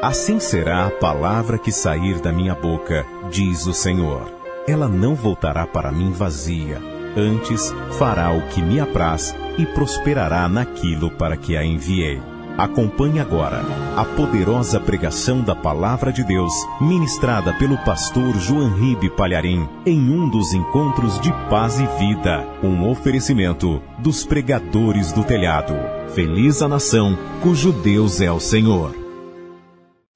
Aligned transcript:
Assim 0.00 0.38
será 0.38 0.86
a 0.86 0.90
palavra 0.92 1.58
que 1.58 1.72
sair 1.72 2.20
da 2.20 2.30
minha 2.30 2.54
boca, 2.54 3.04
diz 3.32 3.66
o 3.66 3.74
Senhor. 3.74 4.32
Ela 4.66 4.86
não 4.86 5.16
voltará 5.16 5.66
para 5.66 5.90
mim 5.90 6.12
vazia, 6.12 6.80
antes 7.16 7.74
fará 7.98 8.30
o 8.30 8.42
que 8.48 8.62
me 8.62 8.78
apraz 8.78 9.34
e 9.58 9.66
prosperará 9.66 10.48
naquilo 10.48 11.10
para 11.10 11.36
que 11.36 11.56
a 11.56 11.64
enviei. 11.64 12.22
Acompanhe 12.56 13.18
agora 13.18 13.60
a 13.96 14.04
poderosa 14.04 14.78
pregação 14.78 15.42
da 15.42 15.54
Palavra 15.54 16.12
de 16.12 16.22
Deus, 16.22 16.52
ministrada 16.80 17.52
pelo 17.54 17.76
pastor 17.78 18.36
João 18.36 18.74
Ribe 18.74 19.10
Palharim, 19.10 19.68
em 19.84 19.98
um 20.10 20.28
dos 20.28 20.52
encontros 20.52 21.20
de 21.20 21.32
paz 21.50 21.80
e 21.80 21.86
vida. 21.98 22.46
Um 22.62 22.88
oferecimento 22.88 23.82
dos 23.98 24.24
pregadores 24.24 25.12
do 25.12 25.24
telhado. 25.24 25.74
Feliz 26.14 26.62
a 26.62 26.68
nação 26.68 27.18
cujo 27.42 27.72
Deus 27.72 28.20
é 28.20 28.30
o 28.30 28.40
Senhor. 28.40 28.97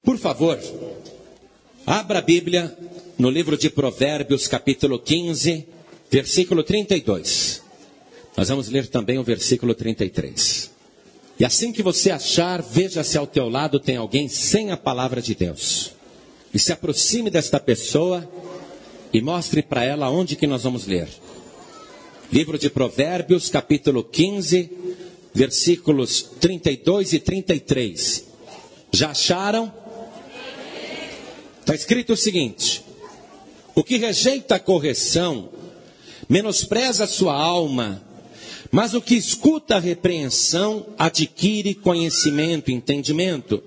Por 0.03 0.17
favor, 0.17 0.59
abra 1.85 2.19
a 2.19 2.21
Bíblia 2.21 2.77
no 3.17 3.29
livro 3.29 3.57
de 3.57 3.69
Provérbios, 3.69 4.49
capítulo 4.49 4.99
15, 4.99 5.65
versículo 6.11 6.61
32. 6.61 7.61
Nós 8.35 8.49
vamos 8.49 8.67
ler 8.67 8.87
também 8.87 9.17
o 9.17 9.23
versículo 9.23 9.73
33. 9.73 10.69
E 11.39 11.45
assim 11.45 11.71
que 11.71 11.81
você 11.81 12.11
achar, 12.11 12.61
veja 12.61 13.01
se 13.01 13.17
ao 13.17 13.25
teu 13.25 13.47
lado 13.47 13.79
tem 13.79 13.95
alguém 13.95 14.27
sem 14.27 14.71
a 14.71 14.77
palavra 14.77 15.21
de 15.21 15.33
Deus. 15.33 15.93
E 16.53 16.59
se 16.59 16.73
aproxime 16.73 17.29
desta 17.29 17.57
pessoa 17.57 18.29
e 19.13 19.21
mostre 19.21 19.63
para 19.63 19.85
ela 19.85 20.09
onde 20.09 20.35
que 20.35 20.45
nós 20.45 20.63
vamos 20.63 20.85
ler. 20.85 21.07
Livro 22.29 22.59
de 22.59 22.69
Provérbios, 22.69 23.49
capítulo 23.49 24.03
15, 24.03 24.69
versículos 25.33 26.23
32 26.41 27.13
e 27.13 27.19
33. 27.19 28.25
Já 28.91 29.11
acharam? 29.11 29.82
Está 31.63 31.73
escrito 31.73 32.11
o 32.11 32.17
seguinte: 32.17 32.83
O 33.73 33.85
que 33.85 33.95
rejeita 33.95 34.55
a 34.55 34.59
correção, 34.59 35.47
menospreza 36.27 37.05
a 37.05 37.07
sua 37.07 37.33
alma, 37.33 38.03
mas 38.69 38.93
o 38.93 38.99
que 38.99 39.15
escuta 39.15 39.77
a 39.77 39.79
repreensão 39.79 40.85
adquire 40.99 41.73
conhecimento, 41.73 42.69
entendimento. 42.69 43.63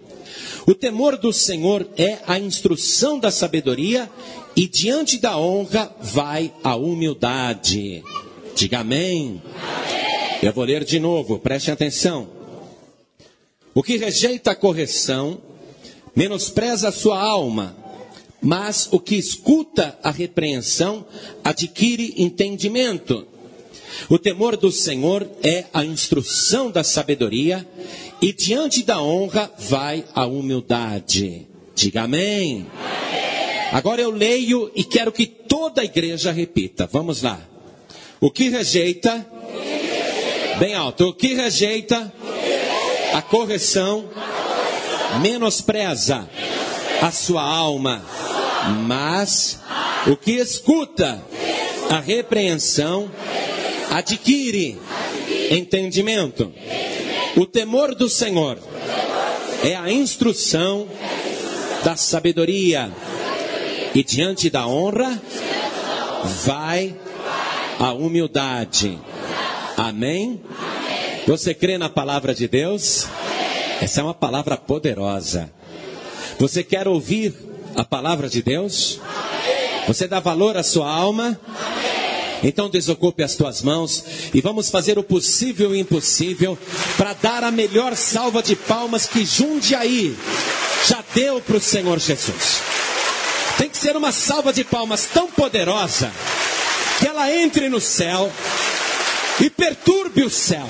O 0.66 0.74
temor 0.74 1.16
do 1.16 1.32
Senhor 1.32 1.88
é 1.96 2.18
a 2.26 2.38
instrução 2.38 3.18
da 3.18 3.30
sabedoria, 3.30 4.10
e 4.54 4.68
diante 4.68 5.16
da 5.16 5.38
honra 5.38 5.90
vai 5.98 6.52
a 6.62 6.76
humildade. 6.76 8.04
Diga 8.54 8.80
amém. 8.80 9.40
amém. 9.54 10.38
Eu 10.42 10.52
vou 10.52 10.64
ler 10.64 10.84
de 10.84 11.00
novo, 11.00 11.38
preste 11.38 11.70
atenção. 11.70 12.28
O 13.72 13.82
que 13.82 13.96
rejeita 13.96 14.50
a 14.50 14.54
correção, 14.54 15.40
menospreza 16.14 16.88
a 16.88 16.92
sua 16.92 17.18
alma, 17.18 17.85
mas 18.40 18.88
o 18.90 19.00
que 19.00 19.16
escuta 19.16 19.98
a 20.02 20.10
repreensão 20.10 21.06
adquire 21.42 22.14
entendimento. 22.16 23.26
O 24.08 24.18
temor 24.18 24.56
do 24.56 24.70
Senhor 24.70 25.28
é 25.42 25.64
a 25.72 25.84
instrução 25.84 26.70
da 26.70 26.84
sabedoria, 26.84 27.66
e 28.20 28.32
diante 28.32 28.82
da 28.82 29.02
honra 29.02 29.50
vai 29.58 30.04
a 30.14 30.26
humildade. 30.26 31.46
Diga 31.74 32.02
amém. 32.02 32.66
amém. 32.72 33.26
Agora 33.72 34.00
eu 34.00 34.10
leio 34.10 34.70
e 34.74 34.84
quero 34.84 35.12
que 35.12 35.26
toda 35.26 35.82
a 35.82 35.84
igreja 35.84 36.32
repita. 36.32 36.88
Vamos 36.90 37.22
lá. 37.22 37.40
O 38.20 38.30
que 38.30 38.48
rejeita? 38.48 39.26
Bem 40.58 40.74
alto. 40.74 41.08
O 41.08 41.12
que 41.12 41.34
rejeita? 41.34 42.12
A 43.12 43.22
correção 43.22 44.08
menospreza 45.20 46.28
a 47.00 47.10
sua 47.10 47.42
alma, 47.42 48.02
mas 48.86 49.60
o 50.06 50.16
que 50.16 50.32
escuta 50.32 51.22
a 51.90 52.00
repreensão 52.00 53.10
adquire 53.90 54.78
entendimento. 55.50 56.52
O 57.36 57.46
temor 57.46 57.94
do 57.94 58.08
Senhor 58.08 58.58
é 59.62 59.74
a 59.74 59.90
instrução 59.90 60.88
da 61.84 61.96
sabedoria. 61.96 62.90
E 63.94 64.02
diante 64.02 64.50
da 64.50 64.66
honra 64.66 65.20
vai 66.44 66.94
a 67.78 67.92
humildade. 67.92 68.98
Amém? 69.76 70.40
Você 71.26 71.54
crê 71.54 71.78
na 71.78 71.88
palavra 71.88 72.34
de 72.34 72.46
Deus? 72.46 73.06
Essa 73.80 74.00
é 74.00 74.04
uma 74.04 74.14
palavra 74.14 74.56
poderosa. 74.56 75.50
Você 76.38 76.62
quer 76.62 76.86
ouvir 76.86 77.34
a 77.76 77.84
palavra 77.84 78.28
de 78.28 78.42
Deus? 78.42 78.98
Você 79.86 80.08
dá 80.08 80.18
valor 80.18 80.56
à 80.56 80.62
sua 80.62 80.90
alma? 80.90 81.38
Então 82.42 82.68
desocupe 82.68 83.22
as 83.22 83.34
tuas 83.34 83.62
mãos 83.62 84.04
e 84.34 84.40
vamos 84.40 84.70
fazer 84.70 84.98
o 84.98 85.02
possível 85.02 85.74
e 85.74 85.78
o 85.78 85.80
impossível 85.80 86.58
para 86.96 87.12
dar 87.14 87.44
a 87.44 87.50
melhor 87.50 87.96
salva 87.96 88.42
de 88.42 88.54
palmas 88.54 89.06
que 89.06 89.24
Jundiaí 89.24 90.16
já 90.86 91.02
deu 91.14 91.40
para 91.40 91.56
o 91.56 91.60
Senhor 91.60 91.98
Jesus. 91.98 92.60
Tem 93.58 93.70
que 93.70 93.78
ser 93.78 93.96
uma 93.96 94.12
salva 94.12 94.52
de 94.52 94.64
palmas 94.64 95.06
tão 95.06 95.28
poderosa 95.28 96.12
que 96.98 97.06
ela 97.06 97.32
entre 97.32 97.68
no 97.68 97.80
céu 97.80 98.30
e 99.40 99.48
perturbe 99.48 100.24
o 100.24 100.30
céu. 100.30 100.68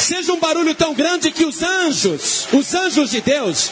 Seja 0.00 0.32
um 0.32 0.40
barulho 0.40 0.74
tão 0.74 0.94
grande 0.94 1.30
que 1.30 1.44
os 1.44 1.62
anjos, 1.62 2.48
os 2.52 2.74
anjos 2.74 3.10
de 3.10 3.20
Deus, 3.20 3.70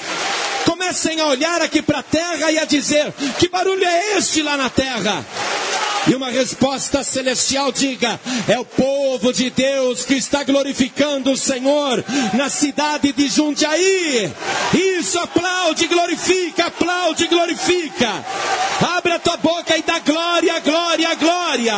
comecem 0.64 1.18
a 1.20 1.26
olhar 1.26 1.62
aqui 1.62 1.80
para 1.80 2.00
a 2.00 2.02
terra 2.02 2.52
e 2.52 2.58
a 2.58 2.64
dizer: 2.64 3.12
que 3.38 3.48
barulho 3.48 3.84
é 3.84 4.18
este 4.18 4.42
lá 4.42 4.56
na 4.56 4.68
terra? 4.68 5.24
E 6.06 6.14
uma 6.14 6.30
resposta 6.30 7.02
celestial 7.02 7.72
diga: 7.72 8.20
é 8.46 8.58
o 8.58 8.64
povo 8.64 9.32
de 9.32 9.50
Deus 9.50 10.04
que 10.04 10.14
está 10.14 10.44
glorificando 10.44 11.32
o 11.32 11.36
Senhor 11.36 12.04
na 12.34 12.48
cidade 12.48 13.12
de 13.12 13.28
Jundiaí. 13.28 14.30
Isso, 14.74 15.18
aplaude, 15.18 15.86
glorifica, 15.86 16.66
aplaude, 16.66 17.26
glorifica. 17.26 18.24
Abre 18.96 19.12
a 19.12 19.18
tua 19.18 19.36
boca 19.38 19.76
e 19.76 19.82
dá 19.82 19.98
glória, 19.98 20.60
glória, 20.60 21.14
glória. 21.14 21.74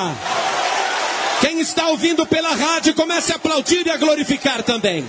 Está 1.61 1.89
ouvindo 1.89 2.25
pela 2.25 2.55
rádio, 2.55 2.95
comece 2.95 3.33
a 3.33 3.37
aplaudir 3.37 3.87
e 3.87 3.91
a 3.91 3.99
glorificar 3.99 4.63
também. 4.63 5.05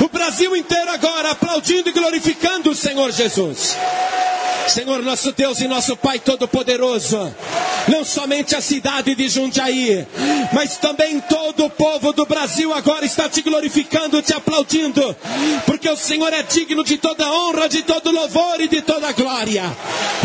O 0.00 0.08
Brasil 0.08 0.56
inteiro 0.56 0.90
agora 0.90 1.32
aplaudindo 1.32 1.90
e 1.90 1.92
glorificando 1.92 2.70
o 2.70 2.74
Senhor 2.74 3.12
Jesus. 3.12 3.76
Senhor 4.66 5.02
nosso 5.02 5.32
Deus 5.32 5.60
e 5.60 5.68
nosso 5.68 5.96
Pai 5.96 6.18
Todo-Poderoso, 6.20 7.34
não 7.88 8.04
somente 8.04 8.54
a 8.54 8.60
cidade 8.60 9.14
de 9.14 9.28
Jundiaí, 9.28 10.06
mas 10.52 10.76
também 10.76 11.20
todo 11.20 11.64
o 11.64 11.70
povo 11.70 12.12
do 12.12 12.24
Brasil 12.24 12.72
agora 12.72 13.04
está 13.04 13.28
te 13.28 13.42
glorificando, 13.42 14.22
te 14.22 14.32
aplaudindo, 14.32 15.16
porque 15.66 15.88
o 15.90 15.96
Senhor 15.96 16.32
é 16.32 16.42
digno 16.44 16.84
de 16.84 16.96
toda 16.98 17.30
honra, 17.30 17.68
de 17.68 17.82
todo 17.82 18.12
louvor 18.12 18.60
e 18.60 18.68
de 18.68 18.80
toda 18.80 19.12
glória. 19.12 19.64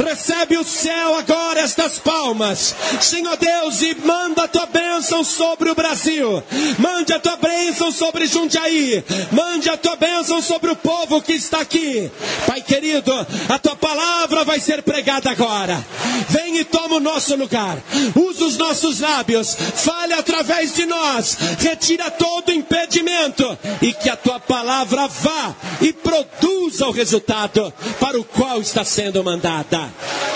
Recebe 0.05 0.57
o 0.57 0.63
céu 0.63 1.15
agora 1.15 1.61
estas 1.61 1.97
palmas, 1.97 2.75
Senhor 3.01 3.35
Deus, 3.37 3.81
e 3.81 3.95
manda 4.05 4.43
a 4.43 4.47
tua 4.47 4.67
bênção 4.67 4.84
sobre 5.01 5.69
o 5.69 5.75
Brasil, 5.75 6.43
mande 6.77 7.13
a 7.13 7.19
tua 7.19 7.37
bênção 7.37 7.91
sobre 7.91 8.27
Jundiaí, 8.27 9.03
mande 9.31 9.69
a 9.69 9.77
tua 9.77 9.95
bênção 9.95 10.41
sobre 10.41 10.71
o 10.71 10.75
povo 10.75 11.21
que 11.21 11.33
está 11.33 11.61
aqui. 11.61 12.09
Pai 12.47 12.61
querido, 12.61 13.11
a 13.49 13.59
tua 13.59 13.75
palavra 13.75 13.95
palavra 14.25 14.43
vai 14.43 14.59
ser 14.59 14.81
pregada 14.81 15.29
agora. 15.29 15.85
Vem 16.29 16.57
e 16.57 16.63
toma 16.65 16.95
o 16.95 16.99
nosso 16.99 17.35
lugar. 17.35 17.77
Usa 18.15 18.45
os 18.45 18.57
nossos 18.57 18.99
lábios. 18.99 19.55
Fale 19.55 20.13
através 20.13 20.73
de 20.73 20.85
nós. 20.85 21.37
Retira 21.59 22.09
todo 22.11 22.51
impedimento. 22.51 23.57
E 23.81 23.93
que 23.93 24.09
a 24.09 24.15
tua 24.15 24.39
palavra 24.39 25.07
vá 25.07 25.55
e 25.81 25.93
produza 25.93 26.87
o 26.87 26.91
resultado 26.91 27.73
para 27.99 28.19
o 28.19 28.23
qual 28.23 28.59
está 28.59 28.83
sendo 28.83 29.23
mandada. 29.23 29.89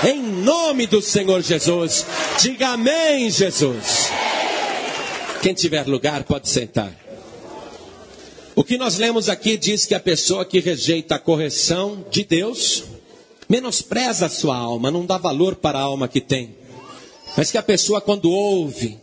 Em 0.08 0.22
nome 0.22 0.88
do 0.88 1.02
Senhor 1.02 1.42
Jesus. 1.42 2.06
Diga 2.40 2.70
amém, 2.70 3.30
Jesus. 3.30 4.10
Quem 5.42 5.54
tiver 5.54 5.88
lugar 5.88 6.24
pode 6.24 6.50
sentar. 6.50 6.94
O 8.56 8.64
que 8.64 8.78
nós 8.78 8.98
lemos 8.98 9.30
aqui 9.30 9.56
diz 9.56 9.86
que 9.86 9.96
a 9.96 10.00
pessoa 10.00 10.44
que 10.44 10.60
rejeita 10.60 11.16
a 11.16 11.20
correção 11.20 12.06
de 12.12 12.26
Deus 12.26 12.84
menospreza 13.48 14.26
a 14.26 14.30
sua 14.30 14.58
alma, 14.58 14.92
não 14.92 15.06
dá 15.06 15.18
valor 15.18 15.56
para 15.56 15.80
a 15.80 15.82
alma 15.82 16.10
que 16.10 16.20
tem. 16.20 16.56
Mas 17.38 17.52
que 17.52 17.58
a 17.58 17.64
pessoa, 17.64 18.02
quando 18.02 18.30
ouve, 18.30 19.00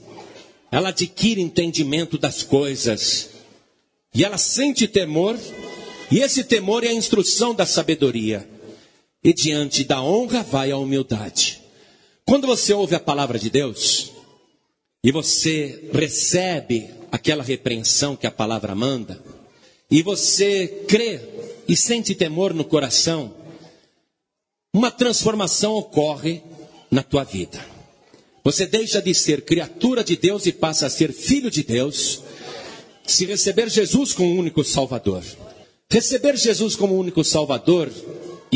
ela 0.70 0.90
adquire 0.90 1.40
entendimento 1.40 2.18
das 2.18 2.42
coisas. 2.42 3.30
E 4.14 4.24
ela 4.24 4.36
sente 4.36 4.86
temor, 4.86 5.38
e 6.10 6.20
esse 6.20 6.44
temor 6.44 6.84
é 6.84 6.88
a 6.88 6.94
instrução 6.94 7.54
da 7.54 7.64
sabedoria. 7.64 8.48
E 9.24 9.32
diante 9.32 9.84
da 9.84 10.02
honra 10.02 10.42
vai 10.42 10.70
a 10.70 10.76
humildade. 10.76 11.62
Quando 12.26 12.46
você 12.46 12.74
ouve 12.74 12.94
a 12.94 13.00
palavra 13.00 13.38
de 13.38 13.48
Deus, 13.48 14.12
e 15.06 15.12
você 15.12 15.88
recebe 15.92 16.90
aquela 17.12 17.44
repreensão 17.44 18.16
que 18.16 18.26
a 18.26 18.30
palavra 18.30 18.74
manda, 18.74 19.22
e 19.88 20.02
você 20.02 20.66
crê 20.88 21.20
e 21.68 21.76
sente 21.76 22.12
temor 22.12 22.52
no 22.52 22.64
coração, 22.64 23.32
uma 24.74 24.90
transformação 24.90 25.74
ocorre 25.74 26.42
na 26.90 27.04
tua 27.04 27.22
vida. 27.22 27.64
Você 28.42 28.66
deixa 28.66 29.00
de 29.00 29.14
ser 29.14 29.42
criatura 29.42 30.02
de 30.02 30.16
Deus 30.16 30.44
e 30.44 30.50
passa 30.50 30.86
a 30.86 30.90
ser 30.90 31.12
filho 31.12 31.52
de 31.52 31.62
Deus, 31.62 32.22
se 33.06 33.26
receber 33.26 33.70
Jesus 33.70 34.12
como 34.12 34.36
único 34.36 34.64
Salvador. 34.64 35.22
Receber 35.88 36.36
Jesus 36.36 36.74
como 36.74 36.98
único 36.98 37.22
Salvador 37.22 37.92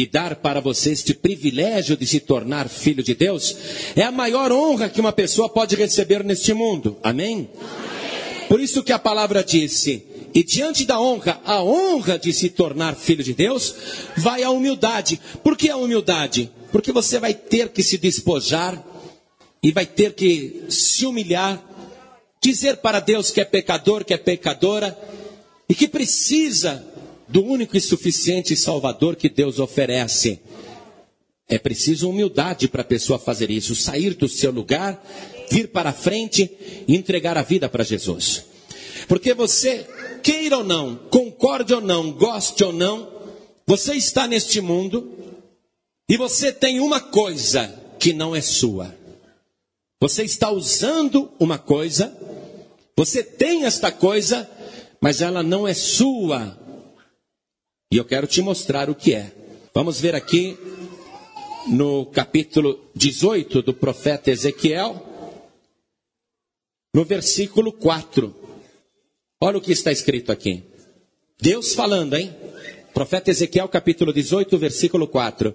e 0.00 0.06
dar 0.06 0.36
para 0.36 0.60
você 0.60 0.92
este 0.92 1.12
privilégio 1.12 1.94
de 1.94 2.06
se 2.06 2.20
tornar 2.20 2.70
filho 2.70 3.02
de 3.02 3.14
Deus 3.14 3.54
é 3.94 4.02
a 4.02 4.10
maior 4.10 4.50
honra 4.50 4.88
que 4.88 4.98
uma 4.98 5.12
pessoa 5.12 5.46
pode 5.46 5.76
receber 5.76 6.24
neste 6.24 6.54
mundo. 6.54 6.96
Amém? 7.02 7.50
Amém. 7.60 8.48
Por 8.48 8.60
isso 8.60 8.82
que 8.82 8.94
a 8.94 8.98
palavra 8.98 9.44
disse: 9.44 10.02
e 10.34 10.42
diante 10.42 10.86
da 10.86 10.98
honra, 10.98 11.38
a 11.44 11.62
honra 11.62 12.18
de 12.18 12.32
se 12.32 12.48
tornar 12.48 12.96
filho 12.96 13.22
de 13.22 13.34
Deus, 13.34 13.74
vai 14.16 14.42
a 14.42 14.50
humildade. 14.50 15.20
Por 15.44 15.54
que 15.54 15.68
a 15.68 15.76
humildade? 15.76 16.50
Porque 16.72 16.92
você 16.92 17.18
vai 17.18 17.34
ter 17.34 17.68
que 17.68 17.82
se 17.82 17.98
despojar 17.98 18.82
e 19.62 19.70
vai 19.70 19.84
ter 19.84 20.14
que 20.14 20.64
se 20.70 21.04
humilhar, 21.04 21.62
dizer 22.40 22.78
para 22.78 23.00
Deus 23.00 23.30
que 23.30 23.42
é 23.42 23.44
pecador, 23.44 24.02
que 24.02 24.14
é 24.14 24.18
pecadora 24.18 24.98
e 25.68 25.74
que 25.74 25.86
precisa 25.86 26.89
do 27.30 27.44
único 27.44 27.76
e 27.76 27.80
suficiente 27.80 28.56
Salvador 28.56 29.14
que 29.14 29.28
Deus 29.28 29.58
oferece. 29.58 30.40
É 31.48 31.58
preciso 31.58 32.10
humildade 32.10 32.68
para 32.68 32.82
a 32.82 32.84
pessoa 32.84 33.18
fazer 33.18 33.50
isso, 33.50 33.74
sair 33.74 34.14
do 34.14 34.28
seu 34.28 34.50
lugar, 34.50 35.04
vir 35.50 35.68
para 35.68 35.90
a 35.90 35.92
frente 35.92 36.50
e 36.86 36.96
entregar 36.96 37.38
a 37.38 37.42
vida 37.42 37.68
para 37.68 37.84
Jesus. 37.84 38.44
Porque 39.08 39.32
você 39.32 39.86
queira 40.22 40.58
ou 40.58 40.64
não, 40.64 40.96
concorde 41.10 41.72
ou 41.72 41.80
não, 41.80 42.12
goste 42.12 42.62
ou 42.64 42.72
não, 42.72 43.08
você 43.66 43.94
está 43.94 44.26
neste 44.26 44.60
mundo 44.60 45.12
e 46.08 46.16
você 46.16 46.52
tem 46.52 46.80
uma 46.80 47.00
coisa 47.00 47.72
que 47.98 48.12
não 48.12 48.34
é 48.34 48.40
sua. 48.40 48.94
Você 50.00 50.24
está 50.24 50.50
usando 50.50 51.30
uma 51.38 51.58
coisa, 51.58 52.16
você 52.96 53.22
tem 53.22 53.66
esta 53.66 53.92
coisa, 53.92 54.48
mas 55.00 55.20
ela 55.20 55.42
não 55.42 55.68
é 55.68 55.74
sua. 55.74 56.58
E 57.92 57.96
eu 57.96 58.04
quero 58.04 58.24
te 58.24 58.40
mostrar 58.40 58.88
o 58.88 58.94
que 58.94 59.12
é. 59.12 59.32
Vamos 59.74 60.00
ver 60.00 60.14
aqui 60.14 60.56
no 61.66 62.06
capítulo 62.06 62.88
18 62.94 63.62
do 63.62 63.74
profeta 63.74 64.30
Ezequiel, 64.30 65.04
no 66.94 67.04
versículo 67.04 67.72
4. 67.72 68.32
Olha 69.40 69.58
o 69.58 69.60
que 69.60 69.72
está 69.72 69.90
escrito 69.90 70.30
aqui. 70.30 70.62
Deus 71.40 71.74
falando, 71.74 72.14
hein? 72.14 72.32
Profeta 72.94 73.32
Ezequiel, 73.32 73.68
capítulo 73.68 74.12
18, 74.12 74.56
versículo 74.56 75.08
4. 75.08 75.52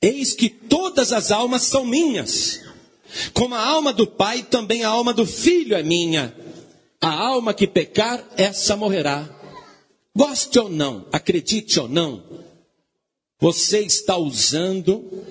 Eis 0.00 0.32
que 0.32 0.48
todas 0.48 1.12
as 1.12 1.32
almas 1.32 1.62
são 1.62 1.84
minhas. 1.84 2.60
Como 3.34 3.56
a 3.56 3.60
alma 3.60 3.92
do 3.92 4.06
pai, 4.06 4.44
também 4.44 4.84
a 4.84 4.88
alma 4.88 5.12
do 5.12 5.26
filho 5.26 5.74
é 5.74 5.82
minha. 5.82 6.32
A 7.00 7.12
alma 7.12 7.52
que 7.52 7.66
pecar, 7.66 8.24
essa 8.36 8.76
morrerá. 8.76 9.39
Goste 10.16 10.58
ou 10.58 10.68
não, 10.68 11.06
acredite 11.12 11.78
ou 11.78 11.88
não, 11.88 12.22
você 13.38 13.80
está 13.80 14.16
usando 14.16 15.24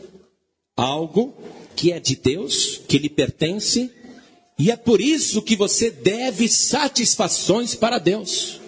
algo 0.76 1.34
que 1.76 1.92
é 1.92 2.00
de 2.00 2.16
Deus, 2.16 2.82
que 2.88 2.98
lhe 2.98 3.10
pertence, 3.10 3.92
e 4.58 4.72
é 4.72 4.76
por 4.76 5.00
isso 5.00 5.42
que 5.42 5.56
você 5.56 5.90
deve 5.92 6.50
satisfações 6.50 7.76
para 7.76 8.00
Deus. 8.00 8.60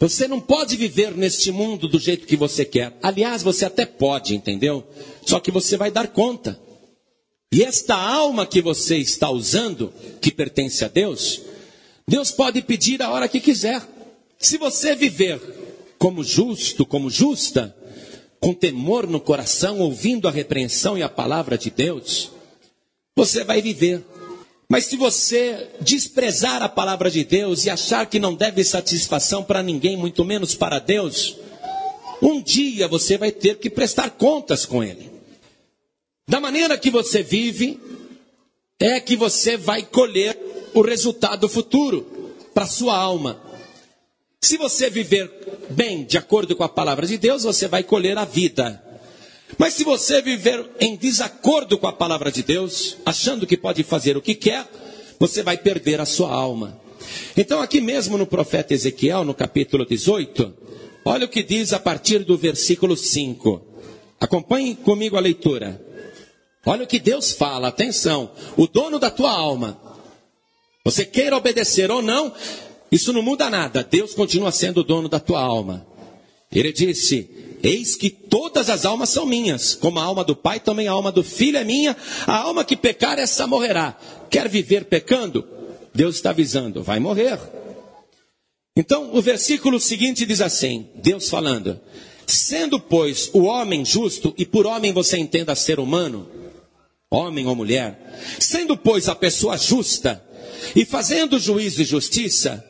Você 0.00 0.28
não 0.28 0.40
pode 0.40 0.76
viver 0.76 1.16
neste 1.16 1.50
mundo 1.50 1.88
do 1.88 1.98
jeito 1.98 2.26
que 2.26 2.36
você 2.36 2.64
quer. 2.64 2.96
Aliás, 3.02 3.42
você 3.42 3.64
até 3.64 3.84
pode, 3.84 4.34
entendeu? 4.34 4.86
Só 5.26 5.40
que 5.40 5.50
você 5.50 5.76
vai 5.76 5.90
dar 5.90 6.08
conta. 6.08 6.58
E 7.52 7.64
esta 7.64 7.96
alma 7.96 8.46
que 8.46 8.62
você 8.62 8.96
está 8.98 9.28
usando, 9.30 9.92
que 10.20 10.30
pertence 10.30 10.84
a 10.84 10.88
Deus, 10.88 11.40
Deus 12.06 12.30
pode 12.30 12.62
pedir 12.62 13.02
a 13.02 13.10
hora 13.10 13.28
que 13.28 13.40
quiser. 13.40 13.82
Se 14.38 14.56
você 14.56 14.94
viver 14.94 15.40
como 15.98 16.22
justo, 16.22 16.86
como 16.86 17.10
justa, 17.10 17.74
com 18.40 18.54
temor 18.54 19.06
no 19.06 19.20
coração, 19.20 19.80
ouvindo 19.80 20.28
a 20.28 20.30
repreensão 20.30 20.96
e 20.96 21.02
a 21.02 21.08
palavra 21.08 21.58
de 21.58 21.70
Deus, 21.70 22.30
você 23.16 23.42
vai 23.42 23.60
viver. 23.60 24.04
Mas 24.68 24.84
se 24.84 24.96
você 24.96 25.70
desprezar 25.80 26.62
a 26.62 26.68
palavra 26.68 27.10
de 27.10 27.24
Deus 27.24 27.64
e 27.64 27.70
achar 27.70 28.06
que 28.06 28.20
não 28.20 28.34
deve 28.34 28.62
satisfação 28.62 29.42
para 29.42 29.62
ninguém, 29.62 29.96
muito 29.96 30.24
menos 30.24 30.54
para 30.54 30.78
Deus, 30.78 31.36
um 32.22 32.40
dia 32.40 32.86
você 32.86 33.18
vai 33.18 33.32
ter 33.32 33.58
que 33.58 33.68
prestar 33.68 34.10
contas 34.10 34.64
com 34.64 34.84
Ele. 34.84 35.10
Da 36.28 36.38
maneira 36.38 36.78
que 36.78 36.90
você 36.90 37.22
vive, 37.22 37.80
é 38.78 39.00
que 39.00 39.16
você 39.16 39.56
vai 39.56 39.82
colher 39.82 40.38
o 40.74 40.82
resultado 40.82 41.48
futuro 41.48 42.34
para 42.54 42.66
sua 42.66 42.96
alma. 42.96 43.47
Se 44.40 44.56
você 44.56 44.88
viver 44.88 45.30
bem, 45.70 46.04
de 46.04 46.16
acordo 46.16 46.54
com 46.54 46.62
a 46.62 46.68
palavra 46.68 47.06
de 47.06 47.18
Deus, 47.18 47.42
você 47.42 47.66
vai 47.66 47.82
colher 47.82 48.16
a 48.16 48.24
vida. 48.24 48.82
Mas 49.58 49.74
se 49.74 49.82
você 49.82 50.22
viver 50.22 50.64
em 50.80 50.96
desacordo 50.96 51.76
com 51.76 51.86
a 51.86 51.92
palavra 51.92 52.30
de 52.30 52.42
Deus, 52.42 52.96
achando 53.04 53.46
que 53.46 53.56
pode 53.56 53.82
fazer 53.82 54.16
o 54.16 54.22
que 54.22 54.34
quer, 54.34 54.66
você 55.18 55.42
vai 55.42 55.58
perder 55.58 56.00
a 56.00 56.06
sua 56.06 56.32
alma. 56.32 56.80
Então, 57.36 57.60
aqui 57.60 57.80
mesmo 57.80 58.16
no 58.16 58.26
profeta 58.26 58.74
Ezequiel, 58.74 59.24
no 59.24 59.34
capítulo 59.34 59.84
18, 59.84 60.54
olha 61.04 61.26
o 61.26 61.28
que 61.28 61.42
diz 61.42 61.72
a 61.72 61.80
partir 61.80 62.20
do 62.20 62.36
versículo 62.36 62.96
5. 62.96 63.62
Acompanhe 64.20 64.76
comigo 64.76 65.16
a 65.16 65.20
leitura. 65.20 65.84
Olha 66.64 66.84
o 66.84 66.86
que 66.86 66.98
Deus 66.98 67.32
fala, 67.32 67.68
atenção, 67.68 68.30
o 68.56 68.66
dono 68.66 68.98
da 68.98 69.10
tua 69.10 69.32
alma. 69.32 69.80
Você 70.84 71.04
queira 71.04 71.36
obedecer 71.36 71.90
ou 71.90 72.02
não, 72.02 72.32
isso 72.90 73.12
não 73.12 73.22
muda 73.22 73.50
nada. 73.50 73.86
Deus 73.88 74.14
continua 74.14 74.50
sendo 74.50 74.80
o 74.80 74.84
dono 74.84 75.08
da 75.08 75.20
tua 75.20 75.40
alma. 75.40 75.86
Ele 76.50 76.72
disse: 76.72 77.28
Eis 77.62 77.94
que 77.96 78.10
todas 78.10 78.70
as 78.70 78.84
almas 78.86 79.10
são 79.10 79.26
minhas, 79.26 79.74
como 79.74 79.98
a 79.98 80.02
alma 80.02 80.24
do 80.24 80.34
Pai, 80.34 80.60
também 80.60 80.88
a 80.88 80.92
alma 80.92 81.12
do 81.12 81.22
Filho 81.22 81.58
é 81.58 81.64
minha. 81.64 81.96
A 82.26 82.36
alma 82.36 82.64
que 82.64 82.76
pecar, 82.76 83.18
essa 83.18 83.46
morrerá. 83.46 83.96
Quer 84.30 84.48
viver 84.48 84.86
pecando? 84.86 85.44
Deus 85.94 86.16
está 86.16 86.30
avisando, 86.30 86.82
vai 86.82 86.98
morrer. 86.98 87.38
Então, 88.76 89.10
o 89.12 89.20
versículo 89.20 89.80
seguinte 89.80 90.24
diz 90.24 90.40
assim: 90.40 90.88
Deus 90.94 91.28
falando: 91.28 91.80
Sendo, 92.26 92.78
pois, 92.78 93.30
o 93.32 93.42
homem 93.42 93.84
justo, 93.84 94.34
e 94.38 94.46
por 94.46 94.66
homem 94.66 94.92
você 94.92 95.18
entenda 95.18 95.54
ser 95.54 95.80
humano, 95.80 96.28
homem 97.10 97.46
ou 97.46 97.54
mulher, 97.54 98.18
sendo, 98.38 98.76
pois, 98.76 99.08
a 99.08 99.14
pessoa 99.14 99.56
justa, 99.56 100.24
e 100.76 100.84
fazendo 100.84 101.38
juízo 101.38 101.82
e 101.82 101.84
justiça, 101.84 102.64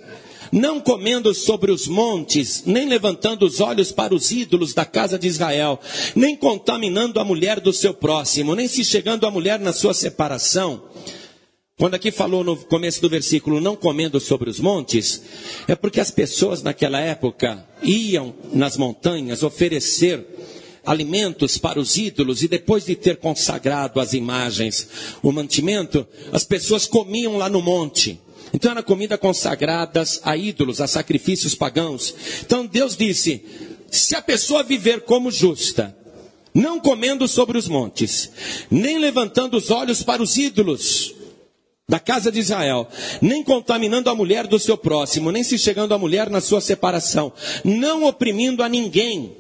não 0.53 0.81
comendo 0.81 1.35
sobre 1.35 1.71
os 1.71 1.87
montes, 1.87 2.63
nem 2.67 2.89
levantando 2.89 3.47
os 3.47 3.61
olhos 3.61 3.93
para 3.93 4.15
os 4.15 4.31
ídolos 4.31 4.75
da 4.75 4.85
casa 4.85 5.19
de 5.19 5.27
Israel, 5.27 5.81
nem 6.15 6.37
contaminando 6.37 7.21
a 7.21 7.25
mulher 7.25 7.61
do 7.61 7.73
seu 7.73 7.95
próximo, 7.95 8.55
nem 8.55 8.69
se 8.69 8.85
chegando 8.85 9.27
a 9.27 9.31
mulher 9.31 9.59
na 9.59 9.73
sua 9.73 9.95
separação. 9.95 10.83
Quando 11.79 11.95
aqui 11.95 12.11
falou 12.11 12.43
no 12.43 12.57
começo 12.57 13.01
do 13.01 13.09
versículo, 13.09 13.61
não 13.61 13.77
comendo 13.77 14.19
sobre 14.19 14.51
os 14.51 14.59
montes, 14.59 15.23
é 15.69 15.77
porque 15.77 16.01
as 16.01 16.11
pessoas 16.11 16.61
naquela 16.61 17.01
época 17.01 17.65
iam 17.83 18.35
nas 18.53 18.77
montanhas 18.77 19.45
oferecer 19.45 20.27
alimentos 20.85 21.59
para 21.59 21.79
os 21.79 21.97
ídolos 21.97 22.43
e 22.43 22.49
depois 22.49 22.87
de 22.87 22.97
ter 22.97 23.19
consagrado 23.19 24.01
as 24.01 24.13
imagens, 24.13 24.89
o 25.23 25.31
mantimento, 25.31 26.07
as 26.33 26.45
pessoas 26.45 26.87
comiam 26.87 27.37
lá 27.37 27.49
no 27.49 27.61
monte. 27.61 28.19
Então 28.53 28.71
era 28.73 28.83
comida 28.83 29.19
consagradas 29.19 30.21
a 30.25 30.37
ídolos, 30.37 30.81
a 30.81 30.87
sacrifícios 30.87 31.55
pagãos. 31.55 32.15
Então 32.43 32.67
Deus 32.67 32.97
disse: 32.97 33.45
se 33.91 34.15
a 34.15 34.23
pessoa 34.23 34.63
viver 34.63 35.03
como 35.03 35.31
justa, 35.31 35.97
não 36.55 36.81
comendo 36.81 37.27
sobre 37.29 37.57
os 37.59 37.69
montes, 37.69 38.31
nem 38.71 38.99
levantando 38.99 39.57
os 39.57 39.71
olhos 39.71 40.03
para 40.03 40.23
os 40.23 40.37
ídolos 40.37 41.15
da 41.89 41.99
casa 41.99 42.31
de 42.31 42.39
Israel, 42.39 42.87
nem 43.23 43.43
contaminando 43.43 44.11
a 44.11 44.15
mulher 44.15 44.47
do 44.47 44.59
seu 44.59 44.77
próximo, 44.77 45.33
nem 45.33 45.43
se 45.43 45.59
chegando 45.59 45.95
à 45.95 45.99
mulher 45.99 46.29
na 46.29 46.41
sua 46.41 46.61
separação, 46.61 47.33
não 47.65 48.05
oprimindo 48.05 48.63
a 48.63 48.69
ninguém, 48.69 49.35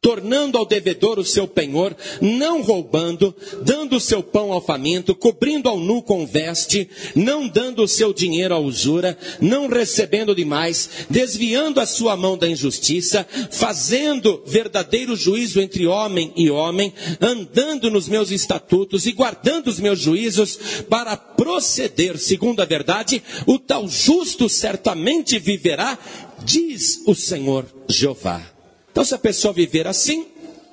tornando 0.00 0.56
ao 0.56 0.64
devedor 0.64 1.18
o 1.18 1.24
seu 1.24 1.48
penhor, 1.48 1.96
não 2.20 2.62
roubando, 2.62 3.34
dando 3.62 3.96
o 3.96 4.00
seu 4.00 4.22
pão 4.22 4.52
ao 4.52 4.60
faminto, 4.60 5.14
cobrindo 5.14 5.68
ao 5.68 5.78
nu 5.78 6.02
com 6.02 6.24
veste, 6.24 6.88
não 7.16 7.48
dando 7.48 7.82
o 7.82 7.88
seu 7.88 8.12
dinheiro 8.12 8.54
à 8.54 8.58
usura, 8.58 9.18
não 9.40 9.66
recebendo 9.66 10.36
demais, 10.36 10.88
desviando 11.10 11.80
a 11.80 11.86
sua 11.86 12.16
mão 12.16 12.38
da 12.38 12.48
injustiça, 12.48 13.26
fazendo 13.50 14.42
verdadeiro 14.46 15.16
juízo 15.16 15.60
entre 15.60 15.86
homem 15.86 16.32
e 16.36 16.48
homem, 16.48 16.92
andando 17.20 17.90
nos 17.90 18.08
meus 18.08 18.30
estatutos 18.30 19.04
e 19.04 19.12
guardando 19.12 19.66
os 19.66 19.80
meus 19.80 19.98
juízos, 19.98 20.58
para 20.88 21.16
proceder 21.16 22.18
segundo 22.18 22.60
a 22.60 22.64
verdade, 22.64 23.20
o 23.46 23.58
tal 23.58 23.88
justo 23.88 24.48
certamente 24.48 25.40
viverá, 25.40 25.98
diz 26.44 27.02
o 27.04 27.16
Senhor 27.16 27.66
Jeová. 27.88 28.57
Então, 28.98 29.06
se 29.06 29.14
a 29.14 29.18
pessoa 29.18 29.54
viver 29.54 29.86
assim, 29.86 30.26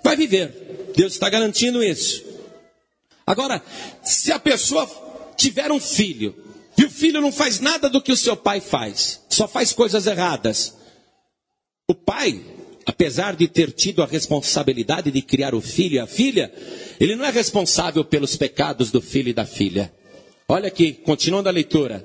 vai 0.04 0.18
viver. 0.18 0.92
Deus 0.96 1.14
está 1.14 1.30
garantindo 1.30 1.84
isso. 1.84 2.26
Agora, 3.24 3.62
se 4.04 4.32
a 4.32 4.40
pessoa 4.40 4.90
tiver 5.38 5.72
um 5.72 5.80
filho, 5.80 6.34
e 6.76 6.86
o 6.86 6.90
filho 6.90 7.22
não 7.22 7.32
faz 7.32 7.60
nada 7.60 7.88
do 7.88 8.02
que 8.02 8.12
o 8.12 8.18
seu 8.18 8.36
pai 8.36 8.60
faz, 8.60 9.22
só 9.30 9.48
faz 9.48 9.74
coisas 9.74 10.08
erradas, 10.08 10.76
o 11.88 11.94
pai, 11.94 12.44
apesar 12.88 13.36
de 13.36 13.48
ter 13.48 13.72
tido 13.72 14.02
a 14.02 14.08
responsabilidade 14.08 15.12
de 15.12 15.22
criar 15.22 15.54
o 15.54 15.62
filho 15.62 15.98
e 15.98 16.00
a 16.00 16.08
filha, 16.08 16.52
ele 17.00 17.16
não 17.16 17.26
é 17.26 17.30
responsável 17.30 18.04
pelos 18.04 18.36
pecados 18.36 18.90
do 18.90 19.02
filho 19.02 19.30
e 19.30 19.34
da 19.34 19.46
filha. 19.46 19.94
Olha 20.50 20.70
aqui, 20.70 20.94
continuando 20.94 21.48
a 21.48 21.52
leitura. 21.52 22.04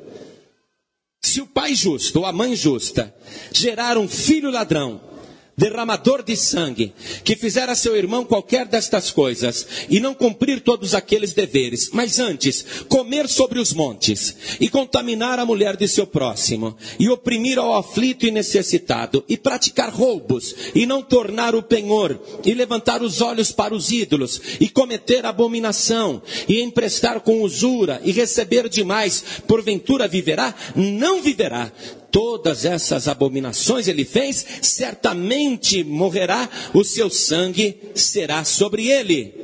Se 1.23 1.41
o 1.41 1.47
pai 1.47 1.75
justo 1.75 2.19
ou 2.19 2.27
a 2.27 2.33
mãe 2.33 2.55
justa 2.55 3.15
gerar 3.55 3.97
um 3.97 4.07
filho 4.07 4.51
ladrão, 4.51 5.09
derramador 5.57 6.23
de 6.23 6.37
sangue, 6.37 6.93
que 7.25 7.37
fizer 7.37 7.69
a 7.69 7.75
seu 7.75 7.97
irmão 7.97 8.25
qualquer 8.25 8.67
destas 8.67 9.11
coisas, 9.11 9.67
e 9.89 10.01
não 10.01 10.15
cumprir 10.15 10.61
todos 10.61 10.95
aqueles 10.95 11.33
deveres, 11.33 11.91
mas 11.93 12.19
antes 12.19 12.65
comer 12.89 13.29
sobre 13.29 13.59
os 13.59 13.73
montes, 13.73 14.37
e 14.61 14.69
contaminar 14.69 15.39
a 15.39 15.47
mulher 15.47 15.77
de 15.77 15.87
seu 15.87 16.07
próximo, 16.07 16.77
e 16.99 17.09
oprimir 17.09 17.59
ao 17.59 17.75
aflito 17.75 18.27
e 18.27 18.31
necessitado, 18.31 19.25
e 19.29 19.37
praticar 19.37 19.91
roubos, 19.91 20.55
e 20.75 20.87
não 20.87 21.03
tornar 21.03 21.55
o 21.55 21.63
penhor, 21.63 22.19
e 22.45 22.55
levantar 22.55 23.03
os 23.03 23.21
olhos 23.21 23.53
para 23.53 23.75
os 23.75 23.91
ídolos, 23.91 24.41
e 24.61 24.69
cometer 24.69 25.27
abominação, 25.27 26.23
e 26.49 26.61
emprestar 26.63 27.21
com 27.21 27.43
usura, 27.43 28.01
e 28.05 28.13
receber 28.13 28.69
demais, 28.69 29.25
porventura 29.47 30.09
viverá? 30.09 30.55
Não 30.75 31.23
viverá 31.23 31.71
todas 32.11 32.65
essas 32.65 33.09
abominações 33.09 33.89
ele 33.89 34.05
fez, 34.05 34.45
certamente 34.63 35.85
morrerá, 35.85 36.49
o 36.75 36.85
seu 36.85 37.11
sangue 37.11 37.81
será 37.95 38.45
sobre 38.45 38.91
ele. 38.91 39.35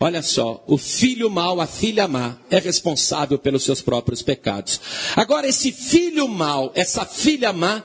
Olha 0.00 0.22
só, 0.22 0.64
o 0.68 0.78
filho 0.78 1.28
mau, 1.28 1.60
a 1.60 1.66
filha 1.66 2.06
má, 2.06 2.38
é 2.48 2.58
responsável 2.58 3.36
pelos 3.36 3.64
seus 3.64 3.82
próprios 3.82 4.22
pecados. 4.22 4.80
Agora, 5.16 5.48
esse 5.48 5.72
filho 5.72 6.28
mau, 6.28 6.70
essa 6.74 7.04
filha 7.04 7.52
má, 7.52 7.82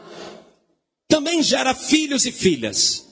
também 1.08 1.42
gera 1.42 1.74
filhos 1.74 2.26
e 2.26 2.32
filhas. 2.32 3.08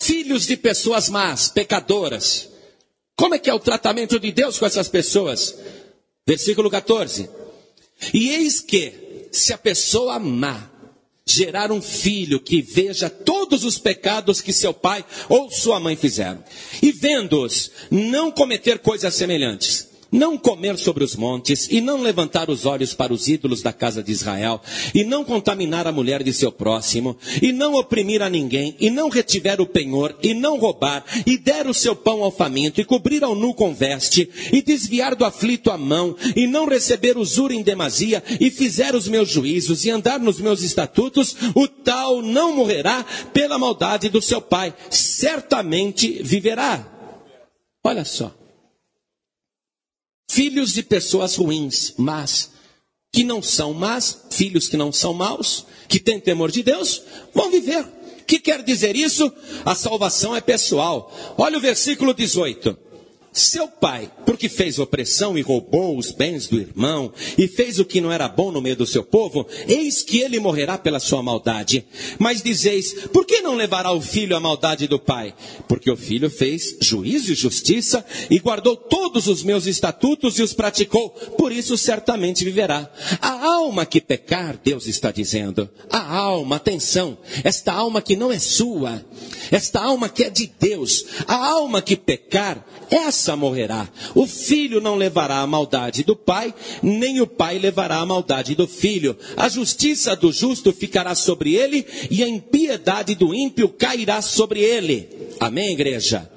Filhos 0.00 0.46
de 0.46 0.56
pessoas 0.56 1.08
más, 1.08 1.48
pecadoras. 1.48 2.48
Como 3.16 3.36
é 3.36 3.38
que 3.38 3.48
é 3.48 3.54
o 3.54 3.60
tratamento 3.60 4.18
de 4.18 4.32
Deus 4.32 4.58
com 4.58 4.66
essas 4.66 4.88
pessoas? 4.88 5.56
Versículo 6.26 6.68
14. 6.68 7.30
E 8.12 8.30
eis 8.30 8.60
que, 8.60 8.92
se 9.32 9.52
a 9.52 9.58
pessoa 9.58 10.18
má 10.18 10.70
gerar 11.24 11.72
um 11.72 11.80
filho 11.80 12.40
que 12.40 12.60
veja 12.60 13.08
todos 13.08 13.64
os 13.64 13.78
pecados 13.78 14.40
que 14.40 14.52
seu 14.52 14.74
pai 14.74 15.04
ou 15.28 15.50
sua 15.50 15.80
mãe 15.80 15.96
fizeram, 15.96 16.44
e 16.82 16.92
vendo-os 16.92 17.70
não 17.90 18.30
cometer 18.30 18.80
coisas 18.80 19.14
semelhantes, 19.14 19.88
não 20.12 20.36
comer 20.36 20.76
sobre 20.76 21.02
os 21.02 21.16
montes, 21.16 21.68
e 21.70 21.80
não 21.80 22.02
levantar 22.02 22.50
os 22.50 22.66
olhos 22.66 22.92
para 22.92 23.14
os 23.14 23.26
ídolos 23.26 23.62
da 23.62 23.72
casa 23.72 24.02
de 24.02 24.12
Israel, 24.12 24.60
e 24.94 25.02
não 25.02 25.24
contaminar 25.24 25.86
a 25.86 25.92
mulher 25.92 26.22
de 26.22 26.32
seu 26.34 26.52
próximo, 26.52 27.16
e 27.40 27.50
não 27.50 27.74
oprimir 27.74 28.20
a 28.20 28.28
ninguém, 28.28 28.76
e 28.78 28.90
não 28.90 29.08
retiver 29.08 29.60
o 29.60 29.66
penhor, 29.66 30.14
e 30.22 30.34
não 30.34 30.58
roubar, 30.58 31.02
e 31.26 31.38
der 31.38 31.66
o 31.66 31.72
seu 31.72 31.96
pão 31.96 32.22
ao 32.22 32.30
faminto, 32.30 32.80
e 32.80 32.84
cobrir 32.84 33.24
ao 33.24 33.34
nu 33.34 33.54
com 33.54 33.74
veste, 33.74 34.28
e 34.52 34.60
desviar 34.60 35.14
do 35.14 35.24
aflito 35.24 35.70
a 35.70 35.78
mão, 35.78 36.14
e 36.36 36.46
não 36.46 36.68
receber 36.68 37.16
usura 37.16 37.54
em 37.54 37.62
demasia, 37.62 38.22
e 38.38 38.50
fizer 38.50 38.94
os 38.94 39.08
meus 39.08 39.30
juízos, 39.30 39.86
e 39.86 39.90
andar 39.90 40.20
nos 40.20 40.38
meus 40.38 40.62
estatutos, 40.62 41.34
o 41.54 41.66
tal 41.66 42.20
não 42.20 42.54
morrerá 42.54 43.04
pela 43.32 43.58
maldade 43.58 44.10
do 44.10 44.20
seu 44.20 44.42
pai, 44.42 44.74
certamente 44.90 46.22
viverá. 46.22 46.86
Olha 47.82 48.04
só 48.04 48.41
filhos 50.32 50.72
de 50.72 50.82
pessoas 50.82 51.36
ruins, 51.36 51.92
mas 51.98 52.52
que 53.12 53.22
não 53.22 53.42
são 53.42 53.74
más, 53.74 54.22
filhos 54.30 54.66
que 54.66 54.78
não 54.78 54.90
são 54.90 55.12
maus, 55.12 55.66
que 55.86 56.00
têm 56.00 56.18
temor 56.18 56.50
de 56.50 56.62
Deus, 56.62 57.02
vão 57.34 57.50
viver. 57.50 57.84
O 57.84 58.24
que 58.24 58.38
quer 58.38 58.62
dizer 58.62 58.96
isso? 58.96 59.30
A 59.62 59.74
salvação 59.74 60.34
é 60.34 60.40
pessoal. 60.40 61.12
Olha 61.36 61.58
o 61.58 61.60
versículo 61.60 62.14
18. 62.14 62.74
Seu 63.32 63.66
pai, 63.66 64.10
porque 64.26 64.48
fez 64.48 64.78
opressão 64.78 65.38
e 65.38 65.40
roubou 65.40 65.96
os 65.96 66.12
bens 66.12 66.48
do 66.48 66.60
irmão, 66.60 67.12
e 67.38 67.48
fez 67.48 67.78
o 67.78 67.84
que 67.84 68.00
não 68.00 68.12
era 68.12 68.28
bom 68.28 68.52
no 68.52 68.60
meio 68.60 68.76
do 68.76 68.86
seu 68.86 69.02
povo, 69.02 69.46
eis 69.66 70.02
que 70.02 70.20
ele 70.20 70.38
morrerá 70.38 70.76
pela 70.76 71.00
sua 71.00 71.22
maldade. 71.22 71.84
Mas 72.18 72.42
dizeis, 72.42 72.92
por 73.12 73.24
que 73.24 73.40
não 73.40 73.54
levará 73.54 73.90
o 73.90 74.02
filho 74.02 74.36
a 74.36 74.40
maldade 74.40 74.86
do 74.86 74.98
pai? 74.98 75.34
Porque 75.66 75.90
o 75.90 75.96
filho 75.96 76.28
fez 76.28 76.76
juízo 76.80 77.32
e 77.32 77.34
justiça, 77.34 78.04
e 78.30 78.38
guardou 78.38 78.76
todos 78.76 79.26
os 79.28 79.42
meus 79.42 79.66
estatutos 79.66 80.38
e 80.38 80.42
os 80.42 80.52
praticou, 80.52 81.08
por 81.38 81.52
isso 81.52 81.78
certamente 81.78 82.44
viverá. 82.44 82.90
A 83.20 83.46
alma 83.46 83.86
que 83.86 84.00
pecar, 84.00 84.60
Deus 84.62 84.86
está 84.86 85.10
dizendo, 85.10 85.70
a 85.88 86.16
alma, 86.16 86.56
atenção, 86.56 87.16
esta 87.42 87.72
alma 87.72 88.02
que 88.02 88.14
não 88.14 88.30
é 88.30 88.38
sua, 88.38 89.02
esta 89.52 89.80
alma 89.80 90.08
que 90.08 90.24
é 90.24 90.30
de 90.30 90.50
Deus, 90.58 91.04
a 91.28 91.36
alma 91.36 91.82
que 91.82 91.94
pecar, 91.94 92.66
essa 92.90 93.36
morrerá. 93.36 93.86
O 94.14 94.26
filho 94.26 94.80
não 94.80 94.96
levará 94.96 95.40
a 95.40 95.46
maldade 95.46 96.02
do 96.02 96.16
pai, 96.16 96.54
nem 96.82 97.20
o 97.20 97.26
pai 97.26 97.58
levará 97.58 97.96
a 97.96 98.06
maldade 98.06 98.54
do 98.54 98.66
filho. 98.66 99.14
A 99.36 99.50
justiça 99.50 100.16
do 100.16 100.32
justo 100.32 100.72
ficará 100.72 101.14
sobre 101.14 101.54
ele, 101.54 101.86
e 102.10 102.24
a 102.24 102.28
impiedade 102.28 103.14
do 103.14 103.34
ímpio 103.34 103.68
cairá 103.68 104.22
sobre 104.22 104.60
ele. 104.60 105.06
Amém, 105.38 105.72
igreja? 105.72 106.30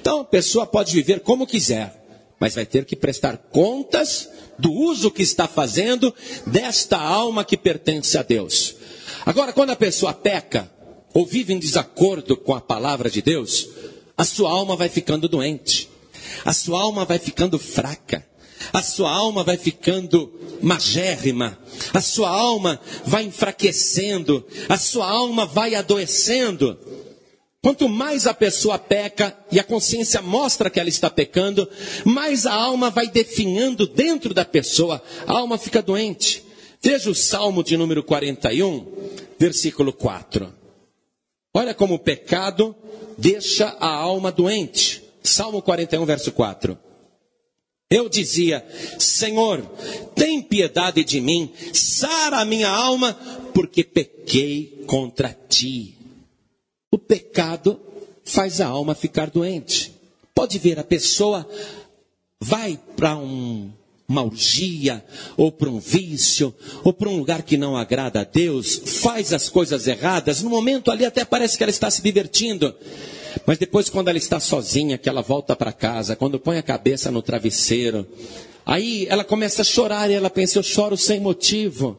Então 0.00 0.20
a 0.20 0.24
pessoa 0.24 0.64
pode 0.64 0.94
viver 0.94 1.20
como 1.20 1.46
quiser, 1.46 2.02
mas 2.40 2.54
vai 2.54 2.64
ter 2.64 2.86
que 2.86 2.96
prestar 2.96 3.36
contas 3.36 4.28
do 4.58 4.72
uso 4.72 5.10
que 5.10 5.22
está 5.22 5.46
fazendo 5.46 6.14
desta 6.46 6.96
alma 6.96 7.44
que 7.44 7.58
pertence 7.58 8.16
a 8.16 8.22
Deus. 8.22 8.74
Agora, 9.26 9.52
quando 9.52 9.70
a 9.70 9.76
pessoa 9.76 10.14
peca, 10.14 10.70
ou 11.14 11.26
vive 11.26 11.52
em 11.52 11.58
desacordo 11.58 12.36
com 12.36 12.54
a 12.54 12.60
palavra 12.60 13.10
de 13.10 13.20
Deus, 13.20 13.68
a 14.16 14.24
sua 14.24 14.50
alma 14.50 14.76
vai 14.76 14.88
ficando 14.88 15.28
doente, 15.28 15.88
a 16.44 16.52
sua 16.52 16.80
alma 16.80 17.04
vai 17.04 17.18
ficando 17.18 17.58
fraca, 17.58 18.26
a 18.72 18.82
sua 18.82 19.10
alma 19.10 19.42
vai 19.42 19.56
ficando 19.56 20.32
magérrima, 20.62 21.58
a 21.92 22.00
sua 22.00 22.28
alma 22.28 22.80
vai 23.04 23.24
enfraquecendo, 23.24 24.46
a 24.68 24.76
sua 24.76 25.08
alma 25.08 25.46
vai 25.46 25.74
adoecendo. 25.74 26.78
Quanto 27.60 27.88
mais 27.88 28.26
a 28.26 28.34
pessoa 28.34 28.78
peca 28.78 29.36
e 29.50 29.58
a 29.58 29.64
consciência 29.64 30.20
mostra 30.20 30.68
que 30.68 30.80
ela 30.80 30.88
está 30.88 31.08
pecando, 31.08 31.68
mais 32.04 32.44
a 32.44 32.52
alma 32.52 32.90
vai 32.90 33.08
definhando 33.08 33.86
dentro 33.86 34.34
da 34.34 34.44
pessoa, 34.44 35.02
a 35.26 35.32
alma 35.32 35.56
fica 35.56 35.80
doente. 35.80 36.44
Veja 36.82 37.08
o 37.08 37.14
Salmo 37.14 37.62
de 37.62 37.76
número 37.76 38.02
41, 38.02 38.84
versículo 39.38 39.92
4. 39.92 40.61
Olha 41.54 41.74
como 41.74 41.94
o 41.94 41.98
pecado 41.98 42.74
deixa 43.18 43.68
a 43.78 43.88
alma 43.88 44.32
doente. 44.32 45.02
Salmo 45.22 45.62
41, 45.62 46.04
verso 46.06 46.32
4. 46.32 46.78
Eu 47.90 48.08
dizia: 48.08 48.66
Senhor, 48.98 49.60
tem 50.14 50.42
piedade 50.42 51.04
de 51.04 51.20
mim, 51.20 51.52
sara 51.74 52.40
a 52.40 52.44
minha 52.44 52.68
alma, 52.68 53.12
porque 53.52 53.84
pequei 53.84 54.82
contra 54.86 55.36
ti. 55.48 55.98
O 56.90 56.98
pecado 56.98 57.78
faz 58.24 58.60
a 58.60 58.66
alma 58.66 58.94
ficar 58.94 59.28
doente. 59.28 59.92
Pode 60.34 60.58
ver, 60.58 60.78
a 60.78 60.84
pessoa 60.84 61.46
vai 62.40 62.80
para 62.96 63.16
um, 63.16 63.70
uma 64.08 64.22
urgia, 64.22 65.04
ou 65.36 65.50
para 65.50 65.70
um 65.70 65.78
vício, 65.78 66.54
ou 66.84 66.92
para 66.92 67.08
um 67.08 67.16
lugar 67.16 67.42
que 67.42 67.56
não 67.56 67.76
agrada 67.76 68.20
a 68.20 68.24
Deus, 68.24 68.82
faz 68.84 69.32
as 69.32 69.48
coisas 69.48 69.86
erradas, 69.86 70.42
no 70.42 70.50
momento 70.50 70.90
ali 70.90 71.04
até 71.04 71.24
parece 71.24 71.56
que 71.56 71.62
ela 71.62 71.70
está 71.70 71.90
se 71.90 72.02
divertindo. 72.02 72.74
Mas 73.46 73.58
depois, 73.58 73.88
quando 73.88 74.08
ela 74.08 74.18
está 74.18 74.38
sozinha, 74.38 74.98
que 74.98 75.08
ela 75.08 75.22
volta 75.22 75.56
para 75.56 75.72
casa, 75.72 76.16
quando 76.16 76.38
põe 76.38 76.58
a 76.58 76.62
cabeça 76.62 77.10
no 77.10 77.22
travesseiro, 77.22 78.06
aí 78.64 79.06
ela 79.08 79.24
começa 79.24 79.62
a 79.62 79.64
chorar 79.64 80.10
e 80.10 80.14
ela 80.14 80.30
pensa: 80.30 80.58
eu 80.58 80.62
choro 80.62 80.96
sem 80.96 81.18
motivo. 81.18 81.98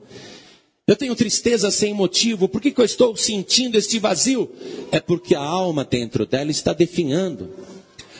Eu 0.86 0.98
tenho 0.98 1.16
tristeza 1.16 1.72
sem 1.72 1.94
motivo. 1.94 2.50
Por 2.50 2.60
que, 2.60 2.70
que 2.70 2.82
eu 2.82 2.86
estou 2.86 3.16
sentindo 3.16 3.78
este 3.78 4.00
vazio? 4.00 4.52
É 4.92 5.00
porque 5.00 5.34
a 5.34 5.42
alma 5.42 5.86
dentro 5.86 6.26
dela 6.26 6.52
está 6.52 6.74
definhando. 6.74 7.50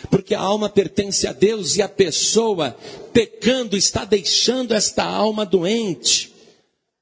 Porque 0.10 0.36
a 0.36 0.40
alma 0.40 0.70
pertence 0.70 1.28
a 1.28 1.34
Deus 1.34 1.76
e 1.76 1.82
a 1.82 1.90
pessoa 1.90 2.76
pecando 3.12 3.78
está 3.78 4.06
deixando 4.06 4.74
esta 4.74 5.04
alma 5.04 5.46
doente. 5.46 6.34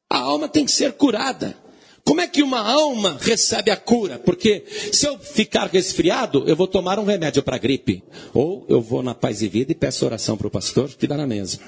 A 0.09 0.19
alma 0.19 0.47
tem 0.47 0.65
que 0.65 0.71
ser 0.71 0.93
curada. 0.93 1.55
Como 2.03 2.19
é 2.19 2.27
que 2.27 2.41
uma 2.41 2.59
alma 2.59 3.17
recebe 3.21 3.71
a 3.71 3.77
cura? 3.77 4.19
Porque 4.19 4.65
se 4.91 5.07
eu 5.07 5.17
ficar 5.19 5.67
resfriado, 5.67 6.43
eu 6.47 6.55
vou 6.55 6.67
tomar 6.67 6.99
um 6.99 7.05
remédio 7.05 7.43
para 7.43 7.57
gripe. 7.57 8.03
Ou 8.33 8.65
eu 8.67 8.81
vou 8.81 9.03
na 9.03 9.13
paz 9.13 9.41
e 9.41 9.47
vida 9.47 9.71
e 9.71 9.75
peço 9.75 10.05
oração 10.05 10.35
para 10.35 10.47
o 10.47 10.51
pastor 10.51 10.89
que 10.89 11.07
dá 11.07 11.15
na 11.15 11.27
mesa. 11.27 11.59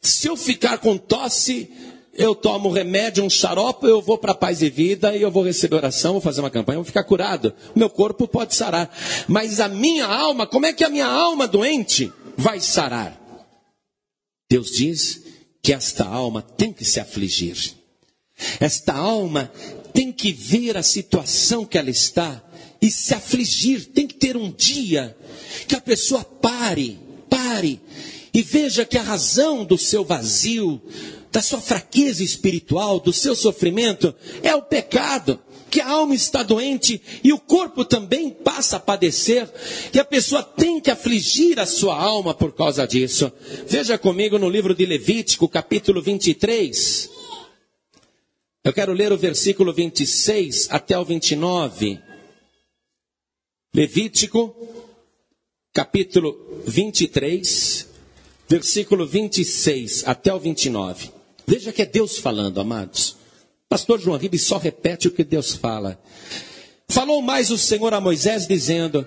Se 0.00 0.26
eu 0.26 0.36
ficar 0.36 0.78
com 0.78 0.96
tosse, 0.96 1.70
eu 2.18 2.34
tomo 2.34 2.68
remédio, 2.68 3.22
um 3.22 3.30
xarope, 3.30 3.86
eu 3.86 4.02
vou 4.02 4.18
para 4.18 4.34
paz 4.34 4.60
e 4.60 4.68
vida 4.68 5.16
e 5.16 5.22
eu 5.22 5.30
vou 5.30 5.44
receber 5.44 5.76
oração, 5.76 6.14
vou 6.14 6.20
fazer 6.20 6.40
uma 6.40 6.50
campanha, 6.50 6.78
vou 6.78 6.84
ficar 6.84 7.04
curado. 7.04 7.54
Meu 7.76 7.88
corpo 7.88 8.26
pode 8.26 8.56
sarar. 8.56 8.92
Mas 9.28 9.60
a 9.60 9.68
minha 9.68 10.04
alma, 10.04 10.44
como 10.44 10.66
é 10.66 10.72
que 10.72 10.82
a 10.82 10.88
minha 10.88 11.06
alma 11.06 11.46
doente 11.46 12.12
vai 12.36 12.58
sarar? 12.58 13.16
Deus 14.50 14.72
diz 14.72 15.22
que 15.62 15.72
esta 15.72 16.04
alma 16.04 16.42
tem 16.42 16.72
que 16.72 16.84
se 16.84 16.98
afligir. 16.98 17.74
Esta 18.58 18.94
alma 18.94 19.52
tem 19.92 20.10
que 20.10 20.32
ver 20.32 20.76
a 20.76 20.82
situação 20.82 21.64
que 21.64 21.78
ela 21.78 21.90
está 21.90 22.42
e 22.82 22.90
se 22.90 23.14
afligir. 23.14 23.92
Tem 23.92 24.08
que 24.08 24.14
ter 24.14 24.36
um 24.36 24.50
dia 24.50 25.16
que 25.68 25.76
a 25.76 25.80
pessoa 25.80 26.24
pare, 26.24 26.98
pare 27.30 27.80
e 28.34 28.42
veja 28.42 28.84
que 28.84 28.98
a 28.98 29.02
razão 29.02 29.64
do 29.64 29.78
seu 29.78 30.04
vazio, 30.04 30.80
da 31.38 31.42
sua 31.42 31.60
fraqueza 31.60 32.24
espiritual, 32.24 32.98
do 32.98 33.12
seu 33.12 33.36
sofrimento, 33.36 34.12
é 34.42 34.56
o 34.56 34.62
pecado. 34.62 35.38
Que 35.70 35.80
a 35.80 35.88
alma 35.88 36.14
está 36.14 36.42
doente 36.42 37.00
e 37.22 37.32
o 37.32 37.38
corpo 37.38 37.84
também 37.84 38.30
passa 38.30 38.78
a 38.78 38.80
padecer, 38.80 39.48
e 39.94 40.00
a 40.00 40.04
pessoa 40.04 40.42
tem 40.42 40.80
que 40.80 40.90
afligir 40.90 41.60
a 41.60 41.66
sua 41.66 41.96
alma 41.96 42.34
por 42.34 42.52
causa 42.52 42.86
disso. 42.88 43.30
Veja 43.68 43.96
comigo 43.96 44.36
no 44.36 44.48
livro 44.48 44.74
de 44.74 44.84
Levítico, 44.84 45.48
capítulo 45.48 46.02
23. 46.02 47.08
Eu 48.64 48.72
quero 48.72 48.92
ler 48.92 49.12
o 49.12 49.16
versículo 49.16 49.72
26 49.72 50.68
até 50.70 50.98
o 50.98 51.04
29. 51.04 52.00
Levítico, 53.72 54.56
capítulo 55.72 56.62
23, 56.66 57.86
versículo 58.48 59.06
26 59.06 60.02
até 60.04 60.34
o 60.34 60.40
29. 60.40 61.17
Veja 61.48 61.72
que 61.72 61.80
é 61.80 61.86
Deus 61.86 62.18
falando, 62.18 62.60
amados. 62.60 63.16
Pastor 63.70 63.98
João 63.98 64.18
Ribes 64.18 64.42
só 64.42 64.58
repete 64.58 65.08
o 65.08 65.10
que 65.10 65.24
Deus 65.24 65.54
fala. 65.54 65.98
Falou 66.86 67.22
mais 67.22 67.50
o 67.50 67.56
Senhor 67.56 67.94
a 67.94 68.02
Moisés, 68.02 68.46
dizendo: 68.46 69.06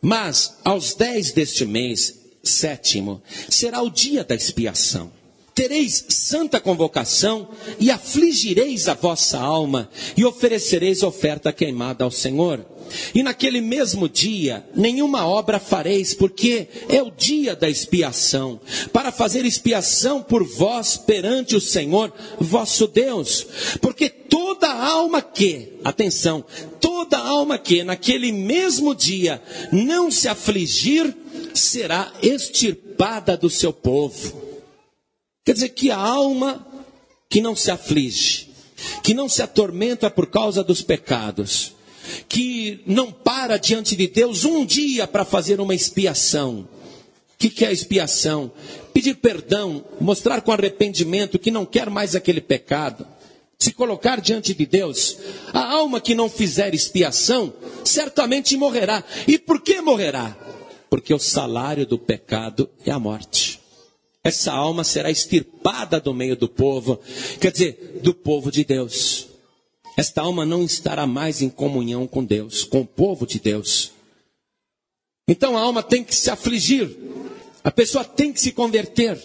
Mas 0.00 0.58
aos 0.64 0.94
dez 0.94 1.32
deste 1.32 1.64
mês, 1.64 2.20
sétimo, 2.40 3.20
será 3.48 3.82
o 3.82 3.90
dia 3.90 4.22
da 4.22 4.32
expiação. 4.32 5.10
Tereis 5.56 6.04
santa 6.08 6.60
convocação 6.60 7.48
e 7.80 7.90
afligireis 7.90 8.86
a 8.86 8.94
vossa 8.94 9.40
alma 9.40 9.90
e 10.16 10.24
oferecereis 10.24 11.02
oferta 11.02 11.52
queimada 11.52 12.04
ao 12.04 12.12
Senhor. 12.12 12.64
E 13.14 13.22
naquele 13.22 13.60
mesmo 13.60 14.08
dia, 14.08 14.64
nenhuma 14.74 15.26
obra 15.26 15.58
fareis, 15.58 16.14
porque 16.14 16.68
é 16.88 17.02
o 17.02 17.10
dia 17.10 17.54
da 17.54 17.68
expiação, 17.68 18.60
para 18.92 19.12
fazer 19.12 19.44
expiação 19.44 20.22
por 20.22 20.44
vós 20.44 20.96
perante 20.96 21.56
o 21.56 21.60
Senhor, 21.60 22.12
vosso 22.38 22.86
Deus. 22.86 23.46
Porque 23.80 24.08
toda 24.08 24.72
alma 24.72 25.20
que, 25.20 25.74
atenção, 25.84 26.44
toda 26.80 27.18
alma 27.18 27.58
que 27.58 27.84
naquele 27.84 28.32
mesmo 28.32 28.94
dia 28.94 29.42
não 29.70 30.10
se 30.10 30.28
afligir, 30.28 31.14
será 31.54 32.12
extirpada 32.22 33.36
do 33.36 33.50
seu 33.50 33.72
povo. 33.72 34.40
Quer 35.44 35.54
dizer 35.54 35.70
que 35.70 35.90
a 35.90 35.96
alma 35.96 36.66
que 37.28 37.40
não 37.40 37.56
se 37.56 37.70
aflige, 37.70 38.50
que 39.02 39.14
não 39.14 39.28
se 39.28 39.42
atormenta 39.42 40.10
por 40.10 40.26
causa 40.26 40.62
dos 40.62 40.82
pecados, 40.82 41.74
que 42.28 42.80
não 42.86 43.10
para 43.10 43.56
diante 43.56 43.96
de 43.96 44.06
Deus 44.06 44.44
um 44.44 44.64
dia 44.64 45.06
para 45.06 45.24
fazer 45.24 45.60
uma 45.60 45.74
expiação. 45.74 46.68
O 47.34 47.38
que, 47.38 47.50
que 47.50 47.64
é 47.64 47.72
expiação? 47.72 48.52
Pedir 48.92 49.16
perdão, 49.16 49.84
mostrar 50.00 50.42
com 50.42 50.52
arrependimento 50.52 51.38
que 51.38 51.50
não 51.50 51.66
quer 51.66 51.90
mais 51.90 52.14
aquele 52.14 52.40
pecado, 52.40 53.06
se 53.58 53.72
colocar 53.72 54.20
diante 54.20 54.54
de 54.54 54.66
Deus. 54.66 55.16
A 55.52 55.72
alma 55.72 56.00
que 56.00 56.14
não 56.14 56.28
fizer 56.28 56.74
expiação 56.74 57.52
certamente 57.84 58.56
morrerá. 58.56 59.02
E 59.26 59.38
por 59.38 59.60
que 59.60 59.80
morrerá? 59.80 60.36
Porque 60.90 61.12
o 61.14 61.18
salário 61.18 61.86
do 61.86 61.98
pecado 61.98 62.68
é 62.84 62.90
a 62.90 62.98
morte. 62.98 63.60
Essa 64.24 64.52
alma 64.52 64.84
será 64.84 65.10
extirpada 65.10 65.98
do 65.98 66.14
meio 66.14 66.36
do 66.36 66.48
povo, 66.48 67.00
quer 67.40 67.50
dizer, 67.50 68.00
do 68.02 68.14
povo 68.14 68.52
de 68.52 68.64
Deus. 68.64 69.31
Esta 69.96 70.22
alma 70.22 70.46
não 70.46 70.64
estará 70.64 71.06
mais 71.06 71.42
em 71.42 71.48
comunhão 71.48 72.06
com 72.06 72.24
Deus, 72.24 72.64
com 72.64 72.80
o 72.80 72.86
povo 72.86 73.26
de 73.26 73.38
Deus. 73.38 73.92
Então 75.28 75.56
a 75.56 75.60
alma 75.60 75.82
tem 75.82 76.02
que 76.02 76.14
se 76.14 76.30
afligir, 76.30 76.96
a 77.62 77.70
pessoa 77.70 78.04
tem 78.04 78.32
que 78.32 78.40
se 78.40 78.52
converter, 78.52 79.20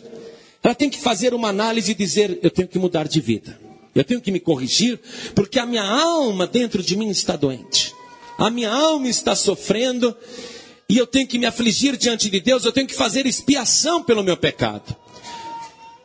ela 0.62 0.75
tem 0.75 0.89
que 0.89 0.99
fazer 0.99 1.34
uma 1.34 1.49
análise 1.49 1.91
e 1.91 1.95
dizer: 1.95 2.39
eu 2.43 2.51
tenho 2.51 2.67
que 2.67 2.77
mudar 2.77 3.08
de 3.08 3.19
vida, 3.19 3.60
eu 3.95 4.03
tenho 4.03 4.21
que 4.21 4.32
me 4.32 4.39
corrigir, 4.39 4.99
porque 5.34 5.58
a 5.58 5.65
minha 5.65 5.84
alma 5.84 6.45
dentro 6.45 6.84
de 6.84 6.95
mim 6.95 7.10
está 7.10 7.36
doente, 7.36 7.93
a 8.38 8.49
minha 8.49 8.69
alma 8.69 9.08
está 9.08 9.36
sofrendo, 9.36 10.15
e 10.89 10.97
eu 10.97 11.08
tenho 11.08 11.27
que 11.27 11.39
me 11.39 11.45
afligir 11.45 11.97
diante 11.97 12.30
de 12.30 12.39
Deus, 12.39 12.63
eu 12.63 12.71
tenho 12.71 12.88
que 12.88 12.93
fazer 12.93 13.25
expiação 13.25 14.03
pelo 14.03 14.23
meu 14.23 14.38
pecado. 14.38 14.95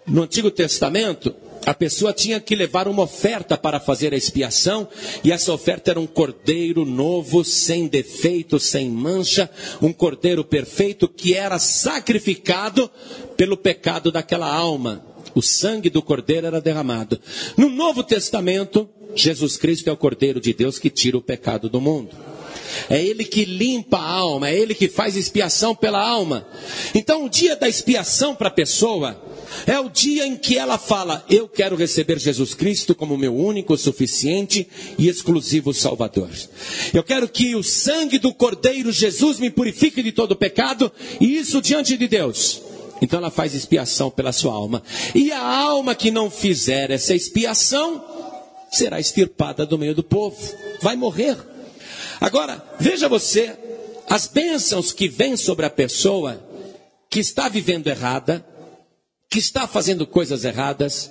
No 0.07 0.23
Antigo 0.23 0.51
Testamento, 0.51 1.35
a 1.65 1.75
pessoa 1.75 2.13
tinha 2.13 2.41
que 2.41 2.57
levar 2.57 2.89
uma 2.89 3.05
oferta 3.05 3.57
para 3.57 3.79
fazer 3.79 4.13
a 4.13 4.17
expiação, 4.17 4.89
e 5.23 5.31
essa 5.31 5.53
oferta 5.53 5.91
era 5.93 6.01
um 6.01 6.07
cordeiro 6.07 6.85
novo, 6.85 7.45
sem 7.45 7.87
defeito, 7.87 8.59
sem 8.59 8.91
mancha, 8.91 9.49
um 9.81 9.93
cordeiro 9.93 10.45
perfeito 10.45 11.09
que 11.09 11.35
era 11.35 11.59
sacrificado 11.59 12.91
pelo 13.37 13.57
pecado 13.57 14.11
daquela 14.11 14.53
alma. 14.53 15.05
O 15.35 15.41
sangue 15.41 15.89
do 15.89 16.03
cordeiro 16.03 16.47
era 16.47 16.61
derramado. 16.61 17.19
No 17.57 17.71
Novo 17.71 18.03
Testamento, 18.03 18.89
Jesus 19.15 19.57
Cristo 19.57 19.89
é 19.89 19.93
o 19.93 19.97
cordeiro 19.97 20.41
de 20.41 20.53
Deus 20.53 20.79
que 20.79 20.91
tira 20.91 21.17
o 21.17 21.23
pecado 21.23 21.69
do 21.69 21.81
mundo. 21.81 22.15
É 22.89 23.03
Ele 23.03 23.25
que 23.25 23.45
limpa 23.45 23.99
a 23.99 24.11
alma, 24.11 24.49
é 24.49 24.59
Ele 24.59 24.75
que 24.75 24.89
faz 24.89 25.17
expiação 25.17 25.75
pela 25.75 26.01
alma. 26.01 26.47
Então, 26.95 27.25
o 27.25 27.29
dia 27.29 27.55
da 27.57 27.69
expiação 27.69 28.35
para 28.35 28.49
a 28.49 28.53
pessoa 28.53 29.32
é 29.67 29.79
o 29.79 29.89
dia 29.89 30.27
em 30.27 30.37
que 30.37 30.57
ela 30.59 30.79
fala: 30.79 31.25
Eu 31.29 31.49
quero 31.49 31.77
receber 31.77 32.19
Jesus 32.19 32.55
Cristo 32.55 32.95
como 32.95 33.17
meu 33.17 33.35
único, 33.35 33.77
suficiente 33.77 34.69
e 34.99 35.09
exclusivo 35.09 35.73
Salvador. 35.73 36.31
Eu 36.93 37.03
quero 37.03 37.29
que 37.29 37.55
o 37.55 37.63
sangue 37.63 38.19
do 38.19 38.33
Cordeiro 38.33 38.93
Jesus 38.93 39.39
me 39.39 39.51
purifique 39.51 40.03
de 40.03 40.13
todo 40.13 40.37
pecado, 40.37 40.91
e 41.21 41.37
isso 41.37 41.61
diante 41.61 41.97
de 41.97 42.09
Deus. 42.09 42.63
Então 43.01 43.19
ela 43.19 43.31
faz 43.31 43.55
expiação 43.55 44.11
pela 44.11 44.33
sua 44.33 44.53
alma. 44.53 44.83
E 45.15 45.33
a 45.33 45.45
alma 45.45 45.95
que 45.95 46.11
não 46.11 46.31
fizer 46.31 46.91
essa 46.91 47.15
expiação 47.15 48.05
será 48.71 48.99
extirpada 48.99 49.67
do 49.67 49.77
meio 49.77 49.95
do 49.95 50.03
povo, 50.03 50.37
vai 50.81 50.97
morrer. 50.97 51.37
Agora, 52.21 52.65
veja 52.79 53.09
você, 53.09 53.55
as 54.09 54.27
bênçãos 54.27 54.93
que 54.93 55.09
vêm 55.09 55.37
sobre 55.37 55.67
a 55.67 55.71
pessoa 55.71 56.43
que 57.11 57.21
está 57.21 57.49
vivendo 57.49 57.89
errada, 57.89 58.45
que 59.33 59.39
está 59.39 59.67
fazendo 59.67 60.07
coisas 60.07 60.45
erradas, 60.45 61.11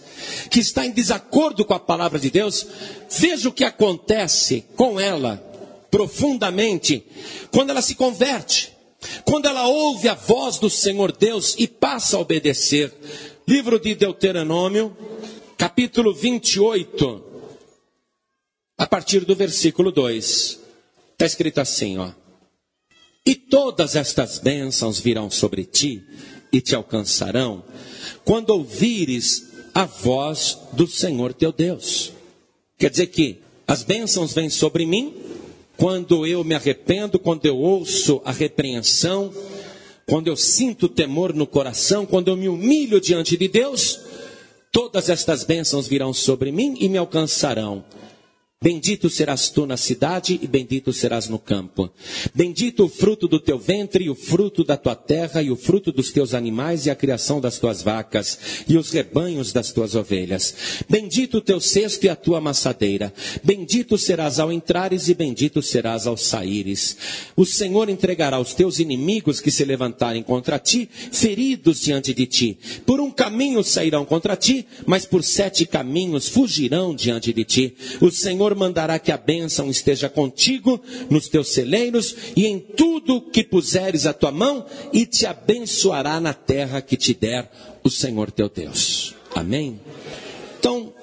que 0.52 0.60
está 0.60 0.86
em 0.86 0.92
desacordo 0.92 1.66
com 1.66 1.74
a 1.74 1.80
palavra 1.80 2.20
de 2.20 2.30
Deus, 2.30 2.68
veja 3.10 3.50
o 3.50 3.52
que 3.52 3.64
acontece 3.64 4.64
com 4.76 5.00
ela 5.00 5.38
profundamente 5.90 7.04
quando 7.50 7.72
ela 7.72 7.82
se 7.82 7.96
converte, 7.96 8.72
quando 9.26 9.48
ela 9.48 9.68
ouve 9.68 10.08
a 10.08 10.14
voz 10.14 10.60
do 10.60 10.70
Senhor 10.70 11.12
Deus 11.12 11.56
e 11.58 11.68
passa 11.68 12.16
a 12.16 12.20
obedecer. 12.20 12.94
Livro 13.48 13.80
de 13.80 13.96
Deuteronômio, 13.96 14.96
capítulo 15.58 16.14
28, 16.14 17.24
a 18.78 18.86
partir 18.86 19.26
do 19.26 19.36
versículo 19.36 19.92
2. 19.92 20.60
Está 21.14 21.26
escrito 21.26 21.60
assim, 21.60 21.98
ó. 21.98 22.12
E 23.26 23.34
todas 23.34 23.96
estas 23.96 24.38
bênçãos 24.38 25.00
virão 25.00 25.32
sobre 25.32 25.66
ti 25.66 26.04
e 26.52 26.62
te 26.62 26.76
alcançarão 26.76 27.64
quando 28.26 28.52
ouvires 28.52 29.52
a 29.74 29.86
voz 29.86 30.58
do 30.74 30.88
Senhor 30.88 31.34
teu 31.34 31.52
Deus. 31.52 32.12
Quer 32.78 32.90
dizer 32.90 33.08
que 33.08 33.40
as 33.68 33.84
bênçãos 33.84 34.34
vêm 34.34 34.50
sobre 34.50 34.86
mim 34.86 35.14
quando 35.78 36.26
eu 36.28 36.44
me 36.44 36.54
arrependo, 36.54 37.18
quando 37.18 37.46
eu 37.46 37.58
ouço 37.58 38.22
a 38.26 38.32
repreensão, 38.32 39.34
quando 40.06 40.28
eu 40.28 40.36
sinto 40.36 40.90
temor 40.90 41.34
no 41.34 41.48
coração, 41.48 42.06
quando 42.06 42.28
eu 42.28 42.38
me 42.38 42.50
humilho 42.50 43.00
diante 43.00 43.38
de 43.38 43.48
Deus, 43.48 44.00
todas 44.72 45.10
estas 45.10 45.44
bênçãos 45.44 45.88
virão 45.88 46.14
sobre 46.14 46.52
mim 46.52 46.76
e 46.80 46.90
me 46.90 46.98
alcançarão. 46.98 47.84
Bendito 48.64 49.10
serás 49.10 49.50
tu 49.50 49.66
na 49.66 49.76
cidade 49.76 50.40
e 50.40 50.46
bendito 50.46 50.94
serás 50.94 51.28
no 51.28 51.40
campo. 51.40 51.90
Bendito 52.32 52.86
o 52.86 52.88
fruto 52.88 53.28
do 53.28 53.40
teu 53.40 53.58
ventre 53.58 54.04
e 54.04 54.10
o 54.12 54.14
fruto 54.14 54.64
da 54.64 54.78
tua 54.78 54.94
terra 54.94 55.42
e 55.42 55.50
o 55.50 55.56
fruto 55.56 55.92
dos 55.92 56.12
teus 56.12 56.36
animais 56.36 56.86
e 56.86 56.92
a 56.92 56.96
criação 56.96 57.42
das 57.42 57.58
tuas 57.58 57.82
vacas 57.82 58.38
e 58.70 58.78
os 58.78 58.92
rebanhos 58.92 59.52
das 59.52 59.72
tuas 59.72 59.96
ovelhas. 59.96 60.84
Bendito 60.88 61.40
o 61.40 61.42
teu 61.42 61.60
cesto 61.60 62.06
e 62.06 62.10
a 62.10 62.16
tua 62.16 62.38
amassadeira. 62.38 63.12
Bendito 63.44 63.98
serás 63.98 64.38
ao 64.38 64.52
entrares 64.52 65.10
e 65.10 65.16
bendito 65.16 65.60
serás 65.64 66.06
ao 66.06 66.16
saíres. 66.16 66.96
O 67.36 67.48
Senhor 67.48 67.90
entregará 67.90 68.40
os 68.40 68.54
teus 68.54 68.78
inimigos 68.78 69.40
que 69.40 69.50
se 69.50 69.66
levantarem 69.66 70.22
contra 70.22 70.60
ti, 70.60 70.88
feridos 71.12 71.82
diante 71.82 72.14
de 72.14 72.28
ti. 72.28 72.60
Por 72.86 73.00
um 73.00 73.10
caminho 73.10 73.64
sairão 73.64 74.06
contra 74.06 74.36
ti, 74.36 74.68
mas 74.86 75.04
por 75.04 75.24
sete 75.24 75.66
caminhos 75.66 76.28
fugirão 76.28 76.94
diante 76.94 77.34
de 77.34 77.44
ti. 77.44 77.76
O 78.00 78.12
Senhor 78.12 78.51
Senhor 78.52 78.56
mandará 78.56 79.00
que 79.00 79.12
a 79.12 79.18
bênção 79.18 79.70
esteja 79.70 80.10
contigo 80.10 80.82
nos 81.10 81.30
teus 81.30 81.54
celeiros 81.54 82.16
e 82.36 82.46
em 82.46 82.60
tudo 82.60 83.22
que 83.22 83.44
puseres 83.44 84.06
a 84.06 84.14
tua 84.14 84.32
mão 84.32 84.66
e 84.92 85.06
te 85.06 85.26
abençoará 85.26 86.20
na 86.20 86.34
terra 86.34 86.82
que 86.82 86.98
te 86.98 87.14
der 87.14 87.50
o 87.84 87.90
Senhor 87.90 88.30
teu 88.30 88.50
Deus. 88.50 89.16
Amém? 89.34 89.80
Então, 90.60 90.94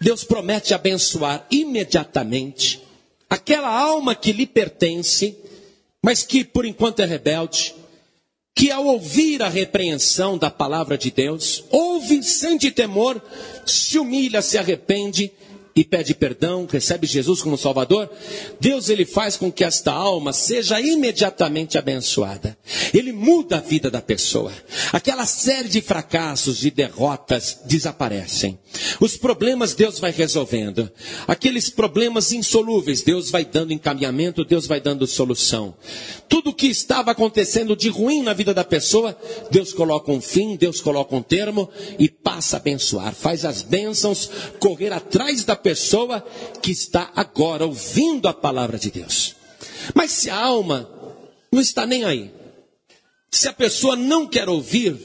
Deus 0.00 0.24
promete 0.24 0.74
abençoar 0.74 1.46
imediatamente 1.50 2.82
aquela 3.28 3.68
alma 3.68 4.14
que 4.14 4.32
lhe 4.32 4.46
pertence, 4.46 5.36
mas 6.02 6.22
que 6.22 6.44
por 6.44 6.66
enquanto 6.66 7.00
é 7.00 7.06
rebelde, 7.06 7.74
que 8.54 8.70
ao 8.70 8.84
ouvir 8.84 9.42
a 9.42 9.48
repreensão 9.48 10.36
da 10.36 10.50
palavra 10.50 10.98
de 10.98 11.10
Deus, 11.10 11.64
ouve, 11.70 12.22
sente 12.22 12.70
temor, 12.70 13.22
se 13.64 13.98
humilha, 13.98 14.42
se 14.42 14.58
arrepende 14.58 15.32
e 15.74 15.84
pede 15.84 16.14
perdão, 16.14 16.66
recebe 16.70 17.06
Jesus 17.06 17.40
como 17.42 17.56
Salvador, 17.56 18.10
Deus 18.60 18.88
ele 18.88 19.04
faz 19.04 19.36
com 19.36 19.50
que 19.50 19.64
esta 19.64 19.92
alma 19.92 20.32
seja 20.32 20.80
imediatamente 20.80 21.78
abençoada. 21.78 22.56
Ele 22.92 23.12
muda 23.12 23.58
a 23.58 23.60
vida 23.60 23.90
da 23.90 24.00
pessoa. 24.00 24.52
Aquela 24.92 25.26
série 25.26 25.68
de 25.68 25.80
fracassos, 25.80 26.58
de 26.58 26.70
derrotas 26.70 27.58
desaparecem. 27.64 28.58
Os 29.00 29.16
problemas 29.16 29.74
Deus 29.74 29.98
vai 29.98 30.10
resolvendo. 30.10 30.90
Aqueles 31.26 31.70
problemas 31.70 32.32
insolúveis, 32.32 33.02
Deus 33.02 33.30
vai 33.30 33.44
dando 33.44 33.72
encaminhamento, 33.72 34.44
Deus 34.44 34.66
vai 34.66 34.80
dando 34.80 35.06
solução. 35.06 35.74
Tudo 36.28 36.54
que 36.54 36.66
estava 36.66 37.10
acontecendo 37.10 37.76
de 37.76 37.88
ruim 37.88 38.22
na 38.22 38.32
vida 38.32 38.54
da 38.54 38.64
pessoa, 38.64 39.16
Deus 39.50 39.72
coloca 39.72 40.12
um 40.12 40.20
fim, 40.20 40.56
Deus 40.56 40.80
coloca 40.80 41.14
um 41.14 41.22
termo 41.22 41.68
e 41.98 42.08
passa 42.08 42.56
a 42.56 42.60
abençoar. 42.60 43.14
Faz 43.14 43.44
as 43.44 43.62
bênçãos 43.62 44.30
correr 44.58 44.92
atrás 44.92 45.44
da 45.44 45.56
pessoa 45.62 46.24
que 46.62 46.70
está 46.70 47.10
agora 47.14 47.66
ouvindo 47.66 48.28
a 48.28 48.34
palavra 48.34 48.78
de 48.78 48.90
Deus. 48.90 49.36
Mas 49.94 50.10
se 50.10 50.30
a 50.30 50.36
alma 50.36 50.88
não 51.52 51.60
está 51.60 51.86
nem 51.86 52.04
aí, 52.04 52.30
se 53.30 53.48
a 53.48 53.52
pessoa 53.52 53.96
não 53.96 54.26
quer 54.26 54.48
ouvir, 54.48 54.96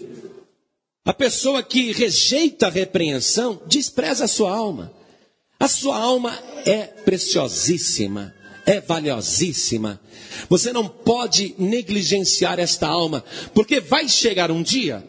a 1.06 1.13
pessoa 1.13 1.62
que 1.62 1.91
rejeita 1.91 2.68
a 2.68 2.72
repreensão 2.72 3.62
despreza 3.68 4.26
a 4.26 4.28
sua 4.28 4.52
alma. 4.52 4.91
A 5.60 5.68
sua 5.68 5.98
alma 5.98 6.38
é 6.65 6.82
preciosíssima, 6.84 8.34
é 8.65 8.82
valiosíssima. 8.82 10.02
Você 10.50 10.74
não 10.74 10.88
pode 10.88 11.56
negligenciar 11.58 12.60
esta 12.60 12.88
alma, 12.88 13.24
porque 13.54 13.80
vai 13.80 14.10
chegar 14.10 14.52
um 14.52 14.63
dia 14.63 15.04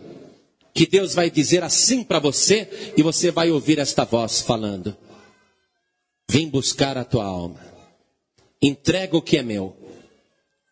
que 0.74 0.86
Deus 0.86 1.14
vai 1.14 1.30
dizer 1.30 1.64
assim 1.64 2.04
para 2.04 2.18
você 2.18 2.92
e 2.96 3.02
você 3.02 3.30
vai 3.30 3.50
ouvir 3.50 3.78
esta 3.78 4.04
voz 4.04 4.42
falando: 4.42 4.94
Vim 6.28 6.48
buscar 6.48 6.98
a 6.98 7.04
tua 7.04 7.24
alma. 7.24 7.60
Entrega 8.60 9.16
o 9.16 9.22
que 9.22 9.36
é 9.36 9.42
meu. 9.42 9.76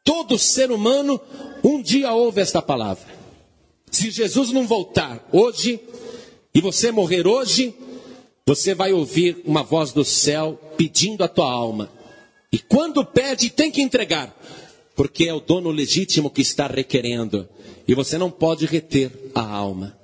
Todo 0.02 0.38
ser 0.38 0.70
humano 0.70 1.20
um 1.62 1.80
dia 1.80 2.12
ouve 2.12 2.40
esta 2.40 2.60
palavra. 2.60 3.06
Se 3.90 4.10
Jesus 4.10 4.50
não 4.50 4.66
voltar 4.66 5.26
hoje 5.32 5.80
e 6.54 6.60
você 6.60 6.90
morrer 6.90 7.26
hoje, 7.26 7.74
você 8.46 8.74
vai 8.74 8.92
ouvir 8.92 9.40
uma 9.44 9.62
voz 9.62 9.92
do 9.92 10.04
céu 10.04 10.60
pedindo 10.76 11.24
a 11.24 11.28
tua 11.28 11.50
alma. 11.50 11.90
E 12.52 12.58
quando 12.58 13.04
pede, 13.04 13.50
tem 13.50 13.70
que 13.70 13.80
entregar, 13.80 14.36
porque 14.94 15.24
é 15.24 15.34
o 15.34 15.40
dono 15.40 15.70
legítimo 15.70 16.30
que 16.30 16.42
está 16.42 16.66
requerendo. 16.66 17.48
E 17.86 17.94
você 17.94 18.18
não 18.18 18.30
pode 18.30 18.66
reter 18.66 19.10
a 19.34 19.42
alma. 19.42 19.98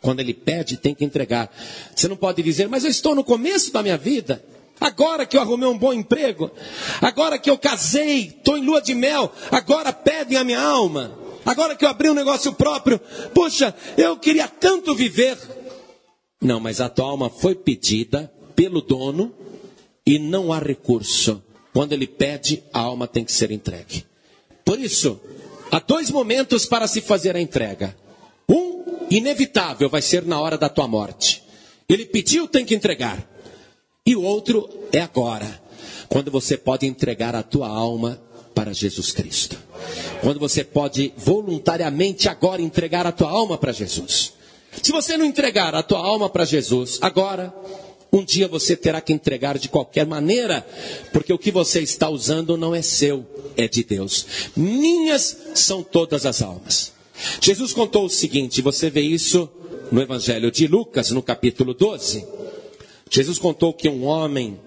Quando 0.00 0.20
ele 0.20 0.34
pede, 0.34 0.76
tem 0.76 0.94
que 0.94 1.04
entregar. 1.04 1.50
Você 1.94 2.06
não 2.06 2.16
pode 2.16 2.42
dizer, 2.42 2.68
mas 2.68 2.84
eu 2.84 2.90
estou 2.90 3.14
no 3.14 3.24
começo 3.24 3.72
da 3.72 3.82
minha 3.82 3.96
vida. 3.96 4.44
Agora 4.80 5.24
que 5.24 5.36
eu 5.36 5.40
arrumei 5.40 5.68
um 5.68 5.78
bom 5.78 5.92
emprego, 5.92 6.50
agora 7.00 7.38
que 7.38 7.48
eu 7.48 7.56
casei, 7.56 8.26
estou 8.26 8.58
em 8.58 8.64
lua 8.64 8.82
de 8.82 8.94
mel, 8.94 9.32
agora 9.50 9.92
pedem 9.92 10.36
a 10.36 10.44
minha 10.44 10.60
alma. 10.60 11.16
Agora 11.44 11.76
que 11.76 11.84
eu 11.84 11.88
abri 11.88 12.08
um 12.08 12.14
negócio 12.14 12.52
próprio, 12.54 12.98
puxa, 13.32 13.74
eu 13.96 14.16
queria 14.16 14.48
tanto 14.48 14.94
viver. 14.94 15.38
Não, 16.40 16.58
mas 16.58 16.80
a 16.80 16.88
tua 16.88 17.06
alma 17.06 17.30
foi 17.30 17.54
pedida 17.54 18.32
pelo 18.56 18.80
dono 18.80 19.32
e 20.06 20.18
não 20.18 20.52
há 20.52 20.58
recurso. 20.58 21.42
Quando 21.72 21.92
ele 21.92 22.06
pede, 22.06 22.62
a 22.72 22.80
alma 22.80 23.06
tem 23.06 23.24
que 23.24 23.32
ser 23.32 23.50
entregue. 23.50 24.04
Por 24.64 24.78
isso, 24.78 25.20
há 25.70 25.78
dois 25.78 26.10
momentos 26.10 26.66
para 26.66 26.86
se 26.86 27.00
fazer 27.00 27.36
a 27.36 27.40
entrega. 27.40 27.96
Um, 28.48 29.06
inevitável, 29.10 29.88
vai 29.88 30.00
ser 30.00 30.24
na 30.24 30.40
hora 30.40 30.56
da 30.56 30.68
tua 30.68 30.86
morte. 30.86 31.42
Ele 31.88 32.06
pediu, 32.06 32.46
tem 32.48 32.64
que 32.64 32.74
entregar. 32.74 33.33
E 34.06 34.14
o 34.14 34.20
outro 34.20 34.68
é 34.92 35.00
agora, 35.00 35.62
quando 36.10 36.30
você 36.30 36.58
pode 36.58 36.84
entregar 36.84 37.34
a 37.34 37.42
tua 37.42 37.68
alma 37.68 38.20
para 38.54 38.70
Jesus 38.70 39.12
Cristo. 39.12 39.56
Quando 40.20 40.38
você 40.38 40.62
pode 40.62 41.10
voluntariamente 41.16 42.28
agora 42.28 42.60
entregar 42.60 43.06
a 43.06 43.12
tua 43.12 43.30
alma 43.30 43.56
para 43.56 43.72
Jesus. 43.72 44.34
Se 44.82 44.92
você 44.92 45.16
não 45.16 45.24
entregar 45.24 45.74
a 45.74 45.82
tua 45.82 46.00
alma 46.00 46.28
para 46.28 46.44
Jesus 46.44 46.98
agora, 47.00 47.50
um 48.12 48.22
dia 48.22 48.46
você 48.46 48.76
terá 48.76 49.00
que 49.00 49.10
entregar 49.10 49.56
de 49.56 49.70
qualquer 49.70 50.04
maneira, 50.04 50.66
porque 51.10 51.32
o 51.32 51.38
que 51.38 51.50
você 51.50 51.80
está 51.80 52.10
usando 52.10 52.58
não 52.58 52.74
é 52.74 52.82
seu, 52.82 53.24
é 53.56 53.66
de 53.66 53.82
Deus. 53.82 54.26
Minhas 54.54 55.34
são 55.54 55.82
todas 55.82 56.26
as 56.26 56.42
almas. 56.42 56.92
Jesus 57.40 57.72
contou 57.72 58.04
o 58.04 58.10
seguinte, 58.10 58.60
você 58.60 58.90
vê 58.90 59.00
isso 59.00 59.48
no 59.90 60.02
Evangelho 60.02 60.50
de 60.50 60.66
Lucas, 60.66 61.10
no 61.10 61.22
capítulo 61.22 61.72
12. 61.72 62.43
Jesus 63.14 63.38
contou 63.38 63.72
que 63.72 63.88
um 63.88 64.04
homem 64.04 64.60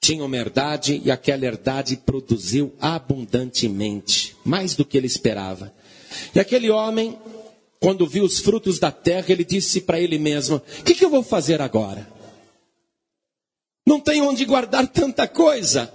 tinha 0.00 0.24
uma 0.24 0.36
herdade 0.36 1.00
e 1.04 1.12
aquela 1.12 1.46
herdade 1.46 1.96
produziu 1.96 2.74
abundantemente, 2.80 4.34
mais 4.44 4.74
do 4.74 4.84
que 4.84 4.96
ele 4.98 5.06
esperava. 5.06 5.72
E 6.34 6.40
aquele 6.40 6.70
homem, 6.70 7.16
quando 7.78 8.04
viu 8.04 8.24
os 8.24 8.40
frutos 8.40 8.80
da 8.80 8.90
terra, 8.90 9.26
ele 9.28 9.44
disse 9.44 9.80
para 9.80 10.00
ele 10.00 10.18
mesmo: 10.18 10.56
O 10.56 10.82
que, 10.82 10.92
que 10.92 11.04
eu 11.04 11.10
vou 11.10 11.22
fazer 11.22 11.62
agora? 11.62 12.10
Não 13.86 14.00
tem 14.00 14.20
onde 14.22 14.44
guardar 14.44 14.88
tanta 14.88 15.28
coisa. 15.28 15.92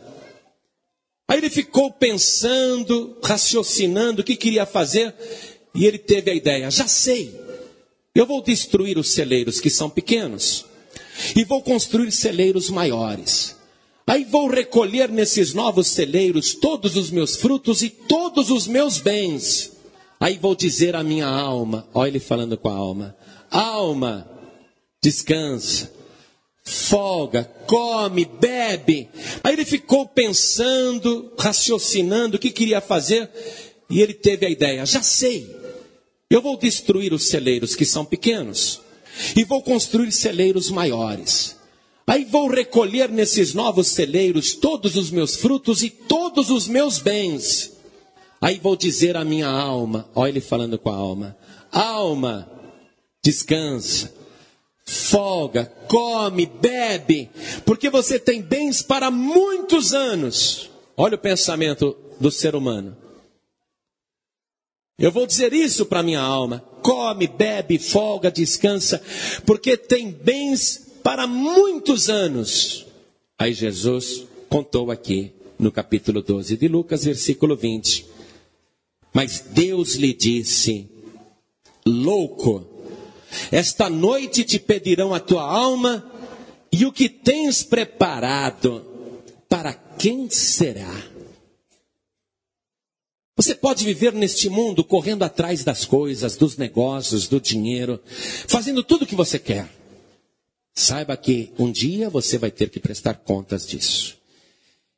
Aí 1.27 1.37
ele 1.37 1.49
ficou 1.49 1.91
pensando, 1.91 3.17
raciocinando 3.21 4.21
o 4.21 4.23
que 4.23 4.37
queria 4.37 4.65
fazer, 4.65 5.13
e 5.75 5.85
ele 5.85 5.97
teve 5.97 6.31
a 6.31 6.33
ideia: 6.33 6.71
já 6.71 6.87
sei, 6.87 7.37
eu 8.15 8.25
vou 8.25 8.41
destruir 8.41 8.97
os 8.97 9.11
celeiros 9.11 9.59
que 9.59 9.69
são 9.69 9.89
pequenos 9.89 10.65
e 11.35 11.43
vou 11.43 11.61
construir 11.61 12.11
celeiros 12.11 12.69
maiores. 12.69 13.55
Aí 14.05 14.23
vou 14.23 14.49
recolher 14.49 15.09
nesses 15.09 15.53
novos 15.53 15.87
celeiros 15.87 16.53
todos 16.53 16.95
os 16.95 17.11
meus 17.11 17.35
frutos 17.35 17.83
e 17.83 17.89
todos 17.89 18.49
os 18.49 18.65
meus 18.65 18.99
bens. 18.99 19.73
Aí 20.17 20.37
vou 20.37 20.55
dizer 20.55 20.95
à 20.95 21.03
minha 21.03 21.27
alma, 21.27 21.87
olha 21.93 22.09
ele 22.09 22.19
falando 22.19 22.57
com 22.57 22.69
a 22.69 22.73
alma: 22.73 23.15
alma, 23.51 24.29
descansa, 25.03 25.91
folga, 26.63 27.43
come, 27.67 28.23
bebe. 28.23 29.09
Aí 29.43 29.53
ele 29.53 29.65
ficou 29.65 30.07
pensando, 30.07 31.33
raciocinando 31.37 32.37
o 32.37 32.39
que 32.39 32.49
queria 32.49 32.79
fazer, 32.79 33.29
e 33.89 34.01
ele 34.01 34.13
teve 34.13 34.45
a 34.45 34.49
ideia: 34.49 34.85
já 34.85 35.03
sei, 35.03 35.53
eu 36.29 36.41
vou 36.41 36.57
destruir 36.57 37.11
os 37.13 37.27
celeiros 37.27 37.75
que 37.75 37.85
são 37.85 38.05
pequenos 38.05 38.86
e 39.35 39.43
vou 39.43 39.61
construir 39.61 40.11
celeiros 40.11 40.69
maiores. 40.69 41.55
Aí 42.05 42.23
vou 42.23 42.47
recolher 42.47 43.09
nesses 43.09 43.53
novos 43.53 43.87
celeiros 43.87 44.53
todos 44.53 44.95
os 44.95 45.11
meus 45.11 45.35
frutos 45.35 45.83
e 45.83 45.89
todos 45.89 46.49
os 46.49 46.67
meus 46.67 46.99
bens. 46.99 47.73
Aí 48.39 48.59
vou 48.59 48.75
dizer 48.75 49.17
à 49.17 49.25
minha 49.25 49.49
alma, 49.49 50.09
olha 50.15 50.29
ele 50.29 50.41
falando 50.41 50.77
com 50.79 50.89
a 50.89 50.95
alma: 50.95 51.35
alma, 51.71 52.49
descansa, 53.21 54.13
folga, 54.85 55.65
come, 55.89 56.45
bebe, 56.45 57.29
porque 57.65 57.89
você 57.89 58.17
tem 58.17 58.41
bens 58.41 58.81
para 58.81 59.11
muitos 59.11 59.93
anos. 59.93 60.69
Olha 60.95 61.15
o 61.15 61.19
pensamento 61.19 61.95
do 62.19 62.31
ser 62.31 62.55
humano. 62.55 62.95
Eu 64.99 65.11
vou 65.11 65.27
dizer 65.27 65.53
isso 65.53 65.85
para 65.85 66.01
minha 66.01 66.19
alma: 66.19 66.63
come, 66.81 67.27
bebe, 67.27 67.77
folga, 67.77 68.31
descansa, 68.31 69.01
porque 69.45 69.77
tem 69.77 70.09
bens 70.09 70.87
para 71.03 71.27
muitos 71.27 72.09
anos. 72.09 72.85
Aí 73.37 73.53
Jesus 73.53 74.25
contou 74.49 74.89
aqui 74.89 75.31
no 75.59 75.71
capítulo 75.71 76.21
12 76.23 76.57
de 76.57 76.67
Lucas, 76.67 77.03
versículo 77.03 77.55
20. 77.55 78.07
Mas 79.13 79.39
Deus 79.39 79.93
lhe 79.95 80.13
disse: 80.13 80.89
Louco, 81.85 82.65
esta 83.51 83.89
noite 83.91 84.43
te 84.43 84.57
pedirão 84.57 85.13
a 85.13 85.19
tua 85.19 85.43
alma, 85.43 86.09
e 86.71 86.85
o 86.85 86.91
que 86.91 87.07
tens 87.07 87.61
preparado, 87.61 88.83
para 89.47 89.73
quem 89.73 90.27
será? 90.27 91.16
Você 93.37 93.53
pode 93.53 93.85
viver 93.85 94.13
neste 94.13 94.49
mundo 94.49 94.83
correndo 94.83 95.21
atrás 95.21 95.63
das 95.63 95.85
coisas, 95.85 96.35
dos 96.35 96.57
negócios, 96.57 97.27
do 97.27 97.39
dinheiro, 97.39 98.01
fazendo 98.47 98.83
tudo 98.83 99.03
o 99.03 99.05
que 99.05 99.15
você 99.15 99.37
quer. 99.37 99.69
Saiba 100.73 101.15
que 101.15 101.51
um 101.59 101.71
dia 101.71 102.09
você 102.09 102.39
vai 102.39 102.49
ter 102.49 102.71
que 102.71 102.79
prestar 102.79 103.13
contas 103.13 103.67
disso. 103.67 104.17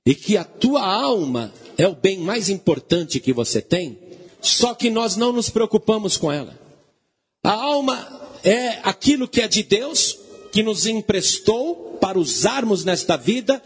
E 0.06 0.16
que 0.16 0.38
a 0.38 0.46
tua 0.46 0.82
alma 0.82 1.54
é 1.78 1.86
o 1.86 1.94
bem 1.94 2.18
mais 2.20 2.48
importante 2.50 3.20
que 3.20 3.34
você 3.34 3.62
tem, 3.62 4.00
só 4.42 4.74
que 4.74 4.90
nós 4.90 5.18
não 5.18 5.34
nos 5.34 5.50
preocupamos 5.50 6.16
com 6.16 6.32
ela. 6.32 6.58
A 7.44 7.52
alma 7.52 8.30
é 8.42 8.80
aquilo 8.84 9.28
que 9.28 9.42
é 9.42 9.50
de 9.50 9.64
Deus, 9.64 10.18
que 10.54 10.64
nos 10.64 10.86
emprestou 10.86 11.98
para 12.00 12.18
usarmos 12.18 12.86
nesta 12.86 13.18
vida, 13.18 13.62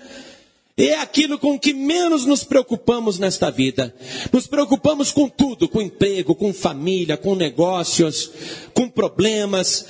é 0.76 0.96
aquilo 0.96 1.38
com 1.38 1.60
que 1.60 1.74
menos 1.74 2.26
nos 2.26 2.44
preocupamos 2.44 3.20
nesta 3.20 3.52
vida. 3.52 3.94
Nos 4.32 4.48
preocupamos 4.48 5.12
com 5.12 5.30
tudo, 5.30 5.70
com 5.70 5.82
emprego, 5.82 6.34
com 6.34 6.52
família, 6.54 7.16
com 7.16 7.36
negócios, 7.36 8.32
com 8.74 8.90
problemas, 8.90 9.86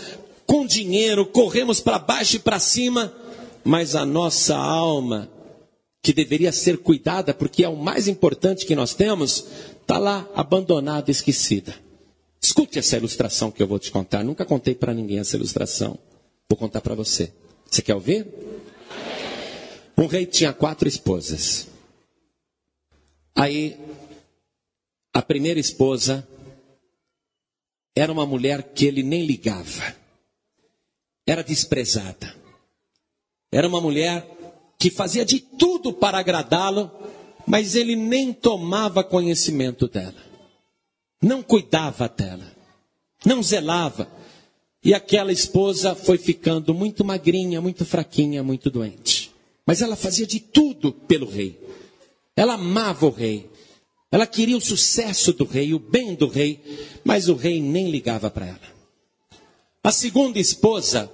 com 0.45 0.65
dinheiro, 0.65 1.25
corremos 1.25 1.79
para 1.79 1.99
baixo 1.99 2.35
e 2.35 2.39
para 2.39 2.59
cima, 2.59 3.13
mas 3.63 3.95
a 3.95 4.05
nossa 4.05 4.55
alma, 4.55 5.29
que 6.01 6.11
deveria 6.11 6.51
ser 6.51 6.77
cuidada, 6.77 7.33
porque 7.33 7.63
é 7.63 7.69
o 7.69 7.77
mais 7.77 8.09
importante 8.09 8.65
que 8.65 8.75
nós 8.75 8.93
temos, 8.93 9.45
está 9.81 9.97
lá 9.97 10.27
abandonada, 10.35 11.09
esquecida. 11.09 11.73
Escute 12.41 12.77
essa 12.77 12.97
ilustração 12.97 13.49
que 13.49 13.63
eu 13.63 13.67
vou 13.67 13.79
te 13.79 13.89
contar. 13.89 14.21
Nunca 14.21 14.43
contei 14.43 14.75
para 14.75 14.93
ninguém 14.93 15.19
essa 15.19 15.37
ilustração. 15.37 15.97
Vou 16.49 16.57
contar 16.57 16.81
para 16.81 16.93
você. 16.93 17.31
Você 17.71 17.81
quer 17.81 17.95
ouvir? 17.95 18.27
Um 19.97 20.07
rei 20.07 20.25
tinha 20.25 20.51
quatro 20.51 20.87
esposas. 20.87 21.67
Aí, 23.35 23.77
a 25.13 25.21
primeira 25.21 25.59
esposa 25.59 26.27
era 27.95 28.11
uma 28.11 28.25
mulher 28.25 28.73
que 28.73 28.85
ele 28.85 29.03
nem 29.03 29.25
ligava. 29.25 29.95
Era 31.25 31.43
desprezada. 31.43 32.35
Era 33.51 33.67
uma 33.67 33.79
mulher 33.79 34.27
que 34.79 34.89
fazia 34.89 35.23
de 35.23 35.39
tudo 35.39 35.93
para 35.93 36.17
agradá-lo, 36.17 36.91
mas 37.45 37.75
ele 37.75 37.95
nem 37.95 38.33
tomava 38.33 39.03
conhecimento 39.03 39.87
dela. 39.87 40.21
Não 41.21 41.41
cuidava 41.43 42.09
dela. 42.09 42.51
Não 43.25 43.41
zelava. 43.41 44.09
E 44.83 44.93
aquela 44.93 45.31
esposa 45.31 45.95
foi 45.95 46.17
ficando 46.17 46.73
muito 46.73 47.05
magrinha, 47.05 47.61
muito 47.61 47.85
fraquinha, 47.85 48.43
muito 48.43 48.69
doente. 48.69 49.22
Mas 49.65 49.81
ela 49.81 49.95
fazia 49.95 50.27
de 50.27 50.39
tudo 50.39 50.91
pelo 50.91 51.29
rei. 51.29 51.59
Ela 52.35 52.55
amava 52.55 53.05
o 53.05 53.09
rei. 53.09 53.49
Ela 54.11 54.27
queria 54.27 54.57
o 54.57 54.61
sucesso 54.61 55.33
do 55.33 55.45
rei, 55.45 55.73
o 55.73 55.79
bem 55.79 56.13
do 56.13 56.27
rei, 56.27 56.61
mas 57.03 57.29
o 57.29 57.35
rei 57.35 57.61
nem 57.61 57.89
ligava 57.89 58.29
para 58.29 58.45
ela. 58.45 58.73
A 59.83 59.91
segunda 59.91 60.39
esposa 60.39 61.11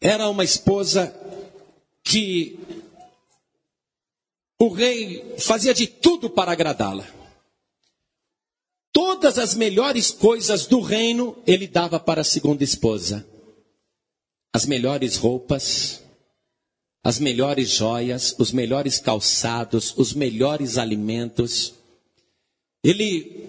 era 0.00 0.28
uma 0.28 0.42
esposa 0.42 1.14
que 2.02 2.58
o 4.58 4.68
rei 4.68 5.36
fazia 5.38 5.72
de 5.72 5.86
tudo 5.86 6.30
para 6.30 6.52
agradá-la. 6.52 7.06
Todas 8.92 9.38
as 9.38 9.54
melhores 9.54 10.10
coisas 10.10 10.66
do 10.66 10.80
reino 10.80 11.40
ele 11.46 11.66
dava 11.66 11.98
para 11.98 12.20
a 12.20 12.24
segunda 12.24 12.64
esposa. 12.64 13.26
As 14.52 14.66
melhores 14.66 15.16
roupas, 15.16 16.01
as 17.04 17.18
melhores 17.18 17.68
joias, 17.68 18.34
os 18.38 18.52
melhores 18.52 18.98
calçados, 18.98 19.92
os 19.96 20.12
melhores 20.12 20.78
alimentos. 20.78 21.74
Ele 22.82 23.48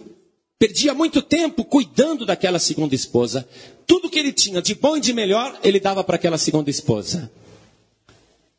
perdia 0.58 0.94
muito 0.94 1.22
tempo 1.22 1.64
cuidando 1.64 2.26
daquela 2.26 2.58
segunda 2.58 2.96
esposa. 2.96 3.48
Tudo 3.86 4.10
que 4.10 4.18
ele 4.18 4.34
tinha 4.34 4.62
de 4.62 4.74
bom 4.74 4.98
e 4.98 5.02
de 5.02 5.14
melhor, 5.14 5.60
ele 5.64 5.80
dava 5.80 6.04
para 6.04 6.16
aquela 6.16 6.38
segunda 6.38 6.70
esposa. 6.70 7.32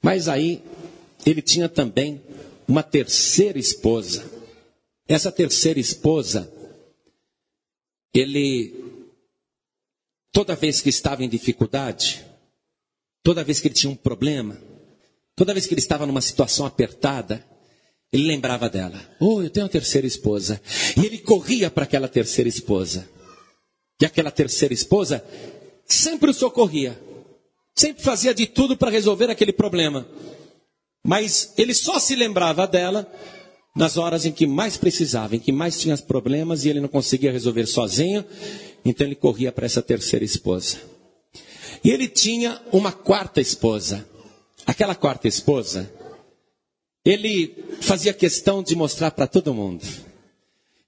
Mas 0.00 0.28
aí, 0.28 0.62
ele 1.26 1.42
tinha 1.42 1.68
também 1.68 2.20
uma 2.68 2.83
terceira 2.83 3.59
esposa. 3.59 4.30
Essa 5.09 5.33
terceira 5.33 5.80
esposa, 5.80 6.50
ele, 8.12 8.74
toda 10.30 10.54
vez 10.54 10.80
que 10.80 10.88
estava 10.88 11.24
em 11.24 11.28
dificuldade, 11.28 12.24
toda 13.22 13.42
vez 13.42 13.59
que 13.59 13.68
ele 13.68 13.74
tinha 13.74 13.90
um 13.90 13.96
problema, 13.96 14.57
Toda 15.37 15.53
vez 15.53 15.66
que 15.66 15.75
ele 15.75 15.81
estava 15.81 16.07
numa 16.07 16.20
situação 16.20 16.64
apertada, 16.64 17.44
ele 18.12 18.29
lembrava 18.29 18.68
dela. 18.68 19.01
Oh, 19.18 19.42
eu 19.42 19.51
tenho 19.51 19.66
uma 19.66 19.73
terceira 19.73 20.07
esposa. 20.07 20.61
E 20.97 21.05
ele 21.05 21.18
corria 21.18 21.70
para 21.70 21.85
aquela 21.85 22.07
terceira 22.07 22.49
esposa. 22.49 23.09
E 24.01 24.07
aquela 24.07 24.31
terceira 24.31 24.73
esposa 24.73 25.25
sempre 25.87 26.31
o 26.31 26.35
socorria. 26.35 26.99
Sempre 27.77 28.05
fazia 28.05 28.33
de 28.33 28.47
tudo 28.47 28.77
para 28.77 28.90
resolver 28.90 29.29
aquele 29.31 29.53
problema. 29.53 30.07
Mas 31.05 31.53
ele 31.59 31.75
só 31.75 31.99
se 31.99 32.14
lembrava 32.14 32.66
dela 32.66 33.11
nas 33.75 33.97
horas 33.97 34.25
em 34.25 34.31
que 34.31 34.47
mais 34.47 34.77
precisava, 34.77 35.35
em 35.35 35.40
que 35.40 35.51
mais 35.51 35.81
tinha 35.81 35.97
problemas 35.99 36.64
e 36.64 36.68
ele 36.68 36.81
não 36.81 36.88
conseguia 36.88 37.33
resolver 37.33 37.66
sozinho. 37.66 38.25
Então 38.85 39.05
ele 39.05 39.16
corria 39.16 39.51
para 39.51 39.66
essa 39.66 39.83
terceira 39.83 40.25
esposa. 40.25 40.79
E 41.83 41.90
ele 41.90 42.07
tinha 42.07 42.62
uma 42.73 42.92
quarta 42.92 43.40
esposa. 43.40 44.07
Aquela 44.66 44.94
quarta 44.94 45.29
esposa, 45.29 45.92
ele 47.05 47.55
fazia 47.81 48.14
questão 48.14 48.62
de 48.62 48.74
mostrar 48.74 49.11
para 49.11 49.27
todo 49.27 49.53
mundo. 49.53 49.85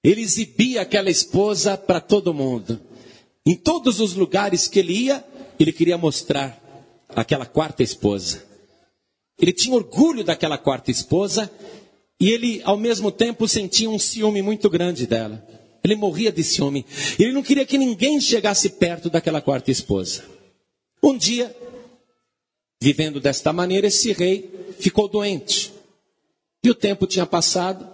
Ele 0.03 0.21
exibia 0.21 0.81
aquela 0.81 1.09
esposa 1.09 1.77
para 1.77 1.99
todo 1.99 2.33
mundo. 2.33 2.79
Em 3.45 3.55
todos 3.55 3.99
os 3.99 4.13
lugares 4.13 4.67
que 4.67 4.79
ele 4.79 4.93
ia, 4.93 5.23
ele 5.59 5.71
queria 5.71 5.97
mostrar 5.97 6.59
aquela 7.09 7.45
quarta 7.45 7.83
esposa. 7.83 8.43
Ele 9.39 9.53
tinha 9.53 9.75
orgulho 9.75 10.23
daquela 10.23 10.57
quarta 10.57 10.89
esposa 10.89 11.51
e 12.19 12.31
ele, 12.31 12.61
ao 12.63 12.77
mesmo 12.77 13.11
tempo, 13.11 13.47
sentia 13.47 13.89
um 13.89 13.99
ciúme 13.99 14.41
muito 14.41 14.69
grande 14.69 15.05
dela. 15.05 15.45
Ele 15.83 15.95
morria 15.95 16.31
de 16.31 16.43
ciúme. 16.43 16.85
Ele 17.19 17.31
não 17.31 17.43
queria 17.43 17.65
que 17.65 17.77
ninguém 17.77 18.19
chegasse 18.19 18.69
perto 18.71 19.09
daquela 19.09 19.39
quarta 19.39 19.69
esposa. 19.69 20.23
Um 21.01 21.15
dia, 21.15 21.55
Vivendo 22.81 23.19
desta 23.19 23.51
maneira, 23.51 23.87
esse 23.87 24.11
rei 24.11 24.49
ficou 24.79 25.07
doente. 25.07 25.73
E 26.63 26.69
o 26.69 26.75
tempo 26.75 27.07
tinha 27.07 27.25
passado, 27.25 27.87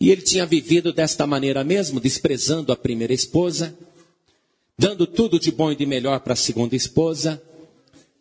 e 0.00 0.10
ele 0.10 0.22
tinha 0.22 0.44
vivido 0.44 0.92
desta 0.92 1.26
maneira 1.26 1.64
mesmo, 1.64 2.00
desprezando 2.00 2.72
a 2.72 2.76
primeira 2.76 3.12
esposa, 3.12 3.76
dando 4.78 5.06
tudo 5.06 5.38
de 5.38 5.50
bom 5.50 5.72
e 5.72 5.76
de 5.76 5.86
melhor 5.86 6.20
para 6.20 6.32
a 6.32 6.36
segunda 6.36 6.74
esposa, 6.74 7.42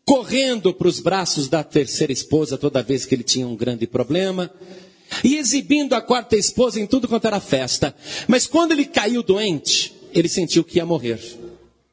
correndo 0.05 0.73
para 0.73 0.87
os 0.87 0.99
braços 0.99 1.47
da 1.47 1.63
terceira 1.63 2.13
esposa 2.13 2.57
toda 2.57 2.83
vez 2.83 3.05
que 3.05 3.15
ele 3.15 3.23
tinha 3.23 3.47
um 3.47 3.55
grande 3.55 3.87
problema, 3.87 4.51
e 5.23 5.35
exibindo 5.35 5.93
a 5.93 6.01
quarta 6.01 6.35
esposa 6.35 6.79
em 6.79 6.87
tudo 6.87 7.07
quanto 7.07 7.27
era 7.27 7.39
festa. 7.39 7.95
Mas 8.27 8.47
quando 8.47 8.71
ele 8.71 8.85
caiu 8.85 9.21
doente, 9.21 9.93
ele 10.13 10.29
sentiu 10.29 10.63
que 10.63 10.77
ia 10.77 10.85
morrer. 10.85 11.19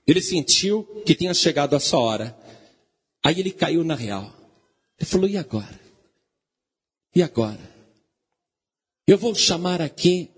Ele 0.06 0.22
sentiu 0.22 0.84
que 1.04 1.14
tinha 1.14 1.34
chegado 1.34 1.74
a 1.74 1.80
sua 1.80 2.00
hora. 2.00 2.39
Aí 3.22 3.38
ele 3.38 3.50
caiu 3.50 3.84
na 3.84 3.94
real. 3.94 4.32
Ele 4.98 5.08
falou: 5.08 5.28
e 5.28 5.36
agora? 5.36 5.80
E 7.14 7.22
agora? 7.22 7.70
Eu 9.06 9.18
vou 9.18 9.34
chamar 9.34 9.82
aqui 9.82 10.30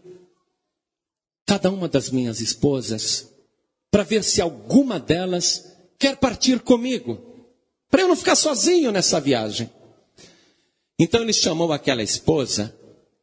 cada 1.47 1.71
uma 1.71 1.89
das 1.89 2.11
minhas 2.11 2.41
esposas 2.41 3.29
para 3.91 4.03
ver 4.03 4.25
se 4.25 4.41
alguma 4.41 4.99
delas 4.99 5.71
quer 5.99 6.17
partir 6.17 6.61
comigo, 6.61 7.21
para 7.91 8.03
eu 8.03 8.09
não 8.09 8.17
ficar 8.17 8.35
sozinho 8.35 8.91
nessa 8.91 9.21
viagem. 9.21 9.71
Então 10.99 11.21
ele 11.21 11.33
chamou 11.33 11.73
aquela 11.73 12.03
esposa 12.03 12.75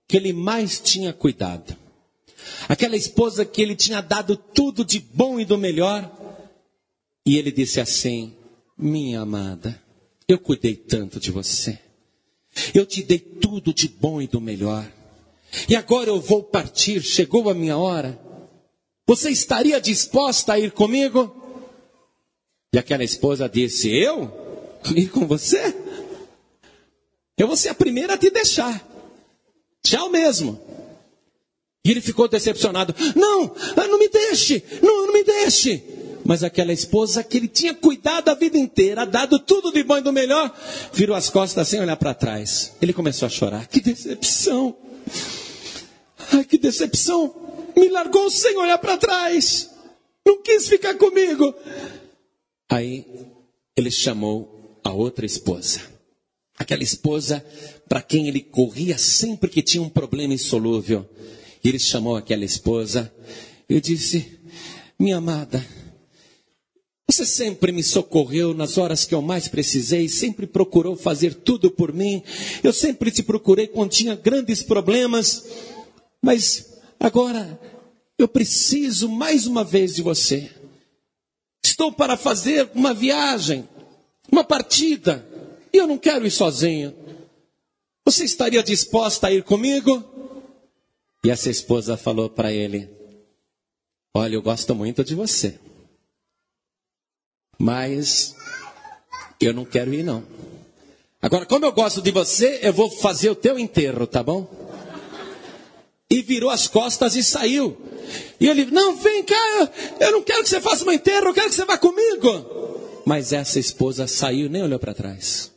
que 0.08 0.16
ele 0.16 0.32
mais 0.32 0.80
tinha 0.80 1.12
cuidado, 1.12 1.76
aquela 2.68 2.96
esposa 2.96 3.44
que 3.44 3.62
ele 3.62 3.76
tinha 3.76 4.02
dado 4.02 4.36
tudo 4.38 4.86
de 4.86 5.00
bom 5.00 5.40
e 5.40 5.46
do 5.46 5.58
melhor, 5.58 6.10
e 7.26 7.36
ele 7.38 7.52
disse 7.52 7.82
assim: 7.82 8.36
minha 8.80 9.20
amada, 9.22 9.80
eu 10.28 10.40
cuidei 10.40 10.76
tanto 10.76 11.20
de 11.20 11.32
você. 11.32 11.78
Eu 12.74 12.86
te 12.86 13.04
dei 13.04 13.20
tudo 13.20 13.74
de 13.74 13.88
bom 13.88 14.22
e 14.22 14.28
do 14.28 14.40
melhor. 14.40 14.90
E 15.68 15.76
agora 15.76 16.10
eu 16.10 16.22
vou 16.22 16.42
partir, 16.42 17.02
chegou 17.02 17.50
a 17.50 17.54
minha 17.54 17.78
hora. 17.78 18.20
Você 19.06 19.30
estaria 19.30 19.82
disposta 19.82 20.54
a 20.54 20.60
ir 20.60 20.72
comigo? 20.72 21.36
E 22.74 22.78
aquela 22.78 23.04
esposa 23.04 23.50
disse: 23.50 23.90
Eu? 23.90 24.32
Ir 24.96 25.10
com 25.10 25.28
você? 25.28 25.76
Eu 27.38 27.48
vou 27.48 27.58
ser 27.58 27.70
a 27.70 27.76
primeira 27.76 28.14
a 28.14 28.18
te 28.18 28.30
deixar. 28.30 28.86
Tchau 29.84 30.10
mesmo. 30.10 30.62
E 31.84 31.92
ele 31.92 32.02
ficou 32.02 32.28
decepcionado. 32.28 32.94
Não, 33.16 33.54
não 33.76 34.00
me 34.00 34.10
deixe, 34.10 34.64
não, 34.82 35.08
não 35.08 35.14
me 35.14 35.24
deixe. 35.24 35.99
Mas 36.30 36.44
aquela 36.44 36.72
esposa 36.72 37.24
que 37.24 37.38
ele 37.38 37.48
tinha 37.48 37.74
cuidado 37.74 38.30
a 38.30 38.36
vida 38.36 38.56
inteira, 38.56 39.04
dado 39.04 39.40
tudo 39.40 39.72
de 39.72 39.82
bom 39.82 39.98
e 39.98 40.02
do 40.02 40.14
melhor, 40.14 40.56
virou 40.94 41.16
as 41.16 41.28
costas 41.28 41.68
sem 41.68 41.82
olhar 41.82 41.96
para 41.96 42.14
trás. 42.14 42.74
Ele 42.80 42.94
começou 42.94 43.26
a 43.26 43.30
chorar. 43.30 43.66
Que 43.66 43.82
decepção! 43.82 44.78
Ai, 46.32 46.46
que 46.46 46.60
decepção! 46.60 47.34
Me 47.76 47.90
largou 47.90 48.30
sem 48.30 48.56
olhar 48.58 48.78
para 48.78 48.96
trás. 48.96 49.72
Não 50.24 50.40
quis 50.44 50.68
ficar 50.70 50.94
comigo. 51.00 51.52
Aí 52.70 53.08
ele 53.76 53.90
chamou 53.90 54.80
a 54.84 54.92
outra 54.92 55.26
esposa. 55.26 55.82
Aquela 56.60 56.84
esposa 56.84 57.44
para 57.88 58.04
quem 58.04 58.28
ele 58.28 58.42
corria 58.42 59.00
sempre 59.00 59.50
que 59.50 59.64
tinha 59.64 59.82
um 59.82 59.90
problema 59.90 60.36
insolúvel. 60.36 61.10
E 61.64 61.70
ele 61.70 61.80
chamou 61.80 62.16
aquela 62.16 62.46
esposa 62.46 63.12
e 63.68 63.82
disse: 63.82 64.40
Minha 65.00 65.18
amada, 65.18 65.66
você 67.12 67.26
sempre 67.26 67.72
me 67.72 67.82
socorreu 67.82 68.54
nas 68.54 68.78
horas 68.78 69.04
que 69.04 69.16
eu 69.16 69.22
mais 69.22 69.48
precisei, 69.48 70.08
sempre 70.08 70.46
procurou 70.46 70.96
fazer 70.96 71.34
tudo 71.34 71.72
por 71.72 71.92
mim. 71.92 72.22
Eu 72.64 72.72
sempre 72.72 73.10
te 73.10 73.24
procurei 73.24 73.66
quando 73.66 73.90
tinha 73.90 74.16
grandes 74.16 74.62
problemas, 74.62 75.44
mas 76.22 76.78
agora 77.00 77.60
eu 78.16 78.28
preciso 78.28 79.10
mais 79.10 79.48
uma 79.48 79.64
vez 79.64 79.96
de 79.96 80.04
você. 80.04 80.52
Estou 81.64 81.92
para 81.92 82.16
fazer 82.16 82.70
uma 82.76 82.94
viagem, 82.94 83.68
uma 84.32 84.44
partida, 84.44 85.28
e 85.74 85.78
eu 85.78 85.88
não 85.88 85.98
quero 85.98 86.28
ir 86.28 86.32
sozinho. 86.32 86.94
Você 88.06 88.24
estaria 88.24 88.62
disposta 88.62 89.28
a 89.28 89.34
ir 89.34 89.44
comigo? 89.44 90.04
E 91.24 91.32
essa 91.32 91.50
esposa 91.50 91.98
falou 91.98 92.30
para 92.30 92.54
ele: 92.54 92.88
Olha, 94.14 94.36
eu 94.36 94.44
gosto 94.44 94.76
muito 94.76 95.04
de 95.04 95.16
você. 95.16 95.60
Mas 97.60 98.36
eu 99.42 99.54
não 99.54 99.66
quero 99.66 99.94
ir, 99.94 100.02
não. 100.02 100.24
Agora, 101.22 101.46
como 101.46 101.66
eu 101.66 101.74
gosto 101.74 102.02
de 102.02 102.12
você, 102.12 102.62
eu 102.64 102.72
vou 102.72 102.90
fazer 102.90 103.30
o 103.30 103.36
teu 103.36 103.60
enterro, 103.60 104.08
tá 104.08 104.24
bom? 104.24 104.50
E 106.10 106.22
virou 106.22 106.50
as 106.50 106.68
costas 106.68 107.16
e 107.16 107.24
saiu. 107.24 107.78
E 108.40 108.48
ele, 108.48 108.66
não, 108.66 108.96
vem 108.96 109.24
cá, 109.24 109.72
eu 110.00 110.14
não 110.14 110.24
quero 110.24 110.44
que 110.44 110.50
você 110.50 110.62
faça 110.62 110.86
um 110.86 110.92
enterro, 110.92 111.28
eu 111.28 111.34
quero 111.34 111.50
que 111.50 111.56
você 111.56 111.66
vá 111.66 111.78
comigo. 111.78 113.02
Mas 113.06 113.34
essa 113.34 113.60
esposa 113.60 114.08
saiu, 114.08 114.50
nem 114.50 114.64
olhou 114.64 114.80
para 114.80 114.94
trás. 114.94 115.52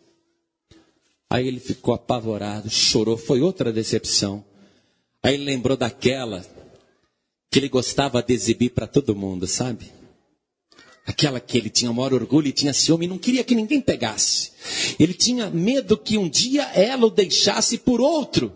Aí 1.30 1.46
ele 1.46 1.60
ficou 1.60 1.94
apavorado, 1.94 2.68
chorou, 2.68 3.16
foi 3.16 3.40
outra 3.40 3.72
decepção. 3.72 4.44
Aí 5.22 5.34
ele 5.34 5.44
lembrou 5.44 5.76
daquela 5.76 6.44
que 7.50 7.58
ele 7.58 7.68
gostava 7.68 8.22
de 8.22 8.34
exibir 8.34 8.70
para 8.70 8.86
todo 8.86 9.14
mundo, 9.14 9.46
sabe? 9.46 10.01
Aquela 11.04 11.40
que 11.40 11.58
ele 11.58 11.68
tinha 11.68 11.92
maior 11.92 12.14
orgulho 12.14 12.46
e 12.46 12.52
tinha 12.52 12.72
ciúme 12.72 13.06
e 13.06 13.08
não 13.08 13.18
queria 13.18 13.42
que 13.42 13.54
ninguém 13.54 13.80
pegasse. 13.80 14.52
Ele 15.00 15.12
tinha 15.12 15.50
medo 15.50 15.98
que 15.98 16.16
um 16.16 16.28
dia 16.28 16.62
ela 16.74 17.06
o 17.06 17.10
deixasse 17.10 17.78
por 17.78 18.00
outro. 18.00 18.52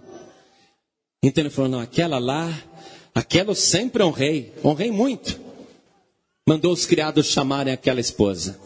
Então 1.22 1.42
ele 1.42 1.50
falou: 1.50 1.70
não, 1.70 1.80
aquela 1.80 2.18
lá, 2.18 2.56
aquela 3.12 3.50
eu 3.50 3.54
sempre 3.54 4.02
honrei, 4.02 4.52
honrei 4.64 4.92
muito. 4.92 5.40
Mandou 6.48 6.72
os 6.72 6.86
criados 6.86 7.26
chamarem 7.26 7.72
aquela 7.72 8.00
esposa. 8.00 8.60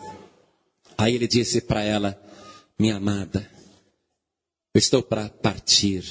Aí 0.99 1.14
ele 1.14 1.27
disse 1.27 1.62
para 1.62 1.83
ela: 1.83 2.21
minha 2.79 2.97
amada, 2.97 3.51
eu 4.75 4.79
estou 4.79 5.03
para 5.03 5.31
partir, 5.31 6.05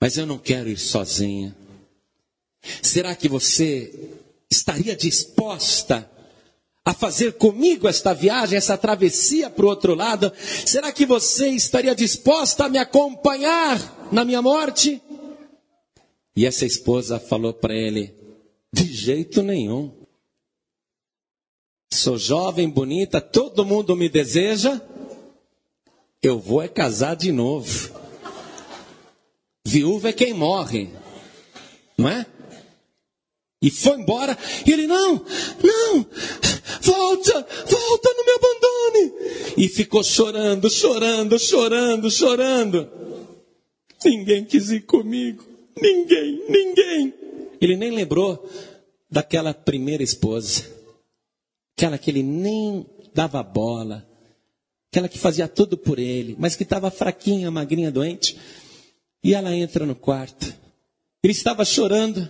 mas 0.00 0.18
eu 0.18 0.26
não 0.26 0.38
quero 0.38 0.68
ir 0.68 0.78
sozinha. 0.78 1.56
Será 2.82 3.14
que 3.14 3.28
você 3.28 4.10
estaria 4.50 4.96
disposta 4.96 6.10
a 6.84 6.92
fazer 6.92 7.34
comigo 7.34 7.86
esta 7.86 8.12
viagem, 8.12 8.58
essa 8.58 8.76
travessia 8.76 9.48
para 9.48 9.64
o 9.64 9.68
outro 9.68 9.94
lado? 9.94 10.32
Será 10.66 10.92
que 10.92 11.06
você 11.06 11.48
estaria 11.48 11.94
disposta 11.94 12.64
a 12.64 12.68
me 12.68 12.78
acompanhar 12.78 14.08
na 14.10 14.24
minha 14.24 14.42
morte? 14.42 15.00
E 16.34 16.46
essa 16.46 16.66
esposa 16.66 17.20
falou 17.20 17.52
para 17.52 17.74
ele: 17.74 18.14
de 18.72 18.84
jeito 18.92 19.42
nenhum. 19.42 19.92
Sou 21.92 22.16
jovem, 22.16 22.68
bonita, 22.68 23.20
todo 23.20 23.66
mundo 23.66 23.94
me 23.94 24.08
deseja. 24.08 24.80
Eu 26.22 26.38
vou 26.38 26.62
é 26.62 26.68
casar 26.68 27.14
de 27.14 27.30
novo. 27.30 27.92
Viúva 29.64 30.08
é 30.08 30.12
quem 30.12 30.32
morre, 30.32 30.88
não 31.96 32.08
é? 32.08 32.26
E 33.62 33.70
foi 33.70 34.00
embora. 34.00 34.36
E 34.66 34.72
ele, 34.72 34.88
não, 34.88 35.14
não, 35.14 36.06
volta, 36.80 37.46
volta, 37.68 38.10
não 38.16 38.24
me 38.24 38.32
abandone. 38.32 39.54
E 39.56 39.68
ficou 39.68 40.02
chorando, 40.02 40.68
chorando, 40.68 41.38
chorando, 41.38 42.10
chorando. 42.10 42.90
Ninguém 44.04 44.44
quis 44.44 44.70
ir 44.70 44.80
comigo. 44.80 45.46
Ninguém, 45.80 46.42
ninguém. 46.48 47.14
Ele 47.60 47.76
nem 47.76 47.92
lembrou 47.92 48.50
daquela 49.08 49.54
primeira 49.54 50.02
esposa. 50.02 50.64
Aquela 51.76 51.96
que 51.96 52.10
ele 52.10 52.22
nem 52.22 52.84
dava 53.14 53.42
bola. 53.42 54.04
Aquela 54.90 55.08
que 55.08 55.18
fazia 55.18 55.46
tudo 55.48 55.78
por 55.78 55.98
ele, 55.98 56.36
mas 56.38 56.54
que 56.56 56.64
estava 56.64 56.90
fraquinha, 56.90 57.50
magrinha, 57.50 57.90
doente. 57.90 58.36
E 59.22 59.34
ela 59.34 59.54
entra 59.54 59.86
no 59.86 59.94
quarto. 59.94 60.52
Ele 61.22 61.32
estava 61.32 61.64
chorando. 61.64 62.28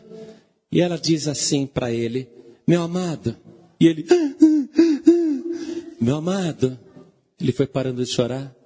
E 0.72 0.80
ela 0.80 0.98
diz 0.98 1.28
assim 1.28 1.66
para 1.66 1.92
ele: 1.92 2.26
Meu 2.66 2.80
amado. 2.82 3.36
E 3.78 3.86
ele: 3.86 4.06
Meu 6.00 6.16
amado. 6.16 6.78
Ele 7.38 7.52
foi 7.52 7.66
parando 7.66 8.02
de 8.02 8.10
chorar. 8.10 8.56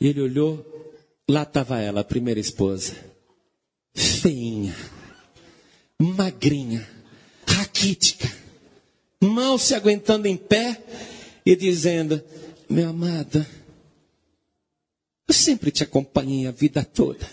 E 0.00 0.08
ele 0.08 0.20
olhou. 0.20 0.66
Lá 1.30 1.44
estava 1.44 1.78
ela, 1.78 2.00
a 2.00 2.04
primeira 2.04 2.40
esposa. 2.40 2.96
Feinha. 3.94 4.74
Magrinha. 5.96 6.84
Raquítica. 7.46 8.28
Mal 9.22 9.56
se 9.56 9.74
aguentando 9.74 10.26
em 10.26 10.36
pé. 10.36 10.82
E 11.46 11.54
dizendo: 11.54 12.20
Meu 12.68 12.88
amado. 12.88 13.46
Eu 15.28 15.34
sempre 15.34 15.70
te 15.70 15.84
acompanhei 15.84 16.48
a 16.48 16.50
vida 16.50 16.82
toda. 16.82 17.24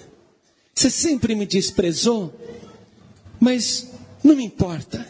Você 0.76 0.92
sempre 0.92 1.34
me 1.34 1.48
desprezou. 1.48 2.32
Mas 3.40 3.88
não 4.24 4.36
me 4.36 4.44
importa. 4.44 5.08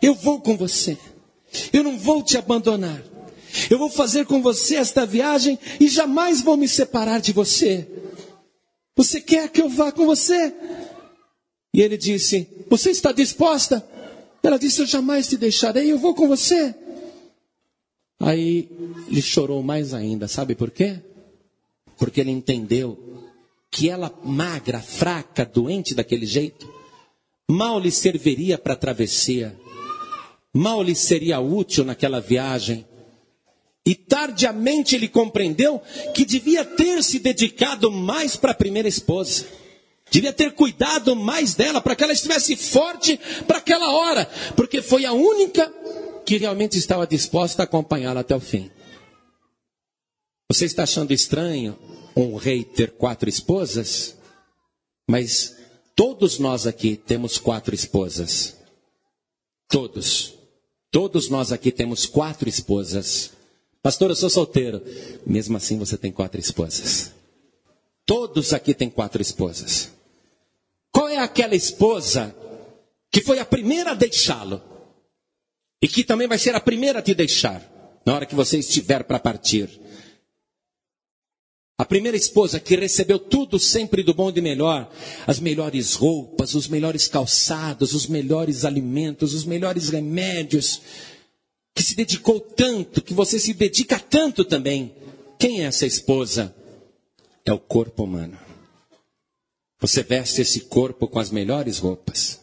Eu 0.00 0.14
vou 0.14 0.40
com 0.40 0.56
você. 0.56 0.98
Eu 1.72 1.82
não 1.82 1.98
vou 1.98 2.22
te 2.22 2.36
abandonar. 2.36 3.02
Eu 3.70 3.78
vou 3.78 3.88
fazer 3.88 4.26
com 4.26 4.42
você 4.42 4.76
esta 4.76 5.06
viagem 5.06 5.58
e 5.78 5.88
jamais 5.88 6.40
vou 6.40 6.56
me 6.56 6.68
separar 6.68 7.20
de 7.20 7.32
você. 7.32 7.88
Você 8.96 9.20
quer 9.20 9.48
que 9.48 9.60
eu 9.60 9.68
vá 9.68 9.92
com 9.92 10.06
você? 10.06 10.52
E 11.72 11.80
ele 11.80 11.96
disse: 11.96 12.48
Você 12.68 12.90
está 12.90 13.12
disposta? 13.12 13.86
Ela 14.42 14.58
disse: 14.58 14.82
Eu 14.82 14.86
jamais 14.86 15.28
te 15.28 15.36
deixarei, 15.36 15.90
eu 15.90 15.98
vou 15.98 16.14
com 16.14 16.28
você. 16.28 16.74
Aí 18.20 18.68
ele 19.08 19.22
chorou 19.22 19.62
mais 19.62 19.94
ainda, 19.94 20.28
sabe 20.28 20.54
por 20.54 20.70
quê? 20.70 21.00
Porque 21.96 22.20
ele 22.20 22.30
entendeu 22.30 22.98
que 23.70 23.90
ela, 23.90 24.12
magra, 24.22 24.80
fraca, 24.80 25.44
doente 25.44 25.94
daquele 25.94 26.26
jeito, 26.26 26.72
mal 27.50 27.78
lhe 27.78 27.90
serviria 27.90 28.58
para 28.58 28.74
a 28.74 28.76
travessia, 28.76 29.54
mal 30.52 30.82
lhe 30.82 30.94
seria 30.94 31.40
útil 31.40 31.84
naquela 31.84 32.20
viagem. 32.20 32.86
E 33.86 33.94
tardiamente 33.94 34.94
ele 34.94 35.08
compreendeu 35.08 35.80
que 36.14 36.24
devia 36.24 36.64
ter 36.64 37.02
se 37.02 37.18
dedicado 37.18 37.90
mais 37.90 38.34
para 38.34 38.52
a 38.52 38.54
primeira 38.54 38.88
esposa. 38.88 39.44
Devia 40.10 40.32
ter 40.32 40.52
cuidado 40.52 41.14
mais 41.14 41.54
dela 41.54 41.80
para 41.80 41.94
que 41.94 42.02
ela 42.02 42.12
estivesse 42.12 42.56
forte 42.56 43.18
para 43.46 43.58
aquela 43.58 43.92
hora, 43.92 44.26
porque 44.56 44.80
foi 44.80 45.04
a 45.04 45.12
única 45.12 45.70
que 46.24 46.38
realmente 46.38 46.78
estava 46.78 47.06
disposta 47.06 47.62
a 47.62 47.64
acompanhá-la 47.64 48.20
até 48.20 48.34
o 48.34 48.40
fim. 48.40 48.70
Você 50.50 50.64
está 50.64 50.84
achando 50.84 51.12
estranho 51.12 51.78
um 52.16 52.36
rei 52.36 52.64
ter 52.64 52.92
quatro 52.92 53.28
esposas? 53.28 54.16
Mas 55.08 55.56
Todos 55.94 56.38
nós 56.38 56.66
aqui 56.66 56.96
temos 56.96 57.38
quatro 57.38 57.74
esposas. 57.74 58.56
Todos. 59.68 60.34
Todos 60.90 61.28
nós 61.28 61.52
aqui 61.52 61.70
temos 61.70 62.06
quatro 62.06 62.48
esposas. 62.48 63.32
Pastor, 63.82 64.10
eu 64.10 64.16
sou 64.16 64.30
solteiro. 64.30 64.82
Mesmo 65.26 65.56
assim 65.56 65.78
você 65.78 65.96
tem 65.96 66.10
quatro 66.10 66.40
esposas. 66.40 67.12
Todos 68.04 68.52
aqui 68.52 68.74
têm 68.74 68.90
quatro 68.90 69.22
esposas. 69.22 69.90
Qual 70.90 71.08
é 71.08 71.18
aquela 71.18 71.54
esposa 71.54 72.34
que 73.10 73.20
foi 73.20 73.38
a 73.38 73.44
primeira 73.44 73.92
a 73.92 73.94
deixá-lo? 73.94 74.62
E 75.80 75.88
que 75.88 76.02
também 76.02 76.26
vai 76.26 76.38
ser 76.38 76.54
a 76.54 76.60
primeira 76.60 76.98
a 76.98 77.02
te 77.02 77.14
deixar 77.14 77.62
na 78.04 78.14
hora 78.14 78.26
que 78.26 78.34
você 78.34 78.58
estiver 78.58 79.04
para 79.04 79.18
partir? 79.18 79.68
A 81.76 81.84
primeira 81.84 82.16
esposa 82.16 82.60
que 82.60 82.76
recebeu 82.76 83.18
tudo 83.18 83.58
sempre 83.58 84.04
do 84.04 84.14
bom 84.14 84.28
e 84.28 84.32
do 84.32 84.42
melhor, 84.42 84.88
as 85.26 85.40
melhores 85.40 85.94
roupas, 85.94 86.54
os 86.54 86.68
melhores 86.68 87.08
calçados, 87.08 87.94
os 87.94 88.06
melhores 88.06 88.64
alimentos, 88.64 89.34
os 89.34 89.44
melhores 89.44 89.88
remédios, 89.88 90.80
que 91.74 91.82
se 91.82 91.96
dedicou 91.96 92.38
tanto, 92.38 93.02
que 93.02 93.12
você 93.12 93.40
se 93.40 93.52
dedica 93.52 93.98
tanto 93.98 94.44
também. 94.44 94.94
Quem 95.36 95.62
é 95.62 95.64
essa 95.64 95.84
esposa? 95.84 96.54
É 97.44 97.52
o 97.52 97.58
corpo 97.58 98.04
humano. 98.04 98.38
Você 99.80 100.04
veste 100.04 100.40
esse 100.42 100.60
corpo 100.60 101.08
com 101.08 101.18
as 101.18 101.30
melhores 101.30 101.78
roupas. 101.78 102.40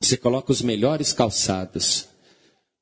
Você 0.00 0.16
coloca 0.16 0.52
os 0.52 0.62
melhores 0.62 1.12
calçados. 1.12 2.06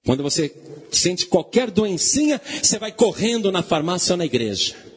Quando 0.05 0.23
você 0.23 0.55
sente 0.93 1.25
qualquer 1.25 1.71
doencinha, 1.71 2.39
você 2.63 2.79
vai 2.79 2.93
correndo 2.93 3.51
na 3.51 3.63
farmácia 3.63 4.13
ou 4.13 4.19
na 4.19 4.27
igreja. 4.27 4.94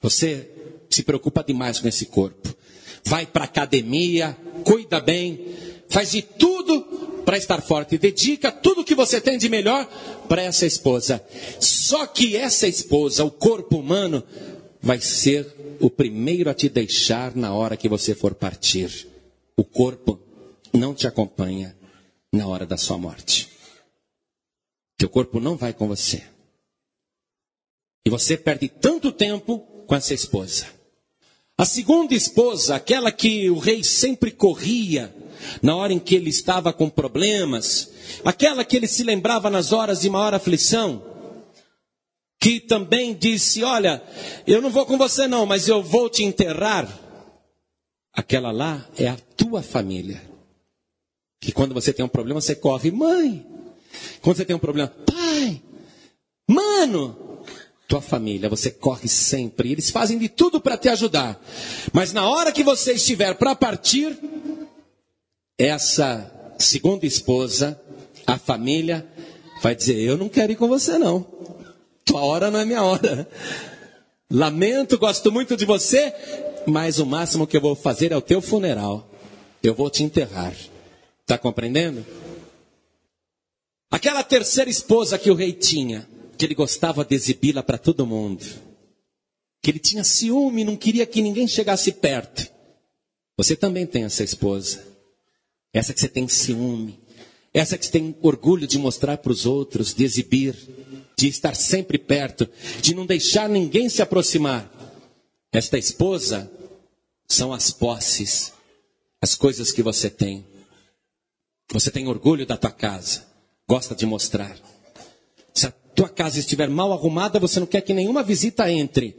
Você 0.00 0.50
se 0.90 1.02
preocupa 1.02 1.42
demais 1.42 1.78
com 1.80 1.88
esse 1.88 2.06
corpo. 2.06 2.54
Vai 3.04 3.26
para 3.26 3.44
academia, 3.44 4.36
cuida 4.64 5.00
bem, 5.00 5.56
faz 5.88 6.12
de 6.12 6.22
tudo 6.22 6.82
para 7.24 7.36
estar 7.36 7.60
forte. 7.60 7.98
Dedica 7.98 8.50
tudo 8.50 8.84
que 8.84 8.94
você 8.94 9.20
tem 9.20 9.38
de 9.38 9.48
melhor 9.48 9.86
para 10.28 10.42
essa 10.42 10.66
esposa. 10.66 11.22
Só 11.60 12.06
que 12.06 12.36
essa 12.36 12.66
esposa, 12.66 13.24
o 13.24 13.30
corpo 13.30 13.78
humano, 13.78 14.22
vai 14.80 15.00
ser 15.00 15.46
o 15.80 15.90
primeiro 15.90 16.50
a 16.50 16.54
te 16.54 16.68
deixar 16.68 17.34
na 17.36 17.52
hora 17.52 17.76
que 17.76 17.88
você 17.88 18.14
for 18.14 18.34
partir. 18.34 19.08
O 19.56 19.64
corpo 19.64 20.20
não 20.72 20.94
te 20.94 21.06
acompanha 21.06 21.76
na 22.32 22.46
hora 22.46 22.66
da 22.66 22.76
sua 22.76 22.98
morte. 22.98 23.48
Teu 24.96 25.08
corpo 25.08 25.40
não 25.40 25.56
vai 25.56 25.72
com 25.72 25.86
você. 25.86 26.22
E 28.06 28.10
você 28.10 28.36
perde 28.36 28.68
tanto 28.68 29.12
tempo 29.12 29.77
com 29.88 29.96
essa 29.96 30.12
esposa. 30.12 30.66
A 31.56 31.64
segunda 31.64 32.14
esposa, 32.14 32.76
aquela 32.76 33.10
que 33.10 33.50
o 33.50 33.58
rei 33.58 33.82
sempre 33.82 34.30
corria 34.30 35.12
na 35.62 35.74
hora 35.74 35.92
em 35.92 35.98
que 35.98 36.14
ele 36.14 36.28
estava 36.28 36.72
com 36.72 36.88
problemas, 36.90 37.90
aquela 38.24 38.64
que 38.64 38.76
ele 38.76 38.86
se 38.86 39.02
lembrava 39.02 39.50
nas 39.50 39.72
horas 39.72 40.00
de 40.00 40.10
maior 40.10 40.34
aflição, 40.34 41.02
que 42.38 42.60
também 42.60 43.14
disse: 43.14 43.64
Olha, 43.64 44.00
eu 44.46 44.62
não 44.62 44.70
vou 44.70 44.86
com 44.86 44.96
você 44.98 45.26
não, 45.26 45.46
mas 45.46 45.66
eu 45.66 45.82
vou 45.82 46.08
te 46.08 46.22
enterrar. 46.22 46.86
Aquela 48.12 48.52
lá 48.52 48.86
é 48.96 49.08
a 49.08 49.16
tua 49.36 49.62
família. 49.62 50.22
Que 51.40 51.50
quando 51.50 51.72
você 51.72 51.92
tem 51.92 52.04
um 52.04 52.08
problema, 52.08 52.40
você 52.40 52.54
corre, 52.54 52.90
mãe. 52.90 53.44
Quando 54.20 54.36
você 54.36 54.44
tem 54.44 54.54
um 54.54 54.60
problema, 54.60 54.88
pai, 54.88 55.62
mano, 56.46 57.27
tua 57.88 58.02
família, 58.02 58.50
você 58.50 58.70
corre 58.70 59.08
sempre. 59.08 59.72
Eles 59.72 59.88
fazem 59.88 60.18
de 60.18 60.28
tudo 60.28 60.60
para 60.60 60.76
te 60.76 60.90
ajudar. 60.90 61.42
Mas 61.90 62.12
na 62.12 62.28
hora 62.28 62.52
que 62.52 62.62
você 62.62 62.92
estiver 62.92 63.34
para 63.34 63.56
partir, 63.56 64.16
essa 65.56 66.30
segunda 66.58 67.06
esposa, 67.06 67.80
a 68.26 68.36
família, 68.36 69.06
vai 69.62 69.74
dizer: 69.74 69.98
Eu 69.98 70.18
não 70.18 70.28
quero 70.28 70.52
ir 70.52 70.56
com 70.56 70.68
você, 70.68 70.98
não. 70.98 71.26
Tua 72.04 72.22
hora 72.22 72.50
não 72.50 72.60
é 72.60 72.64
minha 72.66 72.82
hora. 72.82 73.26
Lamento, 74.30 74.98
gosto 74.98 75.32
muito 75.32 75.56
de 75.56 75.64
você, 75.64 76.12
mas 76.66 76.98
o 76.98 77.06
máximo 77.06 77.46
que 77.46 77.56
eu 77.56 77.60
vou 77.62 77.74
fazer 77.74 78.12
é 78.12 78.16
o 78.16 78.22
teu 78.22 78.42
funeral. 78.42 79.10
Eu 79.62 79.74
vou 79.74 79.88
te 79.88 80.04
enterrar. 80.04 80.54
Está 81.22 81.38
compreendendo? 81.38 82.04
Aquela 83.90 84.22
terceira 84.22 84.68
esposa 84.68 85.18
que 85.18 85.30
o 85.30 85.34
rei 85.34 85.54
tinha 85.54 86.06
que 86.38 86.46
ele 86.46 86.54
gostava 86.54 87.04
de 87.04 87.16
exibi-la 87.16 87.64
para 87.64 87.76
todo 87.76 88.06
mundo, 88.06 88.46
que 89.60 89.70
ele 89.70 89.80
tinha 89.80 90.04
ciúme, 90.04 90.62
não 90.62 90.76
queria 90.76 91.04
que 91.04 91.20
ninguém 91.20 91.48
chegasse 91.48 91.90
perto. 91.90 92.48
Você 93.36 93.56
também 93.56 93.84
tem 93.84 94.04
essa 94.04 94.22
esposa, 94.22 94.86
essa 95.72 95.92
que 95.92 96.00
você 96.00 96.08
tem 96.08 96.28
ciúme, 96.28 96.98
essa 97.52 97.76
que 97.76 97.84
você 97.84 97.90
tem 97.90 98.16
orgulho 98.22 98.68
de 98.68 98.78
mostrar 98.78 99.18
para 99.18 99.32
os 99.32 99.46
outros, 99.46 99.92
de 99.92 100.04
exibir, 100.04 100.56
de 101.18 101.26
estar 101.26 101.56
sempre 101.56 101.98
perto, 101.98 102.48
de 102.80 102.94
não 102.94 103.04
deixar 103.04 103.48
ninguém 103.48 103.88
se 103.88 104.00
aproximar. 104.00 104.70
Esta 105.52 105.76
esposa 105.76 106.50
são 107.26 107.52
as 107.52 107.72
posses, 107.72 108.52
as 109.20 109.34
coisas 109.34 109.72
que 109.72 109.82
você 109.82 110.08
tem. 110.08 110.46
Você 111.72 111.90
tem 111.90 112.06
orgulho 112.06 112.46
da 112.46 112.56
tua 112.56 112.70
casa, 112.70 113.26
gosta 113.68 113.94
de 113.94 114.06
mostrar 114.06 114.56
tua 115.98 116.08
casa 116.08 116.38
estiver 116.38 116.68
mal 116.70 116.92
arrumada, 116.92 117.40
você 117.40 117.58
não 117.58 117.66
quer 117.66 117.80
que 117.80 117.92
nenhuma 117.92 118.22
visita 118.22 118.70
entre. 118.70 119.16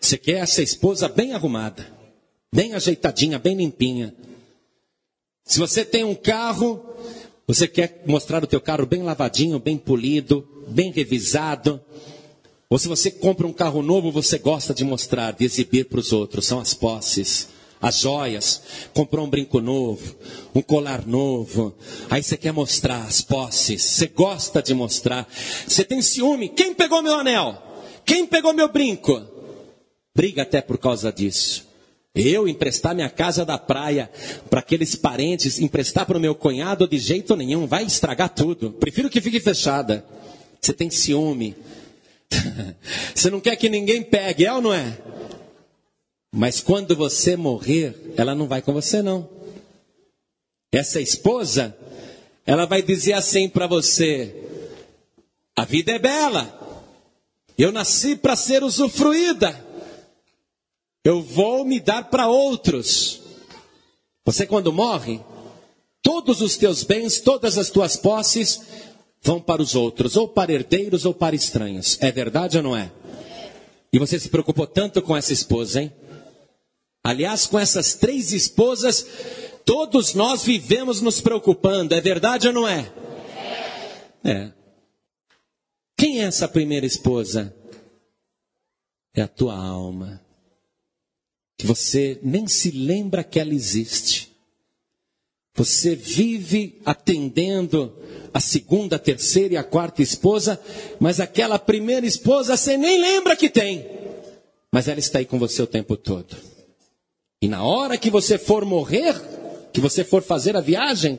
Você 0.00 0.18
quer 0.18 0.38
essa 0.38 0.60
esposa 0.60 1.08
bem 1.08 1.32
arrumada, 1.32 1.86
bem 2.52 2.74
ajeitadinha, 2.74 3.38
bem 3.38 3.54
limpinha. 3.56 4.12
Se 5.44 5.60
você 5.60 5.84
tem 5.84 6.02
um 6.02 6.16
carro, 6.16 6.84
você 7.46 7.68
quer 7.68 8.02
mostrar 8.08 8.42
o 8.42 8.46
teu 8.48 8.60
carro 8.60 8.84
bem 8.84 9.04
lavadinho, 9.04 9.60
bem 9.60 9.78
polido, 9.78 10.44
bem 10.66 10.90
revisado. 10.90 11.80
Ou 12.68 12.76
se 12.76 12.88
você 12.88 13.08
compra 13.08 13.46
um 13.46 13.52
carro 13.52 13.80
novo, 13.80 14.10
você 14.10 14.36
gosta 14.36 14.74
de 14.74 14.82
mostrar, 14.82 15.30
de 15.30 15.44
exibir 15.44 15.84
para 15.84 16.00
os 16.00 16.12
outros. 16.12 16.44
São 16.44 16.58
as 16.58 16.74
posses 16.74 17.50
as 17.86 18.00
joias, 18.00 18.62
comprou 18.92 19.24
um 19.24 19.30
brinco 19.30 19.60
novo, 19.60 20.16
um 20.52 20.60
colar 20.60 21.06
novo, 21.06 21.72
aí 22.10 22.20
você 22.20 22.36
quer 22.36 22.52
mostrar 22.52 23.02
as 23.02 23.20
posses, 23.20 23.80
você 23.80 24.08
gosta 24.08 24.60
de 24.60 24.74
mostrar, 24.74 25.28
você 25.66 25.84
tem 25.84 26.02
ciúme, 26.02 26.48
quem 26.48 26.74
pegou 26.74 27.00
meu 27.00 27.14
anel? 27.14 27.62
Quem 28.04 28.26
pegou 28.26 28.52
meu 28.52 28.68
brinco? 28.68 29.22
Briga 30.12 30.42
até 30.42 30.60
por 30.60 30.78
causa 30.78 31.12
disso. 31.12 31.64
Eu 32.12 32.48
emprestar 32.48 32.94
minha 32.94 33.10
casa 33.10 33.44
da 33.44 33.58
praia 33.58 34.10
para 34.50 34.60
aqueles 34.60 34.96
parentes, 34.96 35.60
emprestar 35.60 36.06
para 36.06 36.16
o 36.16 36.20
meu 36.20 36.34
cunhado 36.34 36.88
de 36.88 36.98
jeito 36.98 37.36
nenhum, 37.36 37.66
vai 37.66 37.84
estragar 37.84 38.30
tudo. 38.30 38.72
Prefiro 38.72 39.10
que 39.10 39.20
fique 39.20 39.38
fechada. 39.38 40.04
Você 40.60 40.72
tem 40.72 40.90
ciúme. 40.90 41.54
Você 43.14 43.30
não 43.30 43.40
quer 43.40 43.54
que 43.54 43.68
ninguém 43.68 44.02
pegue, 44.02 44.44
é 44.44 44.52
ou 44.52 44.60
não 44.60 44.72
é? 44.72 44.96
Mas 46.36 46.60
quando 46.60 46.94
você 46.94 47.34
morrer, 47.34 48.12
ela 48.14 48.34
não 48.34 48.46
vai 48.46 48.60
com 48.60 48.70
você, 48.70 49.00
não. 49.00 49.26
Essa 50.70 51.00
esposa, 51.00 51.74
ela 52.44 52.66
vai 52.66 52.82
dizer 52.82 53.14
assim 53.14 53.48
para 53.48 53.66
você: 53.66 54.36
a 55.56 55.64
vida 55.64 55.92
é 55.92 55.98
bela, 55.98 56.92
eu 57.56 57.72
nasci 57.72 58.14
para 58.14 58.36
ser 58.36 58.62
usufruída, 58.62 59.58
eu 61.02 61.22
vou 61.22 61.64
me 61.64 61.80
dar 61.80 62.10
para 62.10 62.28
outros. 62.28 63.22
Você, 64.22 64.46
quando 64.46 64.70
morre, 64.70 65.22
todos 66.02 66.42
os 66.42 66.58
teus 66.58 66.82
bens, 66.82 67.18
todas 67.18 67.56
as 67.56 67.70
tuas 67.70 67.96
posses 67.96 68.60
vão 69.22 69.40
para 69.40 69.62
os 69.62 69.74
outros, 69.74 70.18
ou 70.18 70.28
para 70.28 70.52
herdeiros 70.52 71.06
ou 71.06 71.14
para 71.14 71.34
estranhos. 71.34 71.96
É 72.02 72.12
verdade 72.12 72.58
ou 72.58 72.62
não 72.62 72.76
é? 72.76 72.92
E 73.90 73.98
você 73.98 74.20
se 74.20 74.28
preocupou 74.28 74.66
tanto 74.66 75.00
com 75.00 75.16
essa 75.16 75.32
esposa, 75.32 75.80
hein? 75.80 75.92
Aliás, 77.06 77.46
com 77.46 77.56
essas 77.56 77.94
três 77.94 78.32
esposas, 78.32 79.06
todos 79.64 80.12
nós 80.12 80.42
vivemos 80.42 81.00
nos 81.00 81.20
preocupando, 81.20 81.94
é 81.94 82.00
verdade 82.00 82.48
ou 82.48 82.52
não 82.52 82.66
é? 82.66 82.92
É. 84.24 84.50
Quem 85.96 86.20
é 86.20 86.24
essa 86.24 86.48
primeira 86.48 86.84
esposa? 86.84 87.54
É 89.14 89.22
a 89.22 89.28
tua 89.28 89.56
alma. 89.56 90.20
Que 91.56 91.64
você 91.64 92.18
nem 92.24 92.48
se 92.48 92.72
lembra 92.72 93.22
que 93.22 93.38
ela 93.38 93.54
existe. 93.54 94.36
Você 95.54 95.94
vive 95.94 96.82
atendendo 96.84 97.96
a 98.34 98.40
segunda, 98.40 98.96
a 98.96 98.98
terceira 98.98 99.54
e 99.54 99.56
a 99.56 99.62
quarta 99.62 100.02
esposa, 100.02 100.60
mas 100.98 101.20
aquela 101.20 101.56
primeira 101.56 102.04
esposa 102.04 102.56
você 102.56 102.76
nem 102.76 103.00
lembra 103.00 103.36
que 103.36 103.48
tem. 103.48 103.86
Mas 104.72 104.88
ela 104.88 104.98
está 104.98 105.20
aí 105.20 105.24
com 105.24 105.38
você 105.38 105.62
o 105.62 105.68
tempo 105.68 105.96
todo. 105.96 106.55
E 107.46 107.48
na 107.48 107.62
hora 107.62 107.96
que 107.96 108.10
você 108.10 108.38
for 108.38 108.64
morrer, 108.64 109.14
que 109.72 109.80
você 109.80 110.02
for 110.02 110.20
fazer 110.20 110.56
a 110.56 110.60
viagem, 110.60 111.16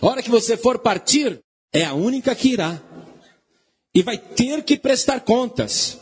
a 0.00 0.06
hora 0.06 0.22
que 0.22 0.30
você 0.30 0.56
for 0.56 0.78
partir, 0.78 1.38
é 1.70 1.84
a 1.84 1.92
única 1.92 2.34
que 2.34 2.48
irá. 2.48 2.80
E 3.94 4.02
vai 4.02 4.16
ter 4.16 4.64
que 4.64 4.78
prestar 4.78 5.20
contas. 5.20 5.98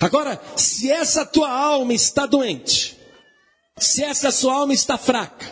Agora, 0.00 0.40
se 0.56 0.90
essa 0.90 1.26
tua 1.26 1.50
alma 1.50 1.92
está 1.92 2.24
doente, 2.24 2.96
se 3.76 4.02
essa 4.02 4.30
sua 4.30 4.54
alma 4.54 4.72
está 4.72 4.96
fraca, 4.96 5.44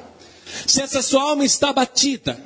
se 0.67 0.81
essa 0.81 1.03
sua 1.03 1.25
alma 1.25 1.45
está 1.45 1.71
batida, 1.71 2.43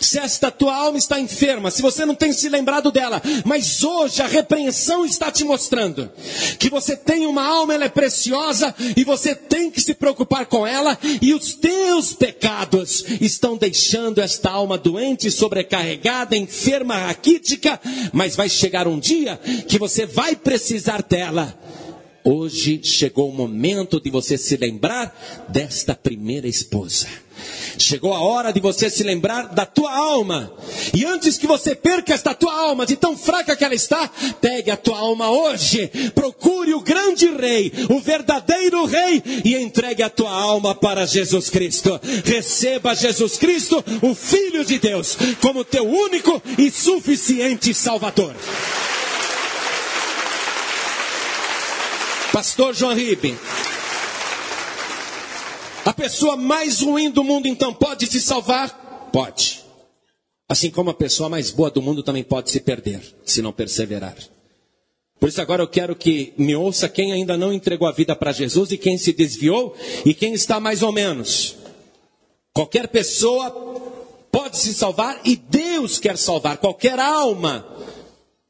se 0.00 0.18
esta 0.18 0.50
tua 0.50 0.74
alma 0.74 0.98
está 0.98 1.20
enferma, 1.20 1.70
se 1.70 1.82
você 1.82 2.04
não 2.04 2.14
tem 2.14 2.32
se 2.32 2.48
lembrado 2.48 2.90
dela, 2.90 3.20
mas 3.44 3.82
hoje 3.82 4.22
a 4.22 4.26
repreensão 4.26 5.04
está 5.04 5.30
te 5.30 5.44
mostrando 5.44 6.10
que 6.58 6.70
você 6.70 6.96
tem 6.96 7.26
uma 7.26 7.44
alma, 7.44 7.74
ela 7.74 7.84
é 7.84 7.88
preciosa 7.88 8.74
e 8.96 9.04
você 9.04 9.34
tem 9.34 9.70
que 9.70 9.80
se 9.80 9.94
preocupar 9.94 10.46
com 10.46 10.66
ela 10.66 10.98
e 11.20 11.34
os 11.34 11.54
teus 11.54 12.12
pecados 12.12 13.04
estão 13.20 13.56
deixando 13.56 14.20
esta 14.20 14.50
alma 14.50 14.78
doente, 14.78 15.30
sobrecarregada, 15.30 16.36
enferma, 16.36 16.96
raquítica, 16.96 17.80
mas 18.12 18.36
vai 18.36 18.48
chegar 18.48 18.86
um 18.86 18.98
dia 18.98 19.38
que 19.68 19.78
você 19.78 20.06
vai 20.06 20.36
precisar 20.36 21.02
dela 21.02 21.54
Hoje 22.26 22.80
chegou 22.82 23.28
o 23.28 23.34
momento 23.34 24.00
de 24.00 24.08
você 24.08 24.38
se 24.38 24.56
lembrar 24.56 25.46
desta 25.50 25.94
primeira 25.94 26.48
esposa. 26.48 27.06
Chegou 27.76 28.14
a 28.14 28.20
hora 28.20 28.50
de 28.50 28.60
você 28.60 28.88
se 28.88 29.02
lembrar 29.02 29.48
da 29.48 29.66
tua 29.66 29.94
alma. 29.94 30.50
E 30.94 31.04
antes 31.04 31.36
que 31.36 31.46
você 31.46 31.74
perca 31.74 32.14
esta 32.14 32.32
tua 32.32 32.54
alma, 32.54 32.86
de 32.86 32.96
tão 32.96 33.14
fraca 33.14 33.54
que 33.54 33.62
ela 33.62 33.74
está, 33.74 34.08
pegue 34.40 34.70
a 34.70 34.76
tua 34.76 35.00
alma 35.00 35.30
hoje, 35.30 35.86
procure 36.14 36.72
o 36.72 36.80
grande 36.80 37.26
rei, 37.26 37.70
o 37.90 38.00
verdadeiro 38.00 38.86
rei, 38.86 39.22
e 39.44 39.54
entregue 39.56 40.02
a 40.02 40.08
tua 40.08 40.30
alma 40.30 40.74
para 40.74 41.04
Jesus 41.04 41.50
Cristo. 41.50 42.00
Receba 42.24 42.94
Jesus 42.94 43.36
Cristo, 43.36 43.84
o 44.00 44.14
Filho 44.14 44.64
de 44.64 44.78
Deus, 44.78 45.14
como 45.42 45.62
teu 45.62 45.86
único 45.86 46.42
e 46.56 46.70
suficiente 46.70 47.74
Salvador. 47.74 48.34
Pastor 52.34 52.74
João 52.74 52.92
Ribe, 52.96 53.38
a 55.84 55.92
pessoa 55.92 56.36
mais 56.36 56.80
ruim 56.80 57.08
do 57.08 57.22
mundo 57.22 57.46
então 57.46 57.72
pode 57.72 58.08
se 58.08 58.20
salvar? 58.20 59.08
Pode. 59.12 59.62
Assim 60.48 60.68
como 60.68 60.90
a 60.90 60.94
pessoa 60.94 61.28
mais 61.28 61.52
boa 61.52 61.70
do 61.70 61.80
mundo 61.80 62.02
também 62.02 62.24
pode 62.24 62.50
se 62.50 62.58
perder, 62.58 63.00
se 63.24 63.40
não 63.40 63.52
perseverar. 63.52 64.16
Por 65.20 65.28
isso 65.28 65.40
agora 65.40 65.62
eu 65.62 65.68
quero 65.68 65.94
que 65.94 66.34
me 66.36 66.56
ouça 66.56 66.88
quem 66.88 67.12
ainda 67.12 67.36
não 67.36 67.52
entregou 67.52 67.86
a 67.86 67.92
vida 67.92 68.16
para 68.16 68.32
Jesus 68.32 68.72
e 68.72 68.78
quem 68.78 68.98
se 68.98 69.12
desviou 69.12 69.76
e 70.04 70.12
quem 70.12 70.34
está 70.34 70.58
mais 70.58 70.82
ou 70.82 70.90
menos. 70.90 71.54
Qualquer 72.52 72.88
pessoa 72.88 73.48
pode 74.32 74.56
se 74.56 74.74
salvar 74.74 75.20
e 75.24 75.36
Deus 75.36 76.00
quer 76.00 76.18
salvar 76.18 76.56
qualquer 76.56 76.98
alma. 76.98 77.64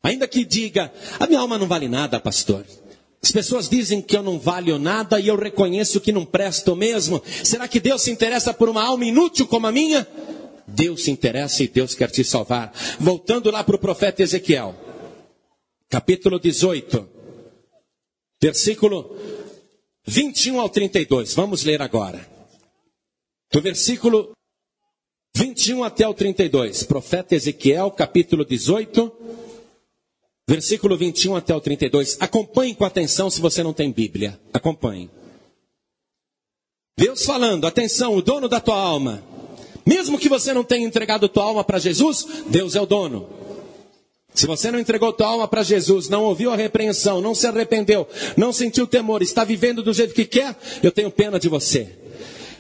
Ainda 0.03 0.27
que 0.27 0.43
diga, 0.43 0.91
a 1.21 1.27
minha 1.27 1.41
alma 1.41 1.59
não 1.59 1.67
vale 1.67 1.87
nada, 1.87 2.19
pastor. 2.19 2.65
As 3.25 3.33
pessoas 3.33 3.71
dizem 3.71 4.03
que 4.03 4.15
eu 4.15 4.23
não 4.23 4.39
valho 4.39 4.79
nada 4.79 5.19
e 5.19 5.29
eu 5.29 5.37
reconheço 5.37 5.99
que 5.99 6.13
não 6.13 6.27
presto 6.27 6.77
mesmo. 6.77 7.23
Será 7.43 7.67
que 7.67 7.81
Deus 7.81 8.03
se 8.03 8.11
interessa 8.11 8.53
por 8.53 8.69
uma 8.69 8.85
alma 8.85 9.07
inútil 9.07 9.47
como 9.47 9.67
a 9.67 9.73
minha? 9.73 10.07
Deus 10.67 11.05
se 11.05 11.11
interessa 11.11 11.63
e 11.63 11.69
Deus 11.69 11.95
quer 11.95 12.11
te 12.11 12.23
salvar. 12.23 12.71
Voltando 13.01 13.51
lá 13.51 13.65
para 13.65 13.77
o 13.77 13.79
profeta 13.79 14.23
Ezequiel, 14.23 14.75
capítulo 15.89 16.39
18, 16.39 17.09
versículo 18.43 19.17
21 20.07 20.61
ao 20.61 20.69
32. 20.69 21.33
Vamos 21.33 21.65
ler 21.65 21.81
agora. 21.81 22.29
Do 23.51 23.63
versículo 23.63 24.33
21 25.35 25.83
até 25.83 26.07
o 26.07 26.13
32. 26.13 26.83
Profeta 26.83 27.35
Ezequiel, 27.35 27.91
capítulo 27.91 28.45
18 28.45 29.11
versículo 30.49 30.97
21 30.97 31.37
até 31.37 31.55
o 31.55 31.61
32. 31.61 32.17
Acompanhe 32.21 32.75
com 32.75 32.85
atenção 32.85 33.31
se 33.31 33.41
você 33.41 33.63
não 33.63 33.73
tem 33.73 33.91
Bíblia. 33.91 34.39
Acompanhe. 34.53 35.11
Deus 36.97 37.25
falando, 37.25 37.67
atenção, 37.67 38.15
o 38.15 38.23
dono 38.23 38.49
da 38.49 38.61
tua 38.61 38.77
alma. 38.77 39.23
Mesmo 39.85 40.19
que 40.19 40.29
você 40.29 40.55
não 40.55 40.65
tenha 40.65 40.87
entregado 40.87 41.29
tua 41.29 41.45
alma 41.45 41.65
para 41.65 41.79
Jesus, 41.79 42.27
Deus 42.47 42.75
é 42.75 42.81
o 42.81 42.87
dono. 42.87 43.29
Se 44.35 44.47
você 44.47 44.71
não 44.71 44.81
entregou 44.81 45.13
tua 45.13 45.29
alma 45.29 45.47
para 45.47 45.63
Jesus, 45.63 46.09
não 46.09 46.25
ouviu 46.25 46.51
a 46.51 46.57
repreensão, 46.57 47.21
não 47.21 47.35
se 47.35 47.47
arrependeu, 47.47 48.09
não 48.37 48.53
sentiu 48.53 48.87
temor, 48.87 49.23
está 49.23 49.45
vivendo 49.45 49.83
do 49.83 49.93
jeito 49.93 50.13
que 50.13 50.25
quer, 50.25 50.57
eu 50.83 50.91
tenho 50.91 51.11
pena 51.11 51.39
de 51.39 51.49
você. 51.49 51.97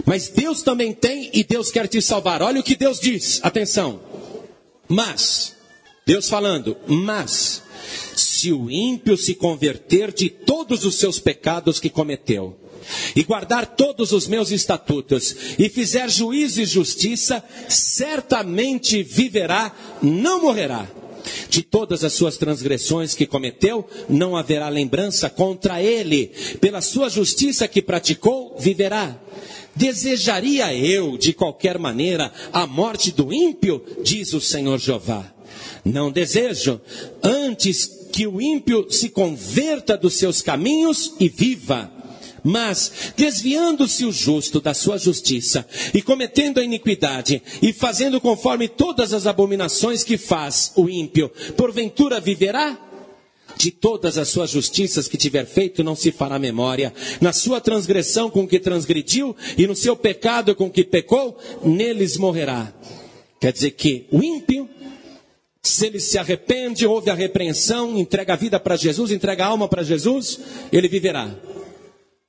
Mas 0.07 0.28
Deus 0.28 0.62
também 0.62 0.93
tem 0.93 1.30
e 1.32 1.43
Deus 1.43 1.72
quer 1.72 1.89
te 1.89 2.01
salvar. 2.01 2.43
Olha 2.43 2.61
o 2.61 2.62
que 2.62 2.76
Deus 2.76 3.01
diz, 3.01 3.41
atenção. 3.43 4.01
Mas, 4.87 5.57
Deus 6.07 6.28
falando, 6.28 6.76
mas, 6.87 7.63
se 8.14 8.53
o 8.53 8.70
ímpio 8.70 9.16
se 9.16 9.35
converter 9.35 10.12
de 10.12 10.28
todos 10.28 10.85
os 10.85 10.97
seus 10.97 11.18
pecados 11.18 11.80
que 11.80 11.91
cometeu, 11.91 12.57
e 13.16 13.22
guardar 13.22 13.66
todos 13.66 14.12
os 14.12 14.26
meus 14.26 14.51
estatutos, 14.51 15.35
e 15.59 15.68
fizer 15.68 16.11
juízo 16.11 16.61
e 16.61 16.66
justiça, 16.66 17.43
certamente 17.68 19.03
viverá, 19.03 19.74
não 20.03 20.43
morrerá. 20.43 20.87
De 21.49 21.62
todas 21.62 22.05
as 22.05 22.12
suas 22.12 22.37
transgressões 22.37 23.14
que 23.14 23.26
cometeu, 23.26 23.89
não 24.11 24.37
haverá 24.37 24.68
lembrança 24.68 25.30
contra 25.30 25.82
ele. 25.82 26.26
Pela 26.61 26.82
sua 26.82 27.09
justiça 27.09 27.66
que 27.66 27.80
praticou, 27.80 28.55
viverá. 28.59 29.18
Desejaria 29.74 30.74
eu, 30.74 31.16
de 31.16 31.32
qualquer 31.32 31.78
maneira, 31.78 32.30
a 32.53 32.66
morte 32.66 33.11
do 33.11 33.32
ímpio, 33.32 33.82
diz 34.03 34.35
o 34.35 34.41
Senhor 34.41 34.78
Jeová. 34.78 35.34
Não 35.85 36.11
desejo, 36.11 36.80
antes 37.22 38.09
que 38.12 38.26
o 38.26 38.41
ímpio 38.41 38.87
se 38.91 39.09
converta 39.09 39.97
dos 39.97 40.14
seus 40.14 40.41
caminhos 40.41 41.14
e 41.20 41.28
viva. 41.28 41.91
Mas, 42.43 42.93
desviando-se 43.16 44.05
o 44.05 44.12
justo 44.12 44.61
da 44.61 44.74
sua 44.74 44.99
justiça, 44.99 45.66
e 45.95 46.03
cometendo 46.03 46.59
a 46.59 46.62
iniquidade, 46.62 47.43
e 47.62 47.72
fazendo 47.72 48.20
conforme 48.20 48.68
todas 48.68 49.14
as 49.14 49.26
abominações 49.26 50.05
que 50.05 50.18
faz 50.18 50.72
o 50.76 50.89
ímpio, 50.89 51.30
porventura 51.57 52.20
viverá? 52.20 52.78
De 53.57 53.70
todas 53.70 54.18
as 54.18 54.28
suas 54.28 54.51
justiças 54.51 55.09
que 55.09 55.16
tiver 55.16 55.47
feito, 55.47 55.85
não 55.85 55.95
se 55.95 56.12
fará 56.12 56.39
memória. 56.39 56.93
Na 57.20 57.32
sua 57.32 57.61
transgressão 57.61 58.28
com 58.28 58.47
que 58.47 58.59
transgrediu, 58.59 59.35
e 59.57 59.66
no 59.66 59.74
seu 59.74 59.97
pecado 59.97 60.55
com 60.55 60.70
que 60.70 60.85
pecou, 60.85 61.39
neles 61.64 62.16
morrerá. 62.16 62.72
Quer 63.41 63.53
dizer 63.53 63.70
que 63.72 64.07
o 64.11 64.22
ímpio 64.22 64.68
se 65.64 65.86
ele 65.86 65.98
se 65.98 66.18
arrepende, 66.18 66.86
ouve 66.86 67.10
a 67.10 67.14
repreensão, 67.14 67.98
entrega 67.98 68.34
a 68.34 68.36
vida 68.36 68.60
para 68.60 68.76
Jesus, 68.76 69.10
entrega 69.10 69.44
a 69.44 69.48
alma 69.48 69.66
para 69.66 69.82
Jesus, 69.82 70.38
ele 70.70 70.88
viverá. 70.88 71.34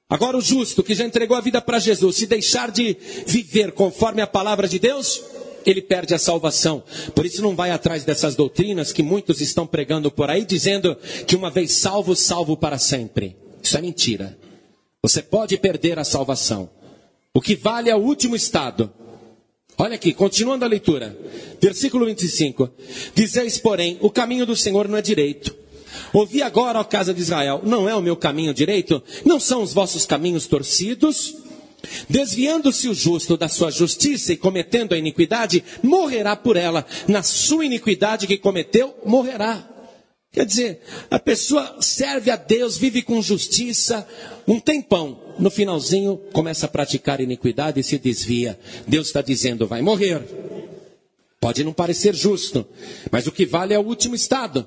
Agora, 0.09 0.37
o 0.37 0.41
justo 0.41 0.81
que 0.81 0.95
já 0.95 1.03
entregou 1.03 1.35
a 1.35 1.41
vida 1.41 1.61
para 1.61 1.77
Jesus, 1.77 2.15
se 2.15 2.27
deixar 2.27 2.71
de 2.71 2.95
viver 3.27 3.73
conforme 3.73 4.21
a 4.21 4.27
palavra 4.27 4.69
de 4.69 4.79
Deus, 4.79 5.21
ele 5.65 5.81
perde 5.81 6.13
a 6.13 6.19
salvação. 6.19 6.81
Por 7.13 7.25
isso, 7.25 7.41
não 7.41 7.55
vai 7.55 7.71
atrás 7.71 8.05
dessas 8.05 8.35
doutrinas 8.35 8.93
que 8.93 9.03
muitos 9.03 9.41
estão 9.41 9.67
pregando 9.67 10.09
por 10.09 10.29
aí, 10.29 10.45
dizendo 10.45 10.95
que 11.27 11.35
uma 11.35 11.49
vez 11.49 11.73
salvo, 11.73 12.15
salvo 12.15 12.55
para 12.55 12.77
sempre. 12.77 13.35
Isso 13.61 13.77
é 13.77 13.81
mentira. 13.81 14.37
Você 15.01 15.21
pode 15.21 15.57
perder 15.57 15.99
a 15.99 16.05
salvação. 16.05 16.69
O 17.33 17.41
que 17.41 17.53
vale 17.53 17.89
é 17.89 17.95
o 17.95 17.99
último 17.99 18.33
estado. 18.33 18.93
Olha 19.77 19.95
aqui, 19.95 20.13
continuando 20.13 20.63
a 20.63 20.67
leitura. 20.67 21.17
Versículo 21.61 22.05
25. 22.05 22.69
Dizeis, 23.13 23.57
porém, 23.57 23.97
o 24.01 24.09
caminho 24.09 24.45
do 24.45 24.55
Senhor 24.55 24.87
não 24.87 24.97
é 24.97 25.01
direito. 25.01 25.55
Ouvi 26.13 26.41
agora, 26.41 26.79
ó 26.79 26.83
casa 26.83 27.13
de 27.13 27.21
Israel, 27.21 27.61
não 27.63 27.89
é 27.89 27.95
o 27.95 28.01
meu 28.01 28.15
caminho 28.15 28.53
direito? 28.53 29.03
Não 29.25 29.39
são 29.39 29.61
os 29.61 29.73
vossos 29.73 30.05
caminhos 30.05 30.47
torcidos? 30.47 31.35
Desviando-se 32.09 32.87
o 32.87 32.93
justo 32.93 33.37
da 33.37 33.47
sua 33.47 33.69
justiça 33.69 34.33
e 34.33 34.37
cometendo 34.37 34.93
a 34.93 34.97
iniquidade, 34.97 35.63
morrerá 35.83 36.35
por 36.35 36.55
ela. 36.55 36.85
Na 37.07 37.21
sua 37.21 37.65
iniquidade 37.65 38.27
que 38.27 38.37
cometeu, 38.37 38.95
morrerá. 39.05 39.69
Quer 40.31 40.45
dizer, 40.45 40.81
a 41.09 41.19
pessoa 41.19 41.77
serve 41.79 42.29
a 42.29 42.35
Deus, 42.35 42.77
vive 42.77 43.01
com 43.01 43.21
justiça 43.21 44.07
um 44.47 44.59
tempão. 44.59 45.24
No 45.37 45.49
finalzinho, 45.49 46.17
começa 46.31 46.65
a 46.65 46.69
praticar 46.69 47.19
iniquidade 47.19 47.79
e 47.79 47.83
se 47.83 47.97
desvia. 47.97 48.59
Deus 48.87 49.07
está 49.07 49.21
dizendo, 49.21 49.67
vai 49.67 49.81
morrer. 49.81 50.23
Pode 51.39 51.63
não 51.63 51.73
parecer 51.73 52.15
justo, 52.15 52.65
mas 53.11 53.27
o 53.27 53.31
que 53.31 53.45
vale 53.45 53.73
é 53.73 53.79
o 53.79 53.85
último 53.85 54.15
estado. 54.15 54.65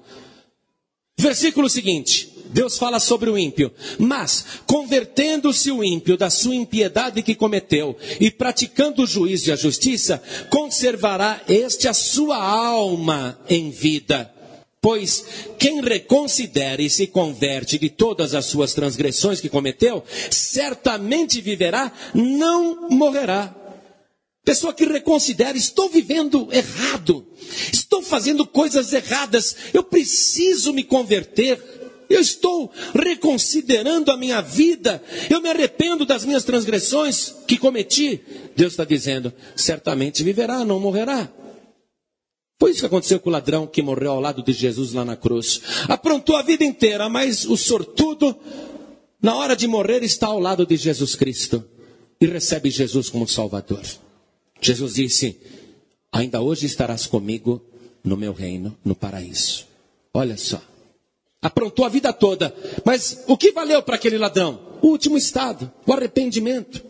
Versículo 1.19 1.69
seguinte. 1.69 2.33
Deus 2.51 2.79
fala 2.79 2.99
sobre 2.99 3.29
o 3.29 3.37
ímpio. 3.37 3.71
Mas, 3.99 4.45
convertendo-se 4.67 5.71
o 5.71 5.85
ímpio 5.85 6.17
da 6.17 6.31
sua 6.31 6.55
impiedade 6.55 7.23
que 7.23 7.35
cometeu 7.35 7.97
e 8.21 8.31
praticando 8.31 9.03
o 9.03 9.07
juízo 9.07 9.51
e 9.51 9.53
a 9.53 9.57
justiça, 9.57 10.23
conservará 10.49 11.43
este 11.49 11.89
a 11.89 11.93
sua 11.93 12.37
alma 12.37 13.39
em 13.49 13.71
vida. 13.71 14.33
Pois 14.89 15.23
quem 15.59 15.83
reconsidera 15.83 16.81
e 16.81 16.89
se 16.89 17.07
converte 17.07 17.79
de 17.79 17.91
todas 17.91 18.35
as 18.35 18.47
suas 18.47 18.73
transgressões 18.73 19.39
que 19.39 19.51
cometeu, 19.51 20.03
certamente 20.31 21.43
viverá, 21.43 21.93
não 22.15 22.89
morrerá. 22.89 23.55
Pessoa 24.43 24.73
que 24.73 24.87
reconsidera, 24.87 25.59
estou 25.59 25.91
vivendo 25.91 26.49
errado, 26.51 27.27
estou 27.71 28.01
fazendo 28.01 28.47
coisas 28.47 28.91
erradas, 28.95 29.55
eu 29.75 29.85
preciso 29.85 30.73
me 30.73 30.83
converter, 30.83 31.63
eu 32.09 32.19
estou 32.19 32.73
reconsiderando 32.95 34.11
a 34.11 34.17
minha 34.17 34.41
vida, 34.41 35.03
eu 35.29 35.43
me 35.43 35.51
arrependo 35.51 36.07
das 36.07 36.25
minhas 36.25 36.45
transgressões 36.45 37.35
que 37.47 37.59
cometi. 37.59 38.23
Deus 38.57 38.73
está 38.73 38.87
dizendo, 38.87 39.35
certamente 39.55 40.25
viverá, 40.25 40.65
não 40.65 40.81
morrerá. 40.81 41.31
Foi 42.59 42.73
isso 42.73 42.81
que 42.81 42.87
aconteceu 42.87 43.21
com 43.21 43.31
o 43.31 43.33
ladrão 43.33 43.67
que 43.67 43.83
morreu 43.83 44.13
ao 44.13 44.21
lado 44.21 44.43
de 44.43 44.53
Jesus 44.53 44.93
lá 44.93 45.05
na 45.05 45.17
cruz. 45.17 45.61
Aprontou 45.89 46.37
a 46.37 46.43
vida 46.43 46.65
inteira, 46.65 47.09
mas 47.09 47.45
o 47.45 47.57
sortudo, 47.57 48.37
na 49.23 49.37
hora 49.37 49.55
de 49.55 49.69
morrer, 49.69 50.03
está 50.03 50.27
ao 50.27 50.41
lado 50.41 50.67
de 50.67 50.77
Jesus 50.77 51.15
Cristo 51.15 51.65
e 52.21 52.27
recebe 52.27 52.69
Jesus 52.71 53.09
como 53.09 53.29
Salvador. 53.29 53.83
Jesus 54.61 54.95
disse: 54.95 55.39
Ainda 56.11 56.41
hoje 56.41 56.67
estarás 56.67 57.07
comigo 57.07 57.63
no 58.03 58.17
meu 58.17 58.33
reino, 58.33 58.77
no 58.85 58.95
paraíso. 58.95 59.67
Olha 60.13 60.37
só. 60.37 60.61
aprontou 61.41 61.85
a 61.85 61.89
vida 61.89 62.13
toda. 62.13 62.53
Mas 62.85 63.23
o 63.29 63.37
que 63.37 63.53
valeu 63.53 63.83
para 63.83 63.95
aquele 63.95 64.19
ladrão? 64.19 64.61
O 64.83 64.89
último 64.89 65.17
estado, 65.17 65.71
o 65.87 65.93
arrependimento. 65.93 66.88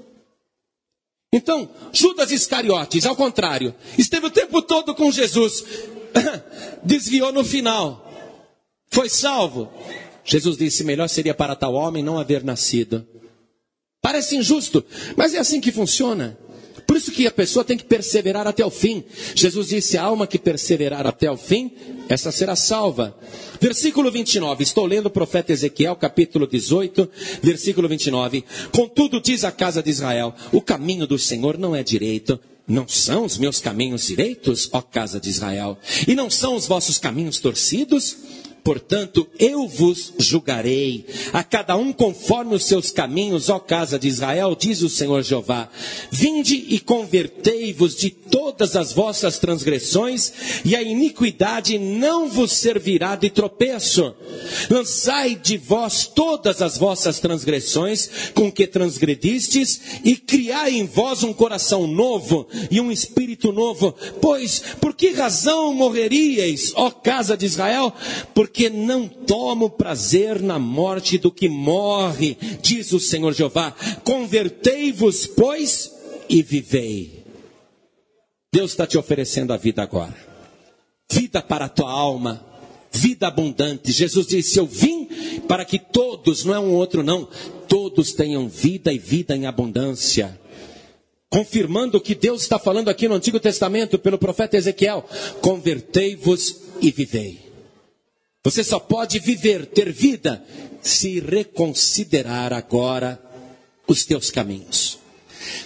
Então, 1.32 1.70
Judas 1.92 2.30
Iscariotes, 2.30 3.04
ao 3.04 3.14
contrário, 3.14 3.74
esteve 3.98 4.26
o 4.26 4.30
tempo 4.30 4.62
todo 4.62 4.94
com 4.94 5.12
Jesus, 5.12 5.62
desviou 6.82 7.32
no 7.32 7.44
final, 7.44 8.10
foi 8.90 9.08
salvo. 9.08 9.70
Jesus 10.24 10.56
disse: 10.56 10.84
melhor 10.84 11.08
seria 11.08 11.34
para 11.34 11.54
tal 11.54 11.74
homem 11.74 12.02
não 12.02 12.18
haver 12.18 12.42
nascido. 12.42 13.06
Parece 14.00 14.36
injusto, 14.36 14.84
mas 15.16 15.34
é 15.34 15.38
assim 15.38 15.60
que 15.60 15.72
funciona. 15.72 16.38
Isso 16.98 17.12
que 17.12 17.28
a 17.28 17.30
pessoa 17.30 17.64
tem 17.64 17.78
que 17.78 17.84
perseverar 17.84 18.48
até 18.48 18.66
o 18.66 18.70
fim. 18.70 19.04
Jesus 19.32 19.68
disse: 19.68 19.96
a 19.96 20.02
alma 20.02 20.26
que 20.26 20.36
perseverar 20.36 21.06
até 21.06 21.30
o 21.30 21.36
fim, 21.36 21.70
essa 22.08 22.32
será 22.32 22.56
salva. 22.56 23.16
Versículo 23.60 24.10
29, 24.10 24.64
estou 24.64 24.84
lendo 24.84 25.06
o 25.06 25.10
profeta 25.10 25.52
Ezequiel, 25.52 25.94
capítulo 25.94 26.44
18, 26.44 27.08
versículo 27.40 27.88
29. 27.88 28.44
Contudo, 28.72 29.20
diz 29.20 29.44
a 29.44 29.52
casa 29.52 29.80
de 29.80 29.90
Israel: 29.90 30.34
o 30.52 30.60
caminho 30.60 31.06
do 31.06 31.18
Senhor 31.18 31.56
não 31.56 31.74
é 31.74 31.84
direito. 31.84 32.38
Não 32.66 32.86
são 32.86 33.24
os 33.24 33.38
meus 33.38 33.60
caminhos 33.60 34.08
direitos, 34.08 34.68
ó 34.72 34.82
casa 34.82 35.18
de 35.18 35.30
Israel? 35.30 35.78
E 36.06 36.14
não 36.14 36.28
são 36.28 36.54
os 36.54 36.66
vossos 36.66 36.98
caminhos 36.98 37.38
torcidos? 37.38 38.16
Portanto, 38.64 39.26
eu 39.38 39.66
vos 39.66 40.12
julgarei, 40.18 41.06
a 41.32 41.42
cada 41.42 41.76
um 41.76 41.92
conforme 41.92 42.54
os 42.54 42.64
seus 42.64 42.90
caminhos, 42.90 43.48
ó 43.48 43.58
casa 43.58 43.98
de 43.98 44.08
Israel, 44.08 44.56
diz 44.58 44.82
o 44.82 44.88
Senhor 44.88 45.22
Jeová. 45.22 45.68
Vinde 46.10 46.66
e 46.68 46.78
convertei-vos 46.78 47.96
de 47.96 48.10
todas 48.10 48.76
as 48.76 48.92
vossas 48.92 49.38
transgressões, 49.38 50.32
e 50.64 50.76
a 50.76 50.82
iniquidade 50.82 51.78
não 51.78 52.28
vos 52.28 52.52
servirá 52.52 53.16
de 53.16 53.30
tropeço. 53.30 54.14
Lançai 54.68 55.34
de 55.34 55.56
vós 55.56 56.06
todas 56.06 56.60
as 56.60 56.76
vossas 56.76 57.20
transgressões 57.20 58.10
com 58.34 58.50
que 58.52 58.66
transgredistes, 58.66 59.80
e 60.04 60.16
criai 60.16 60.74
em 60.74 60.86
vós 60.86 61.22
um 61.22 61.32
coração 61.32 61.86
novo 61.86 62.46
e 62.70 62.80
um 62.80 62.92
espírito 62.92 63.52
novo. 63.52 63.94
Pois, 64.20 64.62
por 64.80 64.94
que 64.94 65.12
razão 65.12 65.72
morreríeis, 65.72 66.72
ó 66.74 66.90
casa 66.90 67.36
de 67.36 67.46
Israel? 67.46 67.92
Porque 68.34 68.47
porque 68.48 68.70
não 68.70 69.06
tomo 69.06 69.68
prazer 69.68 70.40
na 70.40 70.58
morte 70.58 71.18
do 71.18 71.30
que 71.30 71.50
morre, 71.50 72.34
diz 72.62 72.92
o 72.92 72.98
Senhor 72.98 73.34
Jeová. 73.34 73.74
Convertei-vos, 74.02 75.26
pois, 75.26 75.92
e 76.30 76.42
vivei. 76.42 77.24
Deus 78.50 78.70
está 78.70 78.86
te 78.86 78.96
oferecendo 78.96 79.52
a 79.52 79.58
vida 79.58 79.82
agora. 79.82 80.16
Vida 81.12 81.42
para 81.42 81.66
a 81.66 81.68
tua 81.68 81.90
alma, 81.90 82.42
vida 82.90 83.28
abundante. 83.28 83.92
Jesus 83.92 84.26
disse: 84.26 84.58
Eu 84.58 84.66
vim 84.66 85.06
para 85.46 85.66
que 85.66 85.78
todos, 85.78 86.44
não 86.44 86.54
é 86.54 86.58
um 86.58 86.72
outro, 86.72 87.02
não, 87.02 87.28
todos 87.68 88.14
tenham 88.14 88.48
vida 88.48 88.90
e 88.90 88.98
vida 88.98 89.36
em 89.36 89.46
abundância 89.46 90.40
confirmando 91.30 91.98
o 91.98 92.00
que 92.00 92.14
Deus 92.14 92.40
está 92.40 92.58
falando 92.58 92.88
aqui 92.88 93.06
no 93.06 93.14
Antigo 93.14 93.38
Testamento 93.38 93.98
pelo 93.98 94.16
profeta 94.16 94.56
Ezequiel: 94.56 95.04
convertei-vos 95.42 96.62
e 96.80 96.90
vivei. 96.90 97.47
Você 98.48 98.64
só 98.64 98.80
pode 98.80 99.18
viver, 99.18 99.66
ter 99.66 99.92
vida, 99.92 100.42
se 100.80 101.20
reconsiderar 101.20 102.50
agora 102.50 103.22
os 103.86 104.06
teus 104.06 104.30
caminhos. 104.30 104.98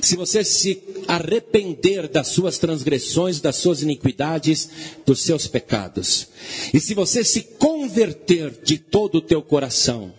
Se 0.00 0.16
você 0.16 0.42
se 0.42 0.82
arrepender 1.06 2.08
das 2.08 2.26
suas 2.26 2.58
transgressões, 2.58 3.40
das 3.40 3.54
suas 3.54 3.82
iniquidades, 3.82 4.68
dos 5.06 5.22
seus 5.22 5.46
pecados. 5.46 6.26
E 6.74 6.80
se 6.80 6.92
você 6.92 7.22
se 7.22 7.42
converter 7.56 8.50
de 8.64 8.78
todo 8.78 9.18
o 9.18 9.22
teu 9.22 9.42
coração, 9.42 10.12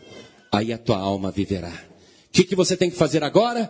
aí 0.49 0.72
a 0.72 0.78
tua 0.78 0.99
alma 0.99 1.32
viverá. 1.32 1.84
O 2.30 2.32
que, 2.32 2.45
que 2.45 2.55
você 2.55 2.78
tem 2.78 2.89
que 2.89 2.95
fazer 2.95 3.26
agora? 3.26 3.70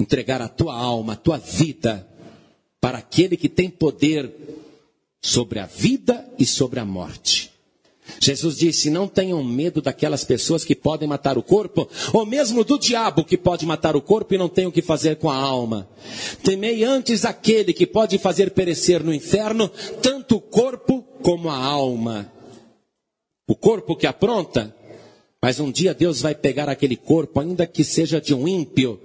Entregar 0.00 0.42
a 0.42 0.48
tua 0.48 0.74
alma, 0.74 1.12
a 1.12 1.16
tua 1.16 1.38
vida, 1.38 2.04
para 2.80 2.98
aquele 2.98 3.36
que 3.36 3.48
tem 3.48 3.70
poder 3.70 4.32
sobre 5.20 5.60
a 5.60 5.66
vida 5.66 6.28
e 6.36 6.44
sobre 6.44 6.80
a 6.80 6.84
morte. 6.84 7.51
Jesus 8.22 8.56
disse: 8.56 8.88
Não 8.88 9.08
tenham 9.08 9.42
medo 9.42 9.82
daquelas 9.82 10.22
pessoas 10.22 10.64
que 10.64 10.76
podem 10.76 11.08
matar 11.08 11.36
o 11.36 11.42
corpo, 11.42 11.88
ou 12.12 12.24
mesmo 12.24 12.62
do 12.62 12.78
diabo 12.78 13.24
que 13.24 13.36
pode 13.36 13.66
matar 13.66 13.96
o 13.96 14.00
corpo 14.00 14.32
e 14.32 14.38
não 14.38 14.48
tem 14.48 14.64
o 14.64 14.70
que 14.70 14.80
fazer 14.80 15.16
com 15.16 15.28
a 15.28 15.34
alma. 15.34 15.88
Temei 16.44 16.84
antes 16.84 17.24
aquele 17.24 17.72
que 17.72 17.84
pode 17.84 18.18
fazer 18.18 18.52
perecer 18.52 19.02
no 19.02 19.12
inferno 19.12 19.68
tanto 20.00 20.36
o 20.36 20.40
corpo 20.40 21.02
como 21.20 21.50
a 21.50 21.56
alma. 21.56 22.30
O 23.48 23.56
corpo 23.56 23.96
que 23.96 24.06
apronta, 24.06 24.72
mas 25.42 25.58
um 25.58 25.72
dia 25.72 25.92
Deus 25.92 26.20
vai 26.20 26.32
pegar 26.32 26.68
aquele 26.68 26.96
corpo, 26.96 27.40
ainda 27.40 27.66
que 27.66 27.82
seja 27.82 28.20
de 28.20 28.32
um 28.32 28.46
ímpio, 28.46 29.00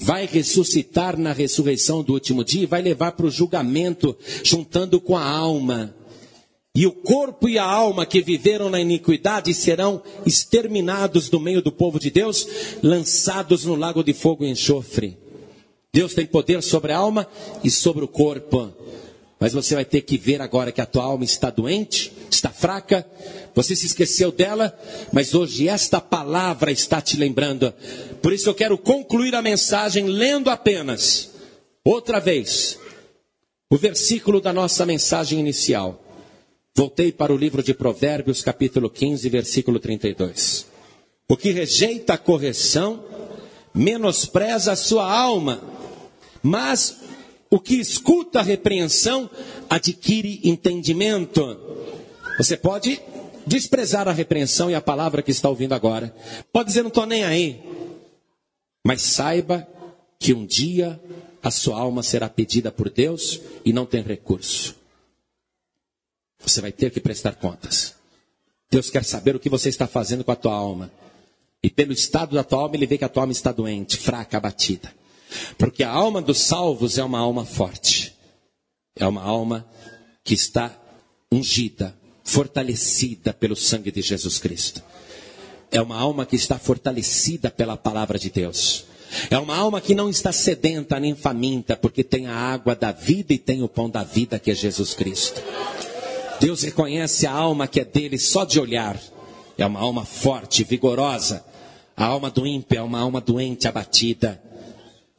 vai 0.00 0.24
ressuscitar 0.24 1.18
na 1.18 1.34
ressurreição 1.34 2.02
do 2.02 2.14
último 2.14 2.42
dia 2.42 2.62
e 2.62 2.66
vai 2.66 2.80
levar 2.80 3.12
para 3.12 3.26
o 3.26 3.30
julgamento, 3.30 4.16
juntando 4.42 4.98
com 4.98 5.14
a 5.14 5.22
alma. 5.22 5.94
E 6.76 6.86
o 6.86 6.92
corpo 6.92 7.48
e 7.48 7.58
a 7.58 7.64
alma 7.64 8.04
que 8.04 8.20
viveram 8.20 8.68
na 8.68 8.78
iniquidade 8.78 9.54
serão 9.54 10.02
exterminados 10.26 11.30
do 11.30 11.40
meio 11.40 11.62
do 11.62 11.72
povo 11.72 11.98
de 11.98 12.10
Deus, 12.10 12.46
lançados 12.82 13.64
no 13.64 13.74
lago 13.74 14.04
de 14.04 14.12
fogo 14.12 14.44
e 14.44 14.50
enxofre. 14.50 15.16
Deus 15.90 16.12
tem 16.12 16.26
poder 16.26 16.62
sobre 16.62 16.92
a 16.92 16.98
alma 16.98 17.26
e 17.64 17.70
sobre 17.70 18.04
o 18.04 18.08
corpo. 18.08 18.70
Mas 19.40 19.54
você 19.54 19.74
vai 19.74 19.86
ter 19.86 20.02
que 20.02 20.18
ver 20.18 20.42
agora 20.42 20.70
que 20.70 20.82
a 20.82 20.84
tua 20.84 21.04
alma 21.04 21.24
está 21.24 21.48
doente, 21.48 22.12
está 22.30 22.50
fraca, 22.50 23.06
você 23.54 23.74
se 23.74 23.86
esqueceu 23.86 24.30
dela, 24.30 24.78
mas 25.10 25.34
hoje 25.34 25.68
esta 25.68 25.98
palavra 25.98 26.70
está 26.70 27.00
te 27.00 27.16
lembrando. 27.16 27.72
Por 28.20 28.34
isso 28.34 28.50
eu 28.50 28.54
quero 28.54 28.76
concluir 28.76 29.34
a 29.34 29.40
mensagem 29.40 30.08
lendo 30.08 30.50
apenas, 30.50 31.30
outra 31.82 32.20
vez, 32.20 32.78
o 33.70 33.78
versículo 33.78 34.42
da 34.42 34.52
nossa 34.52 34.84
mensagem 34.84 35.40
inicial. 35.40 36.02
Voltei 36.76 37.10
para 37.10 37.32
o 37.32 37.38
livro 37.38 37.62
de 37.62 37.72
Provérbios, 37.72 38.42
capítulo 38.42 38.90
15, 38.90 39.30
versículo 39.30 39.80
32. 39.80 40.66
O 41.26 41.34
que 41.34 41.50
rejeita 41.50 42.12
a 42.12 42.18
correção, 42.18 43.02
menospreza 43.72 44.72
a 44.72 44.76
sua 44.76 45.10
alma, 45.10 45.58
mas 46.42 46.98
o 47.48 47.58
que 47.58 47.76
escuta 47.76 48.40
a 48.40 48.42
repreensão, 48.42 49.30
adquire 49.70 50.38
entendimento. 50.44 51.58
Você 52.36 52.58
pode 52.58 53.00
desprezar 53.46 54.06
a 54.06 54.12
repreensão 54.12 54.70
e 54.70 54.74
a 54.74 54.80
palavra 54.82 55.22
que 55.22 55.30
está 55.30 55.48
ouvindo 55.48 55.72
agora. 55.72 56.14
Pode 56.52 56.68
dizer, 56.68 56.82
não 56.82 56.88
estou 56.88 57.06
nem 57.06 57.24
aí. 57.24 57.58
Mas 58.86 59.00
saiba 59.00 59.66
que 60.18 60.34
um 60.34 60.44
dia 60.44 61.00
a 61.42 61.50
sua 61.50 61.78
alma 61.78 62.02
será 62.02 62.28
pedida 62.28 62.70
por 62.70 62.90
Deus 62.90 63.40
e 63.64 63.72
não 63.72 63.86
tem 63.86 64.02
recurso. 64.02 64.75
Você 66.40 66.60
vai 66.60 66.72
ter 66.72 66.90
que 66.90 67.00
prestar 67.00 67.32
contas. 67.32 67.94
Deus 68.70 68.90
quer 68.90 69.04
saber 69.04 69.36
o 69.36 69.40
que 69.40 69.48
você 69.48 69.68
está 69.68 69.86
fazendo 69.86 70.24
com 70.24 70.32
a 70.32 70.36
tua 70.36 70.54
alma. 70.54 70.90
E 71.62 71.70
pelo 71.70 71.92
estado 71.92 72.34
da 72.34 72.44
tua 72.44 72.60
alma, 72.60 72.76
ele 72.76 72.86
vê 72.86 72.98
que 72.98 73.04
a 73.04 73.08
tua 73.08 73.22
alma 73.22 73.32
está 73.32 73.52
doente, 73.52 73.96
fraca, 73.96 74.36
abatida. 74.36 74.92
Porque 75.58 75.82
a 75.82 75.90
alma 75.90 76.20
dos 76.20 76.38
salvos 76.38 76.98
é 76.98 77.04
uma 77.04 77.18
alma 77.18 77.44
forte. 77.44 78.14
É 78.94 79.06
uma 79.06 79.22
alma 79.22 79.66
que 80.24 80.34
está 80.34 80.76
ungida, 81.30 81.96
fortalecida 82.24 83.32
pelo 83.32 83.56
sangue 83.56 83.90
de 83.90 84.02
Jesus 84.02 84.38
Cristo. 84.38 84.82
É 85.70 85.80
uma 85.80 85.96
alma 85.96 86.24
que 86.24 86.36
está 86.36 86.58
fortalecida 86.58 87.50
pela 87.50 87.76
palavra 87.76 88.18
de 88.18 88.30
Deus. 88.30 88.84
É 89.30 89.38
uma 89.38 89.56
alma 89.56 89.80
que 89.80 89.94
não 89.94 90.08
está 90.08 90.32
sedenta 90.32 90.98
nem 90.98 91.14
faminta, 91.14 91.76
porque 91.76 92.02
tem 92.02 92.26
a 92.26 92.34
água 92.34 92.74
da 92.74 92.92
vida 92.92 93.32
e 93.32 93.38
tem 93.38 93.62
o 93.62 93.68
pão 93.68 93.88
da 93.88 94.02
vida, 94.02 94.38
que 94.38 94.50
é 94.50 94.54
Jesus 94.54 94.94
Cristo. 94.94 95.40
Deus 96.40 96.62
reconhece 96.62 97.26
a 97.26 97.32
alma 97.32 97.66
que 97.66 97.80
é 97.80 97.84
dele 97.84 98.18
só 98.18 98.44
de 98.44 98.60
olhar. 98.60 99.00
É 99.56 99.64
uma 99.64 99.80
alma 99.80 100.04
forte, 100.04 100.64
vigorosa. 100.64 101.44
A 101.96 102.04
alma 102.04 102.30
do 102.30 102.46
ímpio 102.46 102.78
é 102.78 102.82
uma 102.82 103.00
alma 103.00 103.20
doente, 103.20 103.66
abatida. 103.66 104.40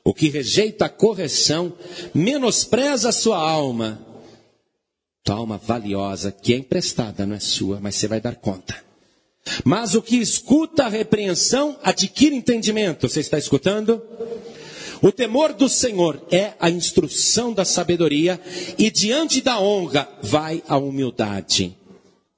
O 0.03 0.13
que 0.13 0.29
rejeita 0.29 0.85
a 0.85 0.89
correção 0.89 1.73
menospreza 2.13 3.09
a 3.09 3.11
sua 3.11 3.37
alma. 3.37 3.99
Tua 5.23 5.35
alma 5.35 5.57
valiosa, 5.57 6.31
que 6.31 6.53
é 6.53 6.57
emprestada, 6.57 7.25
não 7.25 7.35
é 7.35 7.39
sua, 7.39 7.79
mas 7.81 7.95
você 7.95 8.07
vai 8.07 8.21
dar 8.21 8.35
conta. 8.35 8.75
Mas 9.63 9.95
o 9.95 10.01
que 10.01 10.17
escuta 10.17 10.85
a 10.85 10.89
repreensão 10.89 11.77
adquire 11.83 12.35
entendimento. 12.35 13.09
Você 13.09 13.19
está 13.19 13.37
escutando? 13.37 14.01
O 15.01 15.11
temor 15.11 15.53
do 15.53 15.69
Senhor 15.69 16.21
é 16.31 16.53
a 16.59 16.69
instrução 16.69 17.53
da 17.53 17.63
sabedoria, 17.63 18.39
e 18.77 18.89
diante 18.89 19.41
da 19.41 19.59
honra 19.59 20.07
vai 20.21 20.63
a 20.67 20.77
humildade. 20.77 21.75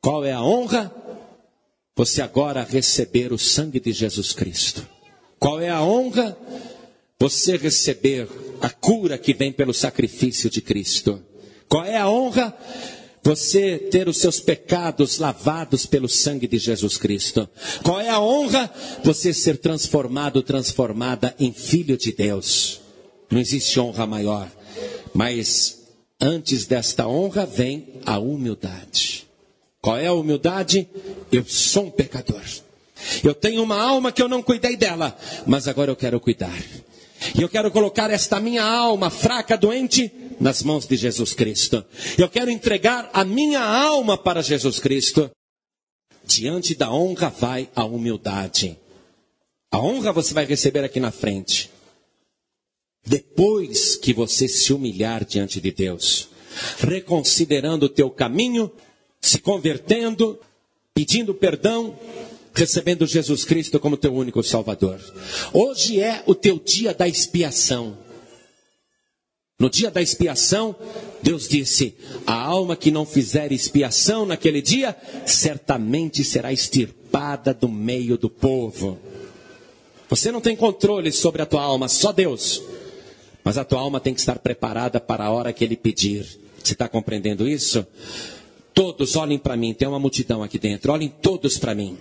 Qual 0.01 0.25
é 0.25 0.31
a 0.31 0.41
honra? 0.41 0.93
Você 1.95 2.21
agora 2.21 2.63
receber 2.63 3.33
o 3.33 3.37
sangue 3.37 3.79
de 3.79 3.91
Jesus 3.91 4.33
Cristo. 4.33 4.87
Qual 5.37 5.59
é 5.59 5.69
a 5.69 5.81
honra? 5.81 6.37
Você 7.19 7.57
receber 7.57 8.27
a 8.61 8.69
cura 8.69 9.17
que 9.17 9.33
vem 9.33 9.51
pelo 9.51 9.73
sacrifício 9.73 10.49
de 10.49 10.61
Cristo. 10.61 11.21
Qual 11.67 11.83
é 11.83 11.97
a 11.97 12.09
honra? 12.09 12.55
Você 13.29 13.77
ter 13.77 14.09
os 14.09 14.17
seus 14.17 14.39
pecados 14.39 15.19
lavados 15.19 15.85
pelo 15.85 16.09
sangue 16.09 16.47
de 16.47 16.57
Jesus 16.57 16.97
Cristo. 16.97 17.47
Qual 17.83 18.01
é 18.01 18.09
a 18.09 18.19
honra? 18.19 18.73
Você 19.03 19.35
ser 19.35 19.59
transformado, 19.59 20.41
transformada 20.41 21.35
em 21.39 21.53
filho 21.53 21.95
de 21.95 22.11
Deus. 22.11 22.81
Não 23.29 23.39
existe 23.39 23.79
honra 23.79 24.07
maior. 24.07 24.49
Mas 25.13 25.77
antes 26.19 26.65
desta 26.65 27.07
honra 27.07 27.45
vem 27.45 28.01
a 28.03 28.17
humildade. 28.17 29.27
Qual 29.79 29.95
é 29.95 30.07
a 30.07 30.13
humildade? 30.13 30.89
Eu 31.31 31.45
sou 31.45 31.85
um 31.85 31.91
pecador. 31.91 32.41
Eu 33.23 33.35
tenho 33.35 33.61
uma 33.61 33.79
alma 33.79 34.11
que 34.11 34.23
eu 34.23 34.27
não 34.27 34.41
cuidei 34.41 34.75
dela, 34.75 35.15
mas 35.45 35.67
agora 35.67 35.91
eu 35.91 35.95
quero 35.95 36.19
cuidar. 36.19 36.59
E 37.37 37.41
eu 37.41 37.49
quero 37.49 37.71
colocar 37.71 38.09
esta 38.09 38.39
minha 38.39 38.63
alma 38.63 39.09
fraca, 39.09 39.57
doente, 39.57 40.11
nas 40.39 40.63
mãos 40.63 40.87
de 40.87 40.95
Jesus 40.95 41.33
Cristo. 41.33 41.83
Eu 42.17 42.29
quero 42.29 42.49
entregar 42.49 43.09
a 43.13 43.23
minha 43.23 43.61
alma 43.61 44.17
para 44.17 44.41
Jesus 44.41 44.79
Cristo. 44.79 45.29
Diante 46.23 46.75
da 46.75 46.91
honra 46.91 47.29
vai 47.29 47.69
a 47.75 47.83
humildade. 47.83 48.77
A 49.71 49.79
honra 49.79 50.13
você 50.13 50.33
vai 50.33 50.45
receber 50.45 50.83
aqui 50.83 50.99
na 50.99 51.11
frente. 51.11 51.69
Depois 53.05 53.95
que 53.95 54.13
você 54.13 54.47
se 54.47 54.71
humilhar 54.71 55.25
diante 55.25 55.59
de 55.59 55.71
Deus, 55.71 56.29
reconsiderando 56.79 57.85
o 57.85 57.89
teu 57.89 58.09
caminho, 58.09 58.71
se 59.21 59.39
convertendo, 59.39 60.39
pedindo 60.93 61.33
perdão, 61.33 61.97
recebendo 62.59 63.07
Jesus 63.07 63.45
Cristo 63.45 63.79
como 63.79 63.95
teu 63.95 64.13
único 64.13 64.43
Salvador. 64.43 64.99
Hoje 65.53 66.01
é 66.01 66.21
o 66.25 66.35
teu 66.35 66.59
dia 66.59 66.93
da 66.93 67.07
expiação. 67.07 67.97
No 69.57 69.69
dia 69.69 69.89
da 69.89 70.01
expiação, 70.01 70.75
Deus 71.23 71.47
disse: 71.47 71.95
A 72.27 72.33
alma 72.33 72.75
que 72.75 72.91
não 72.91 73.05
fizer 73.05 73.51
expiação 73.51 74.25
naquele 74.25 74.61
dia, 74.61 74.95
certamente 75.25 76.23
será 76.23 76.51
extirpada 76.51 77.53
do 77.53 77.69
meio 77.69 78.17
do 78.17 78.29
povo. 78.29 78.99
Você 80.09 80.31
não 80.31 80.41
tem 80.41 80.55
controle 80.55 81.11
sobre 81.11 81.41
a 81.41 81.45
tua 81.45 81.61
alma, 81.61 81.87
só 81.87 82.11
Deus. 82.11 82.61
Mas 83.43 83.57
a 83.57 83.63
tua 83.63 83.79
alma 83.79 84.01
tem 84.01 84.13
que 84.13 84.19
estar 84.19 84.37
preparada 84.39 84.99
para 84.99 85.25
a 85.25 85.31
hora 85.31 85.53
que 85.53 85.63
Ele 85.63 85.77
pedir. 85.77 86.25
Você 86.61 86.73
está 86.73 86.89
compreendendo 86.89 87.47
isso? 87.47 87.87
Todos 88.73 89.15
olhem 89.15 89.37
para 89.37 89.55
mim, 89.55 89.73
tem 89.73 89.87
uma 89.87 89.99
multidão 89.99 90.43
aqui 90.43 90.59
dentro, 90.59 90.91
olhem 90.91 91.09
todos 91.21 91.57
para 91.57 91.73
mim. 91.73 91.97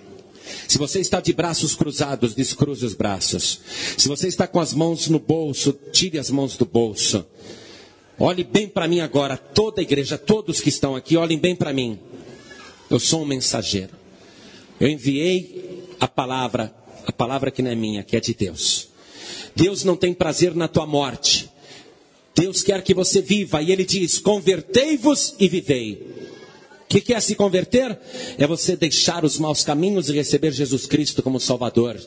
Se 0.67 0.79
você 0.79 1.01
está 1.01 1.21
de 1.21 1.33
braços 1.33 1.75
cruzados, 1.75 2.35
descruze 2.35 2.85
os 2.85 2.95
braços. 2.95 3.61
Se 3.97 4.09
você 4.09 4.29
está 4.29 4.47
com 4.47 4.61
as 4.61 4.73
mãos 4.75 5.09
no 5.09 5.19
bolso, 5.19 5.73
tire 5.93 6.19
as 6.19 6.31
mãos 6.31 6.57
do 6.57 6.65
bolso. 6.65 7.25
Olhe 8.19 8.43
bem 8.43 8.69
para 8.69 8.89
mim 8.89 9.01
agora, 9.01 9.37
toda 9.37 9.81
a 9.81 9.83
igreja, 9.83 10.19
todos 10.19 10.61
que 10.61 10.69
estão 10.69 10.97
aqui, 10.97 11.17
olhem 11.17 11.39
bem 11.39 11.55
para 11.55 11.73
mim. 11.73 11.99
Eu 12.91 12.99
sou 12.99 13.23
um 13.23 13.27
mensageiro. 13.27 13.93
Eu 14.81 14.89
enviei 14.89 15.87
a 16.01 16.09
palavra, 16.09 16.75
a 17.07 17.13
palavra 17.13 17.51
que 17.51 17.63
não 17.63 17.71
é 17.71 17.75
minha, 17.75 18.03
que 18.03 18.17
é 18.17 18.21
de 18.21 18.35
Deus. 18.35 18.89
Deus 19.55 19.85
não 19.85 19.97
tem 19.97 20.15
prazer 20.15 20.55
na 20.55 20.69
tua 20.69 20.87
morte. 20.87 21.49
Deus 22.35 22.63
quer 22.63 22.83
que 22.83 22.95
você 22.95 23.21
viva, 23.21 23.61
e 23.61 23.73
Ele 23.73 23.85
diz: 23.85 24.19
convertei-vos 24.19 25.35
e 25.39 25.49
vivei. 25.49 26.38
O 26.89 26.91
que, 26.91 27.03
que 27.03 27.13
é 27.13 27.21
se 27.21 27.35
converter? 27.35 27.99
É 28.39 28.47
você 28.47 28.75
deixar 28.75 29.23
os 29.23 29.39
maus 29.39 29.63
caminhos 29.63 30.09
e 30.09 30.15
receber 30.15 30.53
Jesus 30.53 30.87
Cristo 30.87 31.23
como 31.23 31.39
Salvador. 31.39 32.01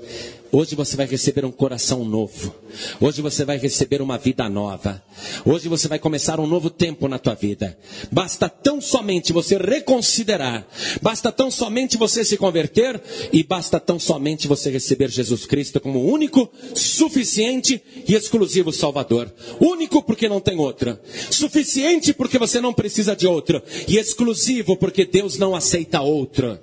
Hoje 0.53 0.75
você 0.75 0.97
vai 0.97 1.05
receber 1.05 1.45
um 1.45 1.51
coração 1.51 2.03
novo. 2.03 2.53
Hoje 2.99 3.21
você 3.21 3.45
vai 3.45 3.57
receber 3.57 4.01
uma 4.01 4.17
vida 4.17 4.49
nova. 4.49 5.01
Hoje 5.45 5.69
você 5.69 5.87
vai 5.87 5.97
começar 5.97 6.41
um 6.41 6.47
novo 6.47 6.69
tempo 6.69 7.07
na 7.07 7.17
tua 7.17 7.35
vida. 7.35 7.77
Basta 8.11 8.49
tão 8.49 8.81
somente 8.81 9.31
você 9.31 9.57
reconsiderar. 9.57 10.67
Basta 11.01 11.31
tão 11.31 11.49
somente 11.49 11.97
você 11.97 12.25
se 12.25 12.35
converter 12.35 13.01
e 13.31 13.43
basta 13.43 13.79
tão 13.79 13.97
somente 13.97 14.45
você 14.45 14.69
receber 14.69 15.09
Jesus 15.09 15.45
Cristo 15.45 15.79
como 15.79 16.05
único, 16.05 16.51
suficiente 16.75 17.81
e 18.05 18.13
exclusivo 18.13 18.73
Salvador. 18.73 19.33
Único 19.57 20.03
porque 20.03 20.27
não 20.27 20.41
tem 20.41 20.57
outro. 20.57 20.99
Suficiente 21.29 22.13
porque 22.13 22.37
você 22.37 22.59
não 22.59 22.73
precisa 22.73 23.15
de 23.15 23.25
outro. 23.25 23.63
E 23.87 23.97
exclusivo 23.97 24.75
porque 24.75 25.05
Deus 25.05 25.37
não 25.37 25.55
aceita 25.55 26.01
outro. 26.01 26.59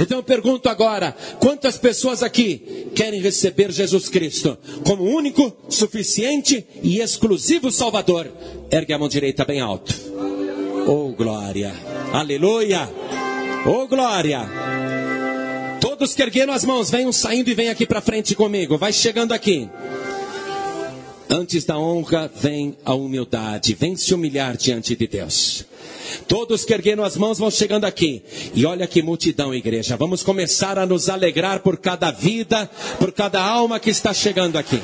Então 0.00 0.18
eu 0.18 0.22
pergunto 0.22 0.68
agora: 0.68 1.14
quantas 1.38 1.76
pessoas 1.76 2.22
aqui 2.22 2.88
querem 2.94 3.20
receber 3.20 3.70
Jesus 3.70 4.08
Cristo 4.08 4.56
como 4.84 5.04
único, 5.04 5.54
suficiente 5.68 6.66
e 6.82 7.00
exclusivo 7.00 7.70
Salvador? 7.70 8.32
Ergue 8.70 8.94
a 8.94 8.98
mão 8.98 9.08
direita 9.08 9.44
bem 9.44 9.60
alto. 9.60 9.94
Oh 10.86 11.12
glória! 11.12 11.72
Aleluia! 12.12 12.88
Oh 13.66 13.86
glória! 13.86 14.48
Todos 15.80 16.14
que 16.14 16.22
ergueram 16.22 16.52
as 16.52 16.64
mãos, 16.64 16.90
venham 16.90 17.12
saindo 17.12 17.50
e 17.50 17.54
venham 17.54 17.72
aqui 17.72 17.86
para 17.86 18.00
frente 18.00 18.34
comigo. 18.34 18.78
Vai 18.78 18.92
chegando 18.92 19.32
aqui. 19.32 19.68
Antes 21.32 21.64
da 21.64 21.78
honra 21.78 22.28
vem 22.34 22.76
a 22.84 22.92
humildade. 22.92 23.74
Vem 23.74 23.94
se 23.94 24.12
humilhar 24.12 24.56
diante 24.56 24.96
de 24.96 25.06
Deus. 25.06 25.64
Todos 26.26 26.64
que 26.64 26.74
ergueram 26.74 27.04
as 27.04 27.16
mãos 27.16 27.38
vão 27.38 27.50
chegando 27.52 27.84
aqui. 27.84 28.20
E 28.52 28.66
olha 28.66 28.84
que 28.84 29.00
multidão, 29.00 29.54
igreja. 29.54 29.96
Vamos 29.96 30.24
começar 30.24 30.76
a 30.76 30.84
nos 30.84 31.08
alegrar 31.08 31.60
por 31.60 31.76
cada 31.76 32.10
vida, 32.10 32.68
por 32.98 33.12
cada 33.12 33.40
alma 33.40 33.78
que 33.78 33.90
está 33.90 34.12
chegando 34.12 34.56
aqui. 34.56 34.82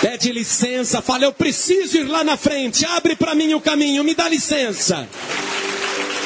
Pede 0.00 0.32
licença, 0.32 1.02
fala, 1.02 1.24
eu 1.24 1.32
preciso 1.32 1.98
ir 1.98 2.04
lá 2.04 2.24
na 2.24 2.36
frente, 2.36 2.84
abre 2.84 3.16
para 3.16 3.34
mim 3.34 3.54
o 3.54 3.60
caminho, 3.60 4.04
me 4.04 4.14
dá 4.14 4.28
licença. 4.28 5.08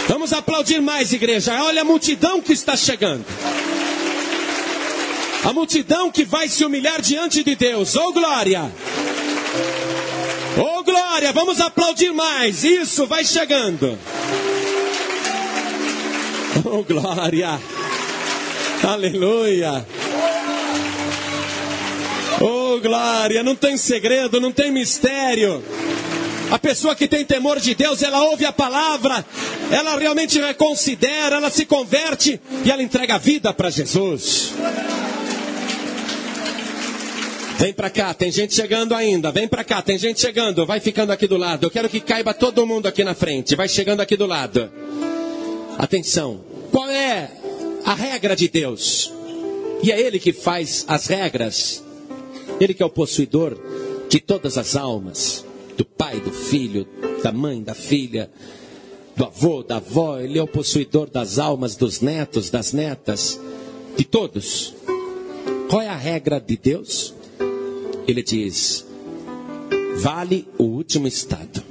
Vamos 0.08 0.32
aplaudir 0.32 0.80
mais, 0.80 1.12
igreja. 1.12 1.62
Olha 1.62 1.82
a 1.82 1.84
multidão 1.84 2.40
que 2.40 2.52
está 2.52 2.76
chegando. 2.76 3.24
A 5.44 5.52
multidão 5.52 6.10
que 6.10 6.24
vai 6.24 6.48
se 6.48 6.64
humilhar 6.64 7.00
diante 7.00 7.42
de 7.42 7.54
Deus. 7.54 7.96
Oh 7.96 8.12
glória! 8.12 8.70
Oh 10.56 10.82
glória, 10.82 11.32
vamos 11.32 11.60
aplaudir 11.60 12.12
mais. 12.12 12.64
Isso, 12.64 13.06
vai 13.06 13.24
chegando. 13.24 13.98
Oh 16.64 16.82
glória. 16.82 17.60
Aleluia. 18.82 19.86
Oh 22.40 22.80
glória, 22.80 23.42
não 23.42 23.54
tem 23.54 23.76
segredo, 23.76 24.40
não 24.40 24.52
tem 24.52 24.70
mistério. 24.70 25.62
A 26.50 26.58
pessoa 26.58 26.96
que 26.96 27.06
tem 27.06 27.24
temor 27.24 27.60
de 27.60 27.74
Deus, 27.74 28.02
ela 28.02 28.22
ouve 28.22 28.46
a 28.46 28.52
palavra, 28.52 29.24
ela 29.70 29.98
realmente 29.98 30.40
reconsidera, 30.40 31.36
ela 31.36 31.50
se 31.50 31.66
converte 31.66 32.40
e 32.64 32.70
ela 32.70 32.82
entrega 32.82 33.16
a 33.16 33.18
vida 33.18 33.52
para 33.52 33.70
Jesus. 33.70 34.54
Vem 37.58 37.72
para 37.72 37.90
cá, 37.90 38.14
tem 38.14 38.30
gente 38.30 38.54
chegando 38.54 38.94
ainda. 38.94 39.32
Vem 39.32 39.48
para 39.48 39.64
cá, 39.64 39.82
tem 39.82 39.98
gente 39.98 40.20
chegando. 40.20 40.64
Vai 40.64 40.78
ficando 40.78 41.10
aqui 41.10 41.26
do 41.26 41.36
lado. 41.36 41.66
Eu 41.66 41.70
quero 41.72 41.88
que 41.88 41.98
caiba 41.98 42.32
todo 42.32 42.64
mundo 42.64 42.86
aqui 42.86 43.02
na 43.02 43.16
frente. 43.16 43.56
Vai 43.56 43.68
chegando 43.68 44.00
aqui 44.00 44.16
do 44.16 44.26
lado. 44.26 44.70
Atenção. 45.76 46.40
Qual 46.70 46.88
é 46.88 47.32
a 47.84 47.94
regra 47.94 48.36
de 48.36 48.48
Deus? 48.48 49.12
E 49.82 49.90
é 49.90 50.00
Ele 50.00 50.20
que 50.20 50.32
faz 50.32 50.84
as 50.86 51.08
regras. 51.08 51.82
Ele 52.60 52.72
que 52.72 52.82
é 52.82 52.86
o 52.86 52.90
possuidor 52.90 53.58
de 54.08 54.20
todas 54.20 54.56
as 54.56 54.76
almas. 54.76 55.44
Do 55.76 55.84
pai, 55.84 56.20
do 56.20 56.30
filho, 56.30 56.86
da 57.24 57.32
mãe, 57.32 57.60
da 57.60 57.74
filha, 57.74 58.30
do 59.16 59.24
avô, 59.24 59.64
da 59.64 59.78
avó. 59.78 60.20
Ele 60.20 60.38
é 60.38 60.42
o 60.42 60.46
possuidor 60.46 61.10
das 61.10 61.40
almas, 61.40 61.74
dos 61.74 62.00
netos, 62.00 62.50
das 62.50 62.72
netas, 62.72 63.40
de 63.96 64.04
todos. 64.04 64.74
Qual 65.68 65.82
é 65.82 65.88
a 65.88 65.96
regra 65.96 66.40
de 66.40 66.56
Deus? 66.56 67.17
Ele 68.08 68.22
diz: 68.22 68.86
vale 69.98 70.48
o 70.56 70.64
último 70.64 71.06
estado. 71.06 71.62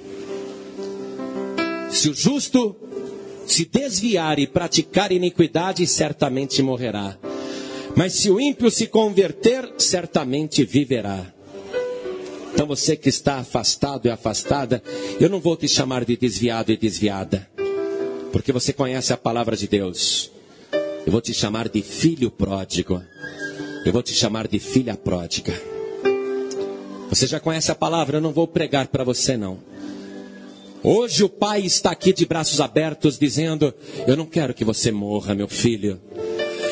Se 1.90 2.10
o 2.10 2.14
justo 2.14 2.76
se 3.48 3.66
desviar 3.66 4.38
e 4.38 4.46
praticar 4.46 5.12
iniquidade, 5.12 5.88
certamente 5.88 6.62
morrerá. 6.62 7.18
Mas 7.96 8.14
se 8.14 8.30
o 8.30 8.40
ímpio 8.40 8.70
se 8.70 8.86
converter, 8.86 9.74
certamente 9.80 10.64
viverá. 10.64 11.34
Então 12.54 12.68
você 12.68 12.96
que 12.96 13.10
está 13.10 13.38
afastado 13.38 14.08
e 14.08 14.12
afastada, 14.12 14.84
eu 15.20 15.30
não 15.30 15.40
vou 15.40 15.56
te 15.56 15.68
chamar 15.68 16.06
de 16.06 16.16
desviado 16.16 16.72
e 16.72 16.78
desviada, 16.78 17.50
porque 18.32 18.52
você 18.52 18.74
conhece 18.74 19.14
a 19.14 19.18
palavra 19.18 19.56
de 19.56 19.68
Deus. 19.68 20.32
Eu 21.06 21.12
vou 21.12 21.22
te 21.22 21.34
chamar 21.34 21.70
de 21.70 21.82
filho 21.82 22.30
pródigo. 22.30 23.02
Eu 23.86 23.94
vou 23.94 24.04
te 24.04 24.14
chamar 24.14 24.48
de 24.48 24.60
filha 24.60 24.96
pródiga. 24.96 25.77
Você 27.10 27.26
já 27.26 27.40
conhece 27.40 27.72
a 27.72 27.76
palavra, 27.76 28.18
eu 28.18 28.22
não 28.22 28.32
vou 28.32 28.48
pregar 28.48 28.88
para 28.88 29.04
você 29.04 29.38
não. 29.38 29.60
Hoje 30.84 31.24
o 31.24 31.30
pai 31.30 31.62
está 31.62 31.92
aqui 31.92 32.14
de 32.14 32.26
braços 32.26 32.62
abertos 32.62 33.18
dizendo: 33.18 33.74
Eu 34.06 34.16
não 34.16 34.26
quero 34.26 34.54
que 34.54 34.64
você 34.64 34.92
morra, 34.92 35.34
meu 35.34 35.48
filho. 35.48 36.00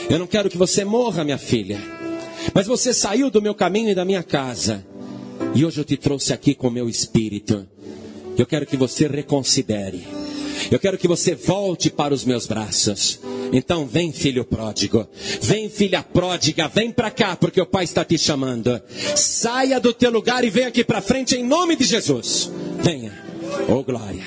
Eu 0.09 0.19
não 0.19 0.27
quero 0.27 0.49
que 0.49 0.57
você 0.57 0.85
morra, 0.85 1.23
minha 1.23 1.37
filha. 1.37 1.79
Mas 2.53 2.67
você 2.67 2.93
saiu 2.93 3.31
do 3.31 3.41
meu 3.41 3.55
caminho 3.55 3.89
e 3.89 3.95
da 3.95 4.05
minha 4.05 4.21
casa. 4.21 4.85
E 5.53 5.65
hoje 5.65 5.79
eu 5.79 5.85
te 5.85 5.97
trouxe 5.97 6.33
aqui 6.33 6.53
com 6.53 6.69
meu 6.69 6.87
espírito. 6.87 7.65
Eu 8.37 8.45
quero 8.45 8.65
que 8.65 8.77
você 8.77 9.07
reconsidere. 9.07 10.05
Eu 10.69 10.79
quero 10.79 10.97
que 10.97 11.07
você 11.07 11.33
volte 11.33 11.89
para 11.89 12.13
os 12.13 12.23
meus 12.23 12.45
braços. 12.45 13.19
Então 13.51 13.85
vem, 13.85 14.11
filho 14.11 14.43
pródigo. 14.43 15.07
Vem, 15.41 15.69
filha 15.69 16.03
pródiga. 16.03 16.67
Vem 16.67 16.91
para 16.91 17.11
cá, 17.11 17.35
porque 17.35 17.61
o 17.61 17.65
Pai 17.65 17.83
está 17.83 18.03
te 18.03 18.17
chamando. 18.17 18.81
Saia 19.15 19.79
do 19.79 19.93
teu 19.93 20.11
lugar 20.11 20.43
e 20.43 20.49
vem 20.49 20.65
aqui 20.65 20.83
para 20.83 21.01
frente 21.01 21.35
em 21.35 21.43
nome 21.43 21.75
de 21.75 21.83
Jesus. 21.83 22.51
Venha. 22.81 23.13
Oh 23.67 23.83
glória. 23.83 24.25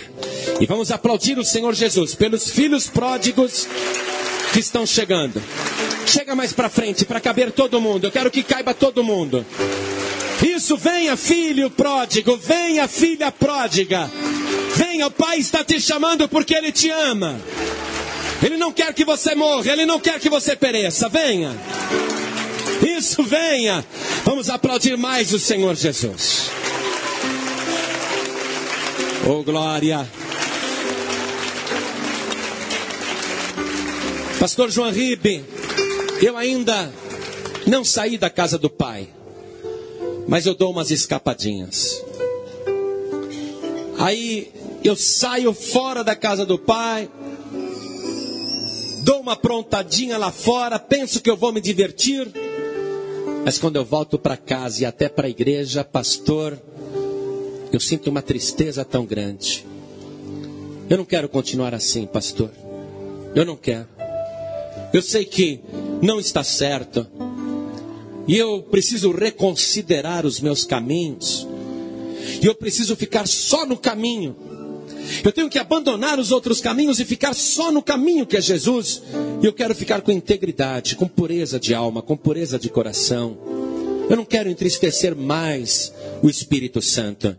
E 0.60 0.66
vamos 0.66 0.90
aplaudir 0.90 1.38
o 1.38 1.44
Senhor 1.44 1.74
Jesus 1.74 2.14
pelos 2.14 2.50
filhos 2.50 2.88
pródigos 2.88 3.66
que 4.52 4.60
estão 4.60 4.86
chegando. 4.86 5.42
Chega 6.06 6.34
mais 6.34 6.52
para 6.52 6.68
frente 6.68 7.04
para 7.04 7.20
caber 7.20 7.52
todo 7.52 7.80
mundo. 7.80 8.06
Eu 8.06 8.10
quero 8.10 8.30
que 8.30 8.42
caiba 8.42 8.72
todo 8.72 9.04
mundo. 9.04 9.44
Isso, 10.42 10.76
venha, 10.76 11.16
filho 11.16 11.68
pródigo, 11.70 12.36
venha, 12.36 12.86
filha 12.86 13.30
pródiga. 13.30 14.10
Venha, 14.74 15.08
o 15.08 15.10
Pai 15.10 15.38
está 15.38 15.64
te 15.64 15.80
chamando 15.80 16.28
porque 16.28 16.54
Ele 16.54 16.70
te 16.70 16.88
ama. 16.90 17.38
Ele 18.42 18.56
não 18.56 18.72
quer 18.72 18.92
que 18.94 19.04
você 19.04 19.34
morra, 19.34 19.72
Ele 19.72 19.84
não 19.84 19.98
quer 19.98 20.20
que 20.20 20.28
você 20.28 20.54
pereça. 20.54 21.08
Venha. 21.08 21.56
Isso, 22.82 23.22
venha. 23.24 23.84
Vamos 24.24 24.48
aplaudir 24.48 24.96
mais 24.96 25.32
o 25.32 25.38
Senhor 25.38 25.74
Jesus. 25.74 26.50
Oh, 29.26 29.42
glória. 29.42 30.08
Pastor 34.38 34.70
João 34.70 34.92
Ribe, 34.92 35.44
eu 36.22 36.36
ainda 36.36 36.92
não 37.66 37.84
saí 37.84 38.16
da 38.16 38.30
casa 38.30 38.56
do 38.56 38.70
Pai, 38.70 39.08
mas 40.28 40.46
eu 40.46 40.54
dou 40.54 40.70
umas 40.70 40.92
escapadinhas. 40.92 42.02
Aí 43.98 44.52
eu 44.84 44.94
saio 44.94 45.52
fora 45.52 46.04
da 46.04 46.14
casa 46.14 46.46
do 46.46 46.56
Pai, 46.56 47.10
dou 49.08 49.22
uma 49.22 49.34
prontadinha 49.36 50.18
lá 50.18 50.30
fora, 50.30 50.78
penso 50.78 51.22
que 51.22 51.30
eu 51.30 51.36
vou 51.36 51.50
me 51.50 51.62
divertir, 51.62 52.30
mas 53.42 53.58
quando 53.58 53.76
eu 53.76 53.84
volto 53.84 54.18
para 54.18 54.36
casa 54.36 54.82
e 54.82 54.84
até 54.84 55.08
para 55.08 55.26
a 55.26 55.30
igreja, 55.30 55.82
pastor, 55.82 56.60
eu 57.72 57.80
sinto 57.80 58.10
uma 58.10 58.20
tristeza 58.20 58.84
tão 58.84 59.06
grande. 59.06 59.64
Eu 60.90 60.98
não 60.98 61.06
quero 61.06 61.26
continuar 61.26 61.72
assim, 61.72 62.04
pastor. 62.04 62.50
Eu 63.34 63.46
não 63.46 63.56
quero. 63.56 63.88
Eu 64.92 65.00
sei 65.00 65.24
que 65.24 65.60
não 66.02 66.20
está 66.20 66.44
certo. 66.44 67.06
E 68.26 68.36
eu 68.36 68.60
preciso 68.60 69.10
reconsiderar 69.10 70.26
os 70.26 70.38
meus 70.38 70.64
caminhos. 70.64 71.48
E 72.42 72.44
eu 72.44 72.54
preciso 72.54 72.94
ficar 72.94 73.26
só 73.26 73.64
no 73.64 73.78
caminho. 73.78 74.36
Eu 75.24 75.32
tenho 75.32 75.48
que 75.48 75.58
abandonar 75.58 76.18
os 76.18 76.32
outros 76.32 76.60
caminhos 76.60 77.00
e 77.00 77.04
ficar 77.04 77.34
só 77.34 77.70
no 77.70 77.82
caminho 77.82 78.26
que 78.26 78.36
é 78.36 78.40
Jesus. 78.40 79.02
E 79.42 79.46
eu 79.46 79.52
quero 79.52 79.74
ficar 79.74 80.00
com 80.00 80.12
integridade, 80.12 80.96
com 80.96 81.06
pureza 81.06 81.58
de 81.58 81.74
alma, 81.74 82.02
com 82.02 82.16
pureza 82.16 82.58
de 82.58 82.68
coração. 82.68 83.38
Eu 84.08 84.16
não 84.16 84.24
quero 84.24 84.48
entristecer 84.48 85.14
mais 85.14 85.92
o 86.22 86.28
Espírito 86.28 86.80
Santo. 86.80 87.36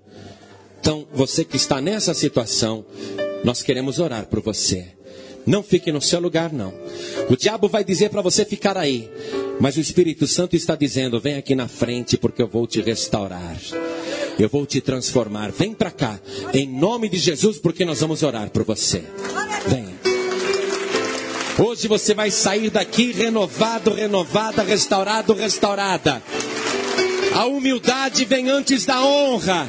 Então, 0.79 1.07
você 1.13 1.43
que 1.43 1.57
está 1.57 1.81
nessa 1.81 2.13
situação, 2.13 2.85
nós 3.43 3.61
queremos 3.61 3.99
orar 3.99 4.27
por 4.27 4.41
você. 4.41 4.87
Não 5.45 5.63
fique 5.63 5.91
no 5.91 6.01
seu 6.01 6.19
lugar, 6.19 6.53
não. 6.53 6.73
O 7.29 7.35
diabo 7.35 7.67
vai 7.67 7.83
dizer 7.83 8.09
para 8.09 8.21
você 8.21 8.45
ficar 8.45 8.77
aí. 8.77 9.09
Mas 9.59 9.75
o 9.77 9.81
Espírito 9.81 10.27
Santo 10.27 10.55
está 10.55 10.75
dizendo: 10.75 11.19
vem 11.19 11.35
aqui 11.35 11.55
na 11.55 11.67
frente, 11.67 12.17
porque 12.17 12.41
eu 12.41 12.47
vou 12.47 12.67
te 12.67 12.81
restaurar. 12.81 13.57
Eu 14.39 14.47
vou 14.47 14.65
te 14.65 14.79
transformar. 14.79 15.51
Vem 15.51 15.73
para 15.73 15.91
cá, 15.91 16.17
em 16.53 16.65
nome 16.65 17.09
de 17.09 17.17
Jesus, 17.17 17.59
porque 17.59 17.83
nós 17.83 17.99
vamos 17.99 18.23
orar 18.23 18.49
por 18.49 18.63
você. 18.63 19.03
Venha. 19.67 19.99
Hoje 21.59 21.89
você 21.89 22.13
vai 22.13 22.31
sair 22.31 22.69
daqui 22.69 23.11
renovado, 23.11 23.93
renovada, 23.93 24.63
restaurado, 24.63 25.33
restaurada. 25.33 26.23
A 27.35 27.45
humildade 27.45 28.23
vem 28.23 28.49
antes 28.49 28.85
da 28.85 29.03
honra. 29.03 29.67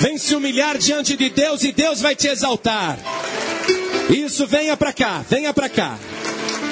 Vem 0.00 0.18
se 0.18 0.34
humilhar 0.34 0.76
diante 0.76 1.16
de 1.16 1.30
Deus 1.30 1.64
e 1.64 1.72
Deus 1.72 2.02
vai 2.02 2.14
te 2.14 2.28
exaltar. 2.28 2.98
Isso, 4.10 4.46
venha 4.46 4.76
para 4.76 4.92
cá, 4.92 5.24
venha 5.28 5.52
para 5.54 5.68
cá. 5.70 5.98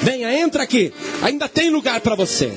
Venha, 0.03 0.31
entra 0.39 0.63
aqui. 0.63 0.93
Ainda 1.23 1.49
tem 1.49 1.71
lugar 1.71 1.99
para 2.01 2.15
você. 2.15 2.53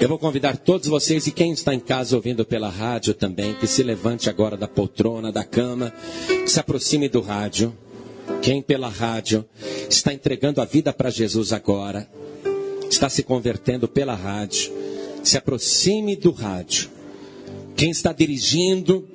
Eu 0.00 0.08
vou 0.08 0.18
convidar 0.18 0.56
todos 0.56 0.88
vocês 0.88 1.26
e 1.26 1.30
quem 1.30 1.52
está 1.52 1.74
em 1.74 1.78
casa 1.78 2.16
ouvindo 2.16 2.42
pela 2.42 2.70
rádio 2.70 3.12
também, 3.12 3.52
que 3.52 3.66
se 3.66 3.82
levante 3.82 4.30
agora 4.30 4.56
da 4.56 4.66
poltrona, 4.66 5.30
da 5.30 5.44
cama, 5.44 5.92
que 6.26 6.48
se 6.48 6.58
aproxime 6.58 7.06
do 7.06 7.20
rádio. 7.20 7.76
Quem 8.40 8.62
pela 8.62 8.88
rádio 8.88 9.44
está 9.90 10.10
entregando 10.14 10.62
a 10.62 10.64
vida 10.64 10.90
para 10.90 11.10
Jesus 11.10 11.52
agora, 11.52 12.08
está 12.88 13.10
se 13.10 13.22
convertendo 13.22 13.86
pela 13.86 14.14
rádio, 14.14 14.72
se 15.22 15.36
aproxime 15.36 16.16
do 16.16 16.30
rádio. 16.30 16.88
Quem 17.76 17.90
está 17.90 18.10
dirigindo 18.10 19.06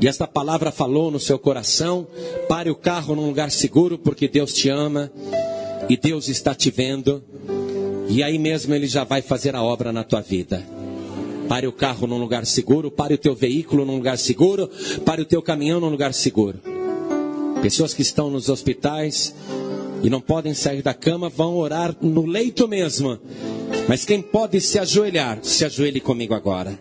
e 0.00 0.08
esta 0.08 0.26
palavra 0.26 0.72
falou 0.72 1.10
no 1.10 1.20
seu 1.20 1.38
coração, 1.38 2.06
pare 2.48 2.70
o 2.70 2.74
carro 2.74 3.14
num 3.14 3.26
lugar 3.26 3.50
seguro 3.50 3.98
porque 3.98 4.26
Deus 4.26 4.54
te 4.54 4.70
ama 4.70 5.12
e 5.86 5.98
Deus 5.98 6.28
está 6.28 6.54
te 6.54 6.70
vendo. 6.70 7.22
E 8.08 8.22
aí 8.22 8.38
mesmo 8.38 8.74
ele 8.74 8.86
já 8.86 9.04
vai 9.04 9.22
fazer 9.22 9.54
a 9.54 9.62
obra 9.62 9.92
na 9.92 10.04
tua 10.04 10.20
vida. 10.20 10.62
Pare 11.48 11.66
o 11.66 11.72
carro 11.72 12.06
num 12.06 12.18
lugar 12.18 12.46
seguro, 12.46 12.90
pare 12.90 13.14
o 13.14 13.18
teu 13.18 13.34
veículo 13.34 13.84
num 13.84 13.96
lugar 13.96 14.18
seguro, 14.18 14.70
pare 15.04 15.22
o 15.22 15.26
teu 15.26 15.42
caminhão 15.42 15.80
num 15.80 15.88
lugar 15.88 16.14
seguro. 16.14 16.58
Pessoas 17.62 17.94
que 17.94 18.02
estão 18.02 18.30
nos 18.30 18.48
hospitais 18.48 19.34
e 20.02 20.10
não 20.10 20.20
podem 20.20 20.52
sair 20.54 20.82
da 20.82 20.92
cama 20.92 21.28
vão 21.28 21.56
orar 21.56 21.94
no 22.00 22.26
leito 22.26 22.68
mesmo. 22.68 23.18
Mas 23.88 24.04
quem 24.04 24.20
pode 24.20 24.60
se 24.60 24.78
ajoelhar, 24.78 25.38
se 25.42 25.64
ajoelhe 25.64 26.00
comigo 26.00 26.34
agora. 26.34 26.78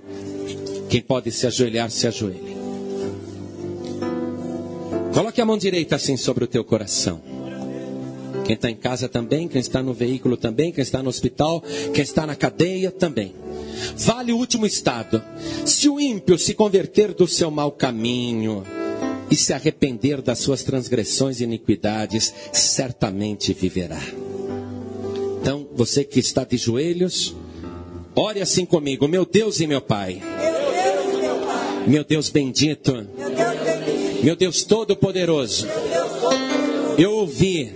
Quem 0.89 1.01
pode 1.01 1.31
se 1.31 1.47
ajoelhar, 1.47 1.89
se 1.89 2.07
ajoelhe. 2.07 2.53
Coloque 5.13 5.41
a 5.41 5.45
mão 5.45 5.57
direita 5.57 5.95
assim 5.95 6.17
sobre 6.17 6.43
o 6.43 6.47
teu 6.47 6.63
coração. 6.63 7.32
Quem 8.43 8.55
está 8.55 8.69
em 8.69 8.75
casa 8.75 9.07
também, 9.07 9.47
quem 9.47 9.61
está 9.61 9.81
no 9.81 9.93
veículo 9.93 10.35
também, 10.35 10.71
quem 10.71 10.81
está 10.81 11.01
no 11.01 11.09
hospital, 11.09 11.63
quem 11.93 12.03
está 12.03 12.27
na 12.27 12.35
cadeia 12.35 12.91
também. 12.91 13.33
Vale 13.97 14.33
o 14.33 14.37
último 14.37 14.65
estado. 14.65 15.23
Se 15.65 15.87
o 15.89 15.99
ímpio 15.99 16.37
se 16.37 16.53
converter 16.53 17.13
do 17.13 17.27
seu 17.27 17.49
mau 17.49 17.71
caminho 17.71 18.63
e 19.29 19.35
se 19.35 19.53
arrepender 19.53 20.21
das 20.21 20.39
suas 20.39 20.63
transgressões 20.63 21.39
e 21.39 21.43
iniquidades, 21.43 22.33
certamente 22.51 23.53
viverá. 23.53 24.01
Então, 25.41 25.67
você 25.73 26.03
que 26.03 26.19
está 26.19 26.43
de 26.43 26.57
joelhos, 26.57 27.35
ore 28.15 28.41
assim 28.41 28.65
comigo, 28.65 29.07
meu 29.07 29.25
Deus 29.25 29.59
e 29.59 29.67
meu 29.67 29.81
Pai. 29.81 30.21
Meu 31.87 32.03
Deus 32.03 32.29
bendito. 32.29 33.05
Meu 34.23 34.35
Deus 34.35 34.63
todo-poderoso. 34.63 35.67
Eu 36.97 37.11
ouvi 37.13 37.71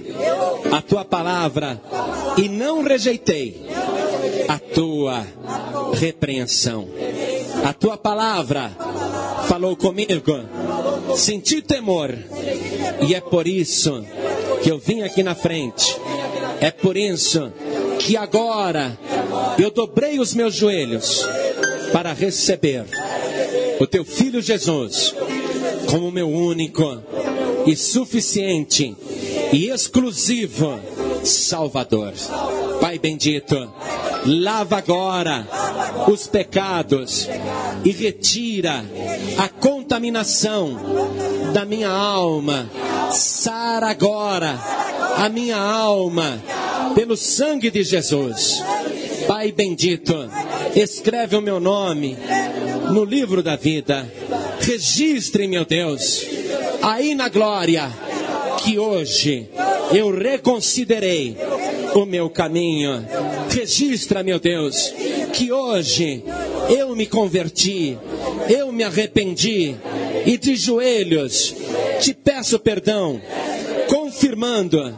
a 0.72 0.82
tua 0.82 1.04
palavra 1.04 1.82
e 2.38 2.48
não 2.48 2.84
rejeitei 2.84 3.66
a 4.48 4.60
tua 4.60 5.26
repreensão. 5.94 6.88
A 7.64 7.74
tua 7.74 7.98
palavra 7.98 8.72
falou 9.48 9.76
comigo, 9.76 10.40
senti 11.16 11.62
temor 11.62 12.16
e 13.08 13.16
é 13.16 13.22
por 13.22 13.48
isso 13.48 14.06
que 14.62 14.70
eu 14.72 14.78
vim 14.78 15.02
aqui 15.02 15.24
na 15.24 15.36
frente. 15.36 15.98
É 16.60 16.72
por 16.72 16.98
isso 16.98 17.52
que 18.00 18.18
agora 18.18 18.98
eu 19.60 19.72
dobrei 19.72 20.20
os 20.20 20.34
meus 20.34 20.56
joelhos 20.56 21.26
para 21.92 22.14
receber 22.14 22.86
o 23.80 23.88
teu 23.88 24.04
filho 24.04 24.42
Jesus 24.42 25.16
como 25.90 26.12
meu 26.12 26.30
único 26.30 27.02
e 27.68 27.76
suficiente 27.76 28.96
e 29.52 29.70
exclusivo 29.70 30.80
Salvador. 31.24 32.14
Pai 32.80 32.98
bendito, 32.98 33.72
lava 34.26 34.78
agora 34.78 35.48
os 36.12 36.28
pecados 36.28 37.28
e 37.84 37.92
retira 37.92 38.86
a 39.38 39.50
contaminação 39.50 40.80
da 41.54 41.66
minha 41.66 41.90
alma. 41.90 42.70
Sara 43.12 43.90
agora 43.90 44.60
a 45.18 45.30
minha 45.30 45.58
alma 45.58 46.42
pelo 46.96 47.18
sangue 47.18 47.70
de 47.70 47.84
Jesus. 47.84 48.64
Pai 49.28 49.52
bendito, 49.52 50.16
escreve 50.76 51.36
o 51.36 51.42
meu 51.42 51.60
nome 51.60 52.18
no 52.92 53.04
livro 53.04 53.44
da 53.44 53.56
vida. 53.56 54.12
Registre, 54.60 55.48
meu 55.48 55.66
Deus, 55.66 56.26
aí 56.82 57.16
na 57.16 57.30
glória 57.30 57.92
que 58.64 58.78
hoje 58.78 59.50
eu 59.94 60.12
reconsiderei 60.12 61.38
o 61.96 62.06
meu 62.06 62.30
caminho. 62.30 63.06
Registra, 63.50 64.24
meu 64.24 64.40
Deus, 64.40 64.94
que 65.34 65.52
hoje 65.52 66.24
eu 66.70 66.96
me 66.96 67.06
converti, 67.06 67.98
eu 68.50 68.72
me 68.72 68.84
arrependi 68.84 69.76
e 70.26 70.38
de 70.38 70.56
joelhos 70.56 71.56
te 72.00 72.14
peço 72.14 72.60
perdão, 72.60 73.22
confirmando 73.88 74.98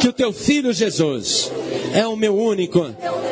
que 0.00 0.08
o 0.08 0.12
teu 0.12 0.32
filho 0.32 0.72
Jesus 0.72 1.52
é 1.94 2.06
o 2.06 2.16
meu 2.16 2.36
único 2.36 2.84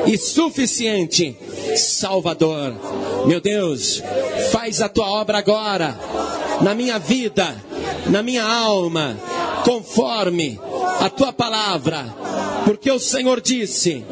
e 0.06 0.16
suficiente 0.16 1.36
Salvador. 1.76 2.74
Meu 3.26 3.40
Deus, 3.40 4.02
faz 4.52 4.80
a 4.80 4.88
tua 4.88 5.10
obra 5.10 5.38
agora, 5.38 5.98
na 6.60 6.74
minha 6.74 6.98
vida, 6.98 7.56
na 8.08 8.22
minha 8.22 8.44
alma, 8.44 9.16
conforme 9.64 10.58
a 11.00 11.08
tua 11.10 11.32
palavra, 11.32 12.04
porque 12.64 12.90
o 12.90 12.98
Senhor 12.98 13.40
disse: 13.40 14.04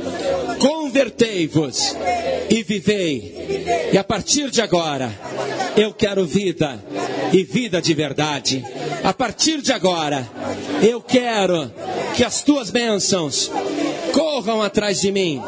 convertei-vos 0.59 1.97
e 2.51 2.63
vivei. 2.63 3.35
E 3.93 3.99
a 3.99 4.05
partir 4.05 4.51
de 4.51 4.61
agora, 4.61 5.13
eu 5.77 5.93
quero 5.93 6.25
vida 6.25 6.83
e 7.33 7.43
vida 7.45 7.81
de 7.81 7.95
verdade. 7.95 8.65
A 9.05 9.13
partir 9.13 9.61
de 9.61 9.73
agora, 9.73 10.29
eu 10.83 11.01
quero 11.01 11.71
que 12.17 12.25
as 12.25 12.43
tuas 12.43 12.71
bênçãos 12.71 13.51
corram 14.13 14.63
atrás 14.63 15.01
de 15.01 15.13
mim 15.13 15.43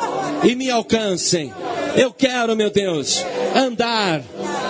e 0.45 0.55
me 0.55 0.71
alcancem. 0.71 1.53
Eu 1.97 2.13
quero, 2.13 2.55
meu 2.55 2.71
Deus, 2.71 3.25
andar 3.59 4.23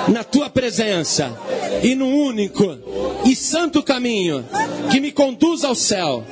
na 0.09 0.25
tua 0.25 0.49
presença 0.49 1.37
e 1.83 1.95
no 1.95 2.07
único 2.07 2.79
e 3.27 3.37
santo 3.37 3.83
caminho 3.83 4.45
que 4.91 5.01
me 5.01 5.13
conduz 5.13 5.65
ao 5.65 5.75
céu, 5.75 6.25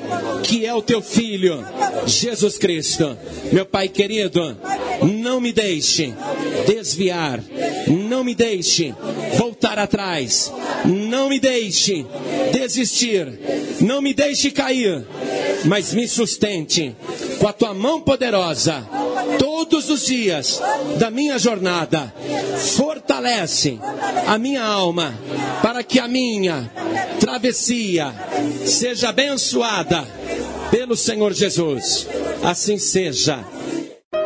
que 0.42 0.64
é 0.64 0.74
o 0.74 0.80
teu 0.80 1.02
filho, 1.02 1.64
Jesus 2.06 2.56
Cristo. 2.56 3.16
Meu 3.52 3.66
Pai 3.66 3.88
querido, 3.88 4.56
não 5.02 5.40
me 5.40 5.52
deixe 5.52 6.14
desviar, 6.66 7.42
não 7.86 8.24
me 8.24 8.34
deixe 8.34 8.94
voltar 9.36 9.78
atrás, 9.78 10.50
não 10.84 11.28
me 11.28 11.38
deixe 11.38 12.06
desistir, 12.52 13.38
não 13.80 14.00
me 14.00 14.14
deixe 14.14 14.50
cair, 14.50 15.04
mas 15.66 15.92
me 15.92 16.06
sustente 16.08 16.94
com 17.38 17.48
a 17.48 17.52
tua 17.52 17.74
mão 17.74 18.00
poderosa 18.00 18.86
todos 19.38 19.90
os 19.90 20.06
dias 20.06 20.60
da 20.98 21.10
minha 21.10 21.38
jornada. 21.38 22.12
Fortalece 22.76 23.78
a 24.26 24.38
minha 24.38 24.64
alma 24.64 25.14
para 25.62 25.82
que 25.82 25.98
a 25.98 26.08
minha 26.08 26.70
travessia 27.20 28.14
seja 28.64 29.10
abençoada 29.10 30.04
pelo 30.70 30.96
Senhor 30.96 31.32
Jesus. 31.32 32.06
Assim 32.42 32.78
seja. 32.78 33.44